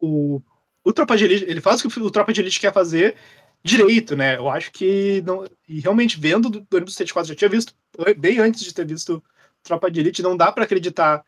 o, 0.00 0.42
o 0.84 0.92
Tropa 0.92 1.16
de 1.16 1.24
Elite. 1.24 1.44
Ele 1.48 1.60
faz 1.60 1.84
o 1.84 1.88
que 1.88 2.00
o 2.00 2.10
Tropa 2.10 2.32
de 2.32 2.40
Elite 2.40 2.60
quer 2.60 2.72
fazer 2.72 3.16
direito, 3.62 4.16
né? 4.16 4.36
Eu 4.36 4.48
acho 4.48 4.70
que. 4.72 5.22
Não, 5.22 5.44
e 5.68 5.80
realmente, 5.80 6.18
vendo 6.18 6.48
do, 6.48 6.60
do 6.60 6.76
ônibus 6.76 6.94
74, 6.94 7.28
já 7.28 7.34
tinha 7.34 7.50
visto 7.50 7.74
bem 8.18 8.38
antes 8.38 8.62
de 8.62 8.72
ter 8.72 8.86
visto 8.86 9.22
Tropa 9.62 9.90
de 9.90 10.00
Elite, 10.00 10.22
não 10.22 10.36
dá 10.36 10.50
para 10.50 10.64
acreditar 10.64 11.24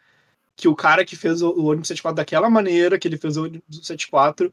que 0.57 0.69
o 0.69 0.75
cara 0.75 1.05
que 1.05 1.17
fez 1.17 1.43
o, 1.43 1.51
o 1.51 1.67
ônibus 1.67 1.89
74 1.89 2.17
daquela 2.17 2.49
maneira, 2.49 2.99
que 2.99 3.09
ele 3.09 3.17
fez 3.17 3.37
o 3.37 3.45
ônibus 3.45 3.87
74, 3.87 4.53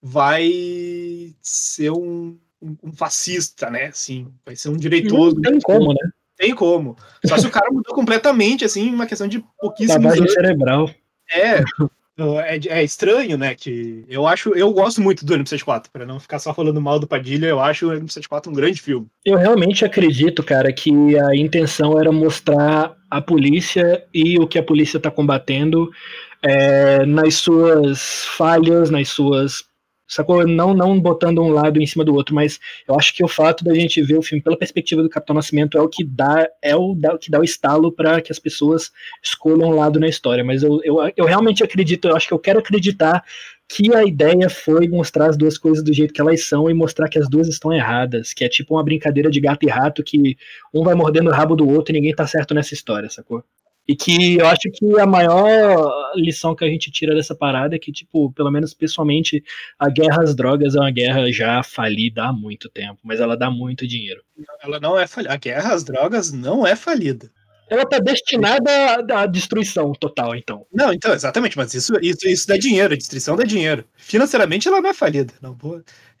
vai 0.00 1.34
ser 1.40 1.90
um, 1.90 2.38
um, 2.60 2.76
um 2.82 2.92
fascista, 2.92 3.70
né? 3.70 3.86
Assim, 3.86 4.32
vai 4.44 4.56
ser 4.56 4.68
um 4.70 4.76
direitoso. 4.76 5.36
Não 5.36 5.42
tem 5.42 5.60
como, 5.60 5.92
né? 5.92 6.11
Tem 6.42 6.56
como. 6.56 6.96
Só 7.24 7.38
se 7.38 7.46
o 7.46 7.50
cara 7.52 7.70
mudou 7.70 7.94
completamente, 7.94 8.64
assim, 8.64 8.92
uma 8.92 9.06
questão 9.06 9.28
de 9.28 9.44
pouquíssimos 9.60 10.02
Lavagem 10.02 10.22
anos. 10.22 10.32
cerebral. 10.32 10.90
É, 11.32 11.62
é, 12.18 12.60
é, 12.80 12.82
estranho, 12.82 13.38
né? 13.38 13.54
Que 13.54 14.04
eu 14.08 14.26
acho, 14.26 14.48
eu 14.48 14.72
gosto 14.72 15.00
muito 15.00 15.24
do 15.24 15.38
M74, 15.38 15.84
para 15.92 16.04
não 16.04 16.18
ficar 16.18 16.40
só 16.40 16.52
falando 16.52 16.80
mal 16.80 16.98
do 16.98 17.06
Padilha, 17.06 17.46
eu 17.46 17.60
acho 17.60 17.88
o 17.88 17.92
M74 17.92 18.48
um 18.48 18.54
grande 18.54 18.82
filme. 18.82 19.06
Eu 19.24 19.38
realmente 19.38 19.84
acredito, 19.84 20.42
cara, 20.42 20.72
que 20.72 21.16
a 21.16 21.36
intenção 21.36 21.96
era 21.96 22.10
mostrar 22.10 22.92
a 23.08 23.20
polícia 23.20 24.04
e 24.12 24.36
o 24.36 24.48
que 24.48 24.58
a 24.58 24.64
polícia 24.64 24.96
está 24.96 25.12
combatendo 25.12 25.92
é, 26.42 27.06
nas 27.06 27.36
suas 27.36 28.24
falhas, 28.36 28.90
nas 28.90 29.10
suas 29.10 29.64
sacou? 30.14 30.46
Não, 30.46 30.74
não 30.74 31.00
botando 31.00 31.40
um 31.40 31.48
lado 31.48 31.80
em 31.80 31.86
cima 31.86 32.04
do 32.04 32.14
outro, 32.14 32.34
mas 32.34 32.60
eu 32.86 32.94
acho 32.98 33.14
que 33.14 33.24
o 33.24 33.28
fato 33.28 33.64
da 33.64 33.74
gente 33.74 34.02
ver 34.02 34.18
o 34.18 34.22
filme 34.22 34.42
pela 34.42 34.56
perspectiva 34.56 35.02
do 35.02 35.08
Capitão 35.08 35.34
Nascimento 35.34 35.78
é 35.78 35.80
o 35.80 35.88
que 35.88 36.04
dá, 36.04 36.48
é 36.60 36.76
o 36.76 36.94
dá, 36.94 37.16
que 37.16 37.30
dá 37.30 37.40
o 37.40 37.44
estalo 37.44 37.90
para 37.90 38.20
que 38.20 38.30
as 38.30 38.38
pessoas 38.38 38.90
escolham 39.22 39.70
um 39.70 39.76
lado 39.76 39.98
na 39.98 40.08
história. 40.08 40.44
Mas 40.44 40.62
eu, 40.62 40.80
eu, 40.84 40.96
eu 41.16 41.24
realmente 41.24 41.64
acredito, 41.64 42.08
eu 42.08 42.16
acho 42.16 42.28
que 42.28 42.34
eu 42.34 42.38
quero 42.38 42.58
acreditar 42.58 43.24
que 43.68 43.94
a 43.94 44.04
ideia 44.04 44.50
foi 44.50 44.86
mostrar 44.86 45.30
as 45.30 45.36
duas 45.36 45.56
coisas 45.56 45.82
do 45.82 45.94
jeito 45.94 46.12
que 46.12 46.20
elas 46.20 46.46
são 46.46 46.68
e 46.68 46.74
mostrar 46.74 47.08
que 47.08 47.18
as 47.18 47.28
duas 47.28 47.48
estão 47.48 47.72
erradas, 47.72 48.34
que 48.34 48.44
é 48.44 48.48
tipo 48.48 48.74
uma 48.74 48.84
brincadeira 48.84 49.30
de 49.30 49.40
gato 49.40 49.64
e 49.64 49.70
rato 49.70 50.02
que 50.02 50.36
um 50.74 50.84
vai 50.84 50.94
mordendo 50.94 51.30
o 51.30 51.32
rabo 51.32 51.56
do 51.56 51.66
outro 51.66 51.92
e 51.92 51.96
ninguém 51.96 52.14
tá 52.14 52.26
certo 52.26 52.52
nessa 52.52 52.74
história, 52.74 53.08
sacou? 53.08 53.42
E 53.86 53.96
que 53.96 54.38
eu 54.38 54.46
acho 54.46 54.70
que 54.72 55.00
a 55.00 55.06
maior 55.06 56.12
lição 56.14 56.54
que 56.54 56.64
a 56.64 56.68
gente 56.68 56.90
tira 56.90 57.14
dessa 57.14 57.34
parada 57.34 57.74
é 57.74 57.78
que, 57.78 57.90
tipo, 57.90 58.32
pelo 58.32 58.50
menos 58.50 58.72
pessoalmente, 58.72 59.42
a 59.78 59.88
guerra 59.88 60.22
às 60.22 60.34
drogas 60.34 60.76
é 60.76 60.78
uma 60.78 60.90
guerra 60.90 61.32
já 61.32 61.62
falida 61.62 62.24
há 62.24 62.32
muito 62.32 62.68
tempo, 62.68 62.98
mas 63.02 63.18
ela 63.18 63.36
dá 63.36 63.50
muito 63.50 63.86
dinheiro. 63.86 64.22
Ela 64.62 64.78
não 64.78 64.98
é 64.98 65.06
falida. 65.06 65.34
A 65.34 65.36
guerra 65.36 65.74
às 65.74 65.82
drogas 65.82 66.32
não 66.32 66.66
é 66.66 66.76
falida. 66.76 67.30
Ela 67.68 67.86
tá 67.86 67.98
destinada 67.98 68.70
à 69.14 69.26
destruição 69.26 69.92
total, 69.92 70.36
então. 70.36 70.66
Não, 70.72 70.92
então, 70.92 71.12
exatamente, 71.14 71.56
mas 71.56 71.72
isso, 71.72 71.94
isso, 72.02 72.28
isso 72.28 72.46
dá 72.46 72.56
dinheiro, 72.56 72.92
a 72.92 72.96
destruição 72.96 73.34
dá 73.34 73.44
dinheiro. 73.44 73.84
Financeiramente 73.96 74.68
ela 74.68 74.80
não 74.80 74.90
é 74.90 74.94
falida. 74.94 75.32
Não, 75.40 75.56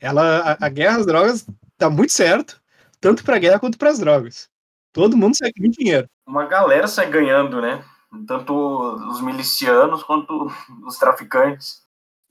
ela, 0.00 0.38
a, 0.38 0.66
a 0.66 0.68
guerra 0.68 0.96
às 0.98 1.06
drogas 1.06 1.46
dá 1.78 1.90
muito 1.90 2.12
certo, 2.12 2.60
tanto 3.00 3.22
pra 3.22 3.38
guerra 3.38 3.58
quanto 3.58 3.76
para 3.76 3.90
as 3.90 3.98
drogas. 3.98 4.48
Todo 4.92 5.16
mundo 5.16 5.36
sai 5.36 5.50
com 5.52 5.68
dinheiro. 5.68 6.08
Uma 6.26 6.46
galera 6.46 6.86
sai 6.86 7.08
ganhando, 7.08 7.60
né? 7.60 7.82
Tanto 8.26 8.54
os 9.08 9.22
milicianos 9.22 10.02
quanto 10.02 10.50
os 10.86 10.98
traficantes. 10.98 11.82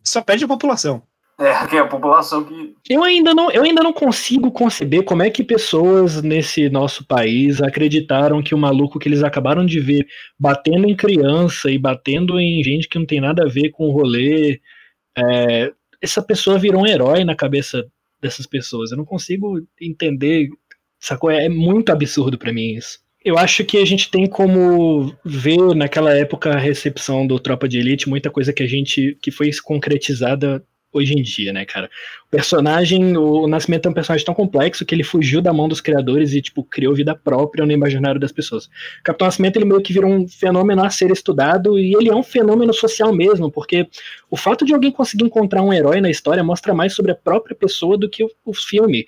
Só 0.03 0.21
perde 0.21 0.45
a 0.45 0.47
população. 0.47 1.03
É, 1.41 1.65
que 1.65 1.75
é 1.75 1.79
a 1.79 1.87
população 1.87 2.43
que. 2.43 2.75
Eu 2.87 3.03
ainda, 3.03 3.33
não, 3.33 3.49
eu 3.49 3.63
ainda 3.63 3.81
não 3.81 3.91
consigo 3.91 4.51
conceber 4.51 5.03
como 5.03 5.23
é 5.23 5.29
que 5.31 5.43
pessoas 5.43 6.21
nesse 6.21 6.69
nosso 6.69 7.03
país 7.03 7.59
acreditaram 7.59 8.43
que 8.43 8.53
o 8.53 8.57
maluco 8.57 8.99
que 8.99 9.09
eles 9.09 9.23
acabaram 9.23 9.65
de 9.65 9.79
ver 9.79 10.05
batendo 10.39 10.87
em 10.87 10.95
criança 10.95 11.71
e 11.71 11.79
batendo 11.79 12.39
em 12.39 12.63
gente 12.63 12.87
que 12.87 12.99
não 12.99 13.07
tem 13.07 13.19
nada 13.19 13.43
a 13.43 13.49
ver 13.49 13.71
com 13.71 13.87
o 13.87 13.91
rolê. 13.91 14.61
É, 15.17 15.73
essa 15.99 16.21
pessoa 16.21 16.59
virou 16.59 16.83
um 16.83 16.87
herói 16.87 17.23
na 17.23 17.35
cabeça 17.35 17.87
dessas 18.21 18.45
pessoas. 18.45 18.91
Eu 18.91 18.97
não 18.97 19.05
consigo 19.05 19.59
entender 19.81 20.49
Sacou? 21.01 21.31
É, 21.31 21.45
é 21.45 21.49
muito 21.49 21.91
absurdo 21.91 22.37
para 22.37 22.53
mim 22.53 22.75
isso. 22.75 22.99
Eu 23.23 23.37
acho 23.37 23.63
que 23.65 23.77
a 23.77 23.85
gente 23.85 24.09
tem 24.09 24.25
como 24.25 25.13
ver 25.23 25.75
naquela 25.75 26.13
época 26.13 26.51
a 26.51 26.57
recepção 26.57 27.27
do 27.27 27.39
Tropa 27.39 27.67
de 27.67 27.77
Elite, 27.77 28.09
muita 28.09 28.31
coisa 28.31 28.53
que 28.53 28.63
a 28.63 28.67
gente 28.67 29.17
que 29.21 29.29
foi 29.29 29.51
concretizada 29.63 30.63
hoje 30.93 31.13
em 31.13 31.21
dia, 31.21 31.53
né, 31.53 31.65
cara? 31.65 31.89
O 32.27 32.29
personagem, 32.29 33.15
o 33.15 33.47
Nascimento 33.47 33.85
é 33.87 33.89
um 33.89 33.93
personagem 33.93 34.25
tão 34.25 34.33
complexo 34.33 34.85
que 34.85 34.93
ele 34.93 35.03
fugiu 35.03 35.41
da 35.41 35.53
mão 35.53 35.67
dos 35.67 35.79
criadores 35.79 36.33
e, 36.33 36.41
tipo, 36.41 36.63
criou 36.63 36.93
vida 36.93 37.15
própria 37.15 37.65
no 37.65 37.71
imaginário 37.71 38.19
das 38.19 38.31
pessoas. 38.31 38.65
O 38.65 39.03
Capitão 39.03 39.27
Nascimento, 39.27 39.55
ele 39.57 39.65
meio 39.65 39.81
que 39.81 39.93
virou 39.93 40.11
um 40.11 40.27
fenômeno 40.27 40.83
a 40.83 40.89
ser 40.89 41.11
estudado 41.11 41.79
e 41.79 41.93
ele 41.93 42.09
é 42.09 42.15
um 42.15 42.23
fenômeno 42.23 42.73
social 42.73 43.13
mesmo, 43.13 43.49
porque 43.49 43.87
o 44.29 44.35
fato 44.35 44.65
de 44.65 44.73
alguém 44.73 44.91
conseguir 44.91 45.23
encontrar 45.23 45.61
um 45.61 45.73
herói 45.73 46.01
na 46.01 46.09
história 46.09 46.43
mostra 46.43 46.73
mais 46.73 46.93
sobre 46.93 47.11
a 47.11 47.15
própria 47.15 47.55
pessoa 47.55 47.97
do 47.97 48.09
que 48.09 48.23
o, 48.23 48.29
o 48.45 48.53
filme. 48.53 49.05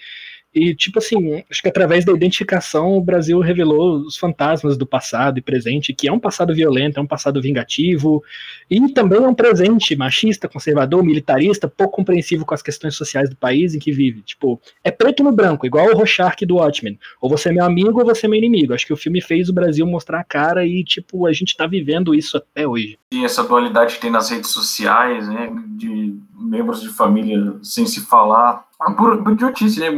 E, 0.54 0.76
tipo 0.76 1.00
assim, 1.00 1.44
acho 1.50 1.62
que 1.62 1.68
através 1.68 2.06
da 2.06 2.14
identificação 2.14 2.96
o 2.96 3.02
Brasil 3.02 3.40
revelou 3.40 3.98
os 3.98 4.16
fantasmas 4.16 4.78
do 4.78 4.86
passado 4.86 5.40
e 5.40 5.42
presente, 5.42 5.94
que 5.94 6.08
é 6.08 6.12
um 6.12 6.20
passado 6.20 6.54
violento, 6.54 7.00
é 7.00 7.02
um 7.02 7.08
passado 7.08 7.42
vingativo, 7.42 8.24
e 8.70 8.80
também 8.94 9.18
é 9.18 9.28
um 9.28 9.34
presente 9.34 9.96
machista, 9.96 10.48
conservador, 10.48 11.04
militarista, 11.04 11.68
pouco 11.68 11.96
compreensivo 11.96 12.46
com 12.46 12.54
as 12.54 12.62
questões 12.62 12.96
sociais 12.96 13.30
do 13.30 13.36
país 13.36 13.74
em 13.74 13.80
que 13.80 13.92
vive. 13.92 14.22
Tipo, 14.22 14.62
é 14.84 14.92
preto 14.92 15.24
no 15.24 15.32
branco, 15.32 15.66
igual 15.66 15.88
o 15.88 15.96
Rorschach 15.96 16.46
do 16.46 16.56
Watchmen. 16.56 17.00
Ou 17.20 17.30
você 17.30 17.50
é 17.50 17.52
meu 17.52 17.66
amigo 17.66 18.00
ou 18.00 18.06
você 18.06 18.26
é 18.26 18.30
meu 18.30 18.38
inimigo. 18.38 18.74
Acho 18.74 18.86
que 18.86 18.94
o 18.94 18.98
filme 18.98 19.22
fez 19.22 19.50
o 19.50 19.54
Brasil 19.54 19.86
mostrar 19.88 20.20
a 20.20 20.24
cara 20.24 20.66
e, 20.66 20.84
tipo, 20.84 21.26
a 21.26 21.34
gente 21.34 21.58
tá 21.58 21.66
vivendo 21.66 22.14
isso 22.14 22.38
até 22.38 22.68
hoje. 22.68 22.98
E 23.12 23.24
essa 23.26 23.44
dualidade 23.44 23.96
que 23.96 24.02
tem 24.02 24.12
nas 24.12 24.30
redes 24.30 24.52
sociais, 24.52 25.28
né, 25.28 25.52
de 25.78 26.16
membros 26.38 26.82
de 26.82 26.90
família 26.90 27.56
sem 27.62 27.86
se 27.86 28.02
falar, 28.02 28.66
por, 28.98 29.24
por 29.24 29.34
idiotice, 29.34 29.80
né, 29.80 29.90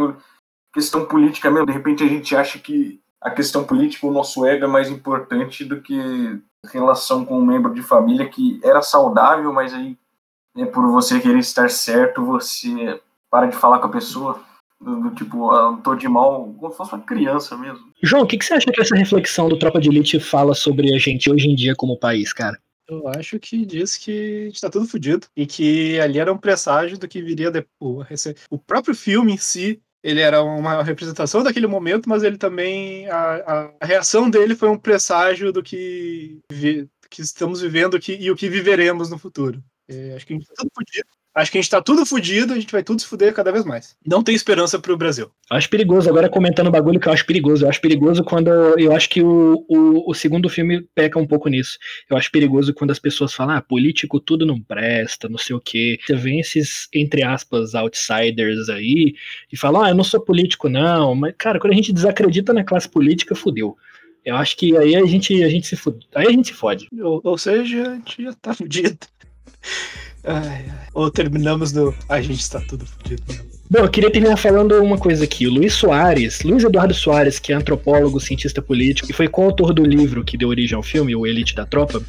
questão 0.76 1.06
política 1.06 1.50
mesmo. 1.50 1.66
De 1.66 1.72
repente 1.72 2.04
a 2.04 2.08
gente 2.08 2.36
acha 2.36 2.60
que 2.60 3.00
a 3.22 3.32
questão 3.32 3.64
política, 3.64 4.06
o 4.06 4.12
nosso 4.12 4.46
ego 4.46 4.66
é 4.66 4.68
mais 4.68 4.90
importante 4.90 5.64
do 5.64 5.82
que 5.82 5.98
relação 6.72 7.26
com 7.26 7.40
um 7.40 7.46
membro 7.46 7.74
de 7.74 7.82
família 7.82 8.28
que 8.28 8.60
era 8.62 8.82
saudável, 8.82 9.54
mas 9.54 9.74
aí, 9.74 9.98
né, 10.56 10.66
por 10.66 10.86
você 10.92 11.20
querer 11.20 11.40
estar 11.40 11.70
certo, 11.70 12.26
você 12.26 13.00
para 13.32 13.48
de 13.48 13.56
falar 13.56 13.80
com 13.80 13.88
a 13.88 13.92
pessoa. 13.92 14.44
Do, 14.80 15.00
do 15.00 15.16
tipo, 15.16 15.50
ah, 15.52 15.80
tô 15.82 15.96
de 15.96 16.08
mal, 16.08 16.54
como 16.60 16.70
se 16.70 16.78
fosse 16.78 16.94
uma 16.94 17.02
criança 17.02 17.56
mesmo. 17.58 17.86
João, 18.04 18.24
o 18.24 18.28
que, 18.28 18.38
que 18.38 18.44
você 18.44 18.56
acha 18.56 18.70
que 18.70 18.82
essa 18.82 18.94
reflexão 18.94 19.48
do 19.48 19.58
Tropa 19.58 19.80
de 19.80 19.88
Elite 19.88 20.20
fala 20.20 20.54
sobre 20.54 20.94
a 20.94 21.00
gente 21.00 21.32
hoje 21.32 21.48
em 21.48 21.56
dia 21.56 21.74
como 21.78 21.98
país, 21.98 22.34
cara? 22.34 22.60
Eu 22.88 23.08
acho 23.08 23.40
que 23.40 23.66
diz 23.66 23.98
que 23.98 24.50
está 24.52 24.70
tudo 24.70 24.86
fodido 24.86 25.26
e 25.36 25.48
que 25.48 26.00
ali 26.00 26.20
era 26.20 26.32
um 26.32 26.38
presságio 26.38 27.00
do 27.00 27.08
que 27.08 27.22
viria 27.22 27.50
depois. 27.50 28.28
O 28.50 28.60
próprio 28.60 28.94
filme 28.94 29.34
em 29.34 29.38
si, 29.38 29.82
ele 30.06 30.22
era 30.22 30.44
uma 30.44 30.84
representação 30.84 31.42
daquele 31.42 31.66
momento, 31.66 32.08
mas 32.08 32.22
ele 32.22 32.38
também 32.38 33.10
a, 33.10 33.72
a 33.82 33.86
reação 33.86 34.30
dele 34.30 34.56
foi 34.56 34.70
um 34.70 34.78
presságio 34.78 35.52
do 35.52 35.64
que, 35.64 36.40
que 37.10 37.22
estamos 37.22 37.62
vivendo 37.62 38.00
e 38.08 38.30
o 38.30 38.36
que 38.36 38.48
viveremos 38.48 39.10
no 39.10 39.18
futuro. 39.18 39.64
É, 39.88 40.16
acho 40.16 40.28
que 40.28 40.34
a 40.34 40.38
gente 40.38 40.46
tá 40.46 40.54
tudo 40.58 40.70
fodido. 40.76 41.08
Acho 41.36 41.52
que 41.52 41.58
a 41.58 41.62
gente 41.62 41.70
tá 41.70 41.82
tudo 41.82 42.06
fudido, 42.06 42.54
a 42.54 42.56
gente 42.56 42.72
vai 42.72 42.82
tudo 42.82 43.02
se 43.02 43.08
fuder 43.08 43.34
cada 43.34 43.52
vez 43.52 43.66
mais. 43.66 43.94
Não 44.08 44.24
tem 44.24 44.34
esperança 44.34 44.80
pro 44.80 44.96
Brasil. 44.96 45.30
Eu 45.52 45.58
acho 45.58 45.70
perigoso, 45.70 46.10
agora 46.10 46.30
comentando 46.30 46.68
o 46.68 46.72
bagulho 46.72 46.98
que 46.98 47.10
eu 47.10 47.12
acho 47.12 47.26
perigoso. 47.26 47.66
Eu 47.66 47.70
acho 47.70 47.82
perigoso 47.82 48.24
quando. 48.24 48.48
Eu 48.80 48.96
acho 48.96 49.10
que 49.10 49.22
o, 49.22 49.66
o, 49.68 50.10
o, 50.10 50.14
segundo 50.14 50.48
filme 50.48 50.88
peca 50.96 51.20
um 51.20 51.28
pouco 51.28 51.50
nisso. 51.50 51.78
Eu 52.10 52.16
acho 52.16 52.32
perigoso 52.32 52.74
quando 52.74 52.92
as 52.92 53.00
pessoas 53.00 53.34
falam, 53.34 53.58
ah, 53.58 53.62
político 53.62 54.18
tudo 54.18 54.46
não 54.46 54.62
presta, 54.62 55.28
não 55.28 55.38
sei 55.38 55.58
o 55.58 55.60
quê. 55.60 56.00
Você 56.08 56.16
vê 56.16 56.40
esses, 56.40 56.88
entre 56.94 57.22
aspas, 57.22 57.76
outsiders 57.76 58.70
aí 58.70 59.14
e 59.52 59.58
falam, 59.58 59.84
ah, 59.84 59.90
eu 59.90 59.96
não 59.96 60.06
sou 60.06 60.22
político, 60.22 60.70
não. 60.70 61.16
Mas, 61.16 61.36
cara, 61.38 61.60
quando 61.60 61.74
a 61.74 61.76
gente 61.76 61.92
desacredita 61.92 62.54
na 62.54 62.64
classe 62.64 62.88
política, 62.88 63.36
fudeu. 63.36 63.76
Eu 64.24 64.38
acho 64.38 64.56
que 64.56 64.76
aí 64.78 64.96
a 64.96 65.06
gente, 65.06 65.44
a 65.44 65.50
gente 65.50 65.68
se 65.68 65.76
fode. 65.76 66.08
Aí 66.16 66.28
a 66.28 66.32
gente 66.32 66.48
se 66.48 66.54
fode. 66.54 66.88
Ou, 66.98 67.20
ou 67.22 67.38
seja, 67.38 67.92
a 67.92 67.96
gente 67.96 68.24
já 68.24 68.34
tá 68.34 68.54
fudido. 68.54 68.98
Ai. 70.26 70.66
Ou 70.94 71.12
terminamos 71.12 71.72
no. 71.72 71.94
A 72.08 72.22
gente 72.22 72.40
está 72.40 72.60
tudo 72.62 72.86
fodido. 72.86 73.24
Bom, 73.68 73.80
eu 73.80 73.90
queria 73.90 74.12
terminar 74.12 74.38
falando 74.38 74.76
uma 74.82 74.98
coisa 74.98 75.24
aqui. 75.24 75.48
Luiz 75.48 75.74
Soares, 75.74 76.44
Luiz 76.44 76.64
Eduardo 76.64 76.94
Soares, 76.94 77.40
que 77.40 77.52
é 77.52 77.56
antropólogo, 77.56 78.20
cientista 78.20 78.62
político 78.62 79.10
e 79.10 79.14
foi 79.14 79.28
coautor 79.28 79.74
do 79.74 79.84
livro 79.84 80.24
que 80.24 80.38
deu 80.38 80.50
origem 80.50 80.76
ao 80.76 80.84
filme, 80.84 81.16
O 81.16 81.26
Elite 81.26 81.56
da 81.56 81.66
Tropa, 81.66 82.02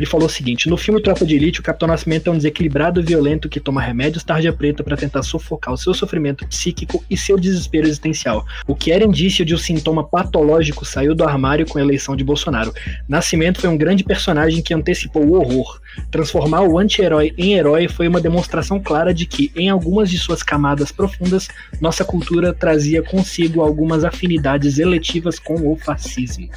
ele 0.00 0.06
falou 0.06 0.26
o 0.26 0.30
seguinte: 0.30 0.66
no 0.66 0.78
filme 0.78 1.02
Tropa 1.02 1.26
de 1.26 1.36
Elite, 1.36 1.60
o 1.60 1.62
Capitão 1.62 1.86
Nascimento 1.86 2.28
é 2.28 2.30
um 2.30 2.36
desequilibrado 2.36 3.02
violento 3.02 3.50
que 3.50 3.60
toma 3.60 3.82
remédios 3.82 4.24
tarja 4.24 4.50
preta 4.50 4.82
para 4.82 4.96
tentar 4.96 5.22
sufocar 5.22 5.74
o 5.74 5.76
seu 5.76 5.92
sofrimento 5.92 6.46
psíquico 6.46 7.04
e 7.10 7.18
seu 7.18 7.38
desespero 7.38 7.86
existencial. 7.86 8.46
O 8.66 8.74
que 8.74 8.90
era 8.90 9.04
indício 9.04 9.44
de 9.44 9.54
um 9.54 9.58
sintoma 9.58 10.02
patológico 10.02 10.86
saiu 10.86 11.14
do 11.14 11.22
armário 11.22 11.66
com 11.66 11.78
a 11.78 11.82
eleição 11.82 12.16
de 12.16 12.24
Bolsonaro. 12.24 12.72
Nascimento 13.06 13.60
foi 13.60 13.68
um 13.68 13.76
grande 13.76 14.02
personagem 14.02 14.62
que 14.62 14.72
antecipou 14.72 15.22
o 15.22 15.34
horror. 15.34 15.78
Transformar 16.10 16.62
o 16.62 16.78
anti-herói 16.78 17.34
em 17.36 17.54
herói 17.54 17.86
foi 17.86 18.08
uma 18.08 18.22
demonstração 18.22 18.80
clara 18.80 19.12
de 19.12 19.26
que, 19.26 19.52
em 19.54 19.68
algumas 19.68 20.08
de 20.08 20.16
suas 20.16 20.42
camadas 20.42 20.90
profundas, 20.90 21.46
nossa 21.78 22.06
cultura 22.06 22.54
trazia 22.54 23.02
consigo 23.02 23.60
algumas 23.60 24.02
afinidades 24.02 24.78
eletivas 24.78 25.38
com 25.38 25.70
o 25.70 25.76
fascismo. 25.76 26.48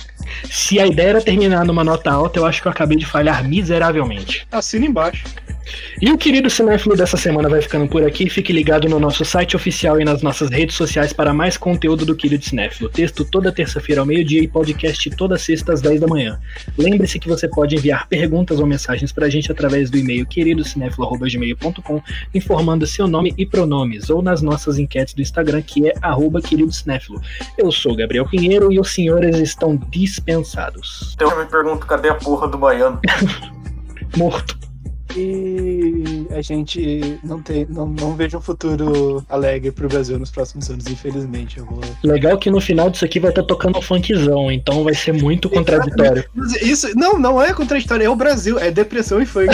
Se 0.49 0.79
a 0.79 0.87
ideia 0.87 1.09
era 1.09 1.21
terminar 1.21 1.65
numa 1.65 1.83
nota 1.83 2.09
alta, 2.09 2.39
eu 2.39 2.45
acho 2.45 2.61
que 2.61 2.67
eu 2.69 2.71
acabei 2.71 2.97
de 2.97 3.05
falhar 3.05 3.32
miseravelmente. 3.41 4.45
Assina 4.51 4.85
embaixo. 4.85 5.23
E 6.01 6.11
o 6.11 6.17
querido 6.17 6.49
cinéfilo 6.49 6.95
dessa 6.95 7.17
semana 7.17 7.49
vai 7.49 7.61
ficando 7.61 7.87
por 7.87 8.03
aqui. 8.03 8.29
Fique 8.29 8.51
ligado 8.51 8.87
no 8.89 8.99
nosso 8.99 9.23
site 9.23 9.55
oficial 9.55 9.99
e 9.99 10.05
nas 10.05 10.21
nossas 10.21 10.49
redes 10.49 10.75
sociais 10.75 11.13
para 11.13 11.33
mais 11.33 11.57
conteúdo 11.57 12.05
do 12.05 12.15
querido 12.15 12.43
cinéfilo. 12.43 12.89
Texto 12.89 13.23
toda 13.25 13.51
terça-feira 13.51 14.01
ao 14.01 14.07
meio-dia 14.07 14.41
e 14.41 14.47
podcast 14.47 15.09
toda 15.11 15.37
sexta 15.37 15.73
às 15.73 15.81
10 15.81 16.01
da 16.01 16.07
manhã. 16.07 16.39
Lembre-se 16.77 17.19
que 17.19 17.27
você 17.27 17.47
pode 17.47 17.75
enviar 17.75 18.07
perguntas 18.07 18.59
ou 18.59 18.65
mensagens 18.65 19.11
para 19.11 19.27
a 19.27 19.29
gente 19.29 19.51
através 19.51 19.89
do 19.89 19.97
e-mail 19.97 20.25
queridocinéfilo.gmail.com 20.25 22.01
informando 22.33 22.85
seu 22.85 23.07
nome 23.07 23.33
e 23.37 23.45
pronomes 23.45 24.09
ou 24.09 24.21
nas 24.21 24.41
nossas 24.41 24.77
enquetes 24.77 25.13
do 25.13 25.21
Instagram 25.21 25.61
que 25.61 25.87
é 25.87 25.93
arroba 26.01 26.41
queridocinéfilo. 26.41 27.21
Eu 27.57 27.71
sou 27.71 27.95
Gabriel 27.95 28.27
Pinheiro 28.27 28.71
e 28.71 28.79
os 28.79 28.93
senhores 28.93 29.37
estão 29.37 29.75
dispensados. 29.89 31.13
Então 31.15 31.29
eu 31.31 31.39
me 31.39 31.45
pergunto, 31.45 31.85
cadê 31.85 32.09
a 32.09 32.15
porra 32.15 32.47
do 32.47 32.57
baiano? 32.57 32.99
Morto. 34.17 34.57
E 35.15 36.27
a 36.31 36.41
gente 36.41 37.19
não 37.23 37.41
tem, 37.41 37.65
não, 37.69 37.85
não 37.85 38.15
vejo 38.15 38.37
um 38.37 38.41
futuro 38.41 39.23
alegre 39.29 39.71
pro 39.71 39.87
Brasil 39.87 40.17
nos 40.17 40.31
próximos 40.31 40.69
anos, 40.69 40.87
infelizmente. 40.87 41.59
Eu 41.59 41.65
vou... 41.65 41.81
Legal 42.03 42.37
que 42.37 42.49
no 42.49 42.59
final 42.59 42.89
disso 42.89 43.05
aqui 43.05 43.19
vai 43.19 43.29
estar 43.29 43.43
tá 43.43 43.47
tocando 43.47 43.77
um 43.77 43.81
funkzão, 43.81 44.51
então 44.51 44.83
vai 44.83 44.95
ser 44.95 45.13
muito 45.13 45.49
contraditório. 45.49 46.25
Isso, 46.61 46.89
não, 46.95 47.19
não 47.19 47.41
é 47.41 47.53
contraditório, 47.53 48.05
é 48.05 48.09
o 48.09 48.15
Brasil, 48.15 48.57
é 48.57 48.71
depressão 48.71 49.21
e 49.21 49.25
funk. 49.25 49.49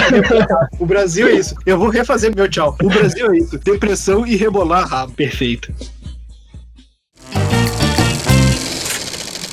o 0.80 0.86
Brasil 0.86 1.28
é 1.28 1.34
isso. 1.34 1.56
Eu 1.66 1.78
vou 1.78 1.90
refazer 1.90 2.34
meu 2.34 2.50
tchau. 2.50 2.76
O 2.82 2.88
Brasil 2.88 3.32
é 3.32 3.38
isso, 3.38 3.58
depressão 3.58 4.26
e 4.26 4.36
rebolar 4.36 4.88
rabo. 4.88 5.14
Perfeito. 5.14 5.74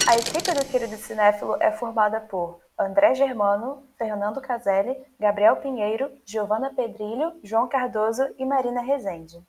A 0.07 0.15
equipe 0.15 0.55
do 0.55 0.65
Querido 0.67 0.97
Cinéfilo 0.97 1.57
é 1.61 1.73
formada 1.73 2.21
por 2.21 2.66
André 2.79 3.14
Germano, 3.14 3.85
Fernando 3.97 4.41
Caselli, 4.41 4.95
Gabriel 5.18 5.57
Pinheiro, 5.57 6.11
Giovana 6.27 6.74
Pedrilho, 6.74 7.33
João 7.43 7.66
Cardoso 7.66 8.22
e 8.39 8.45
Marina 8.45 8.83
Rezende. 8.83 9.43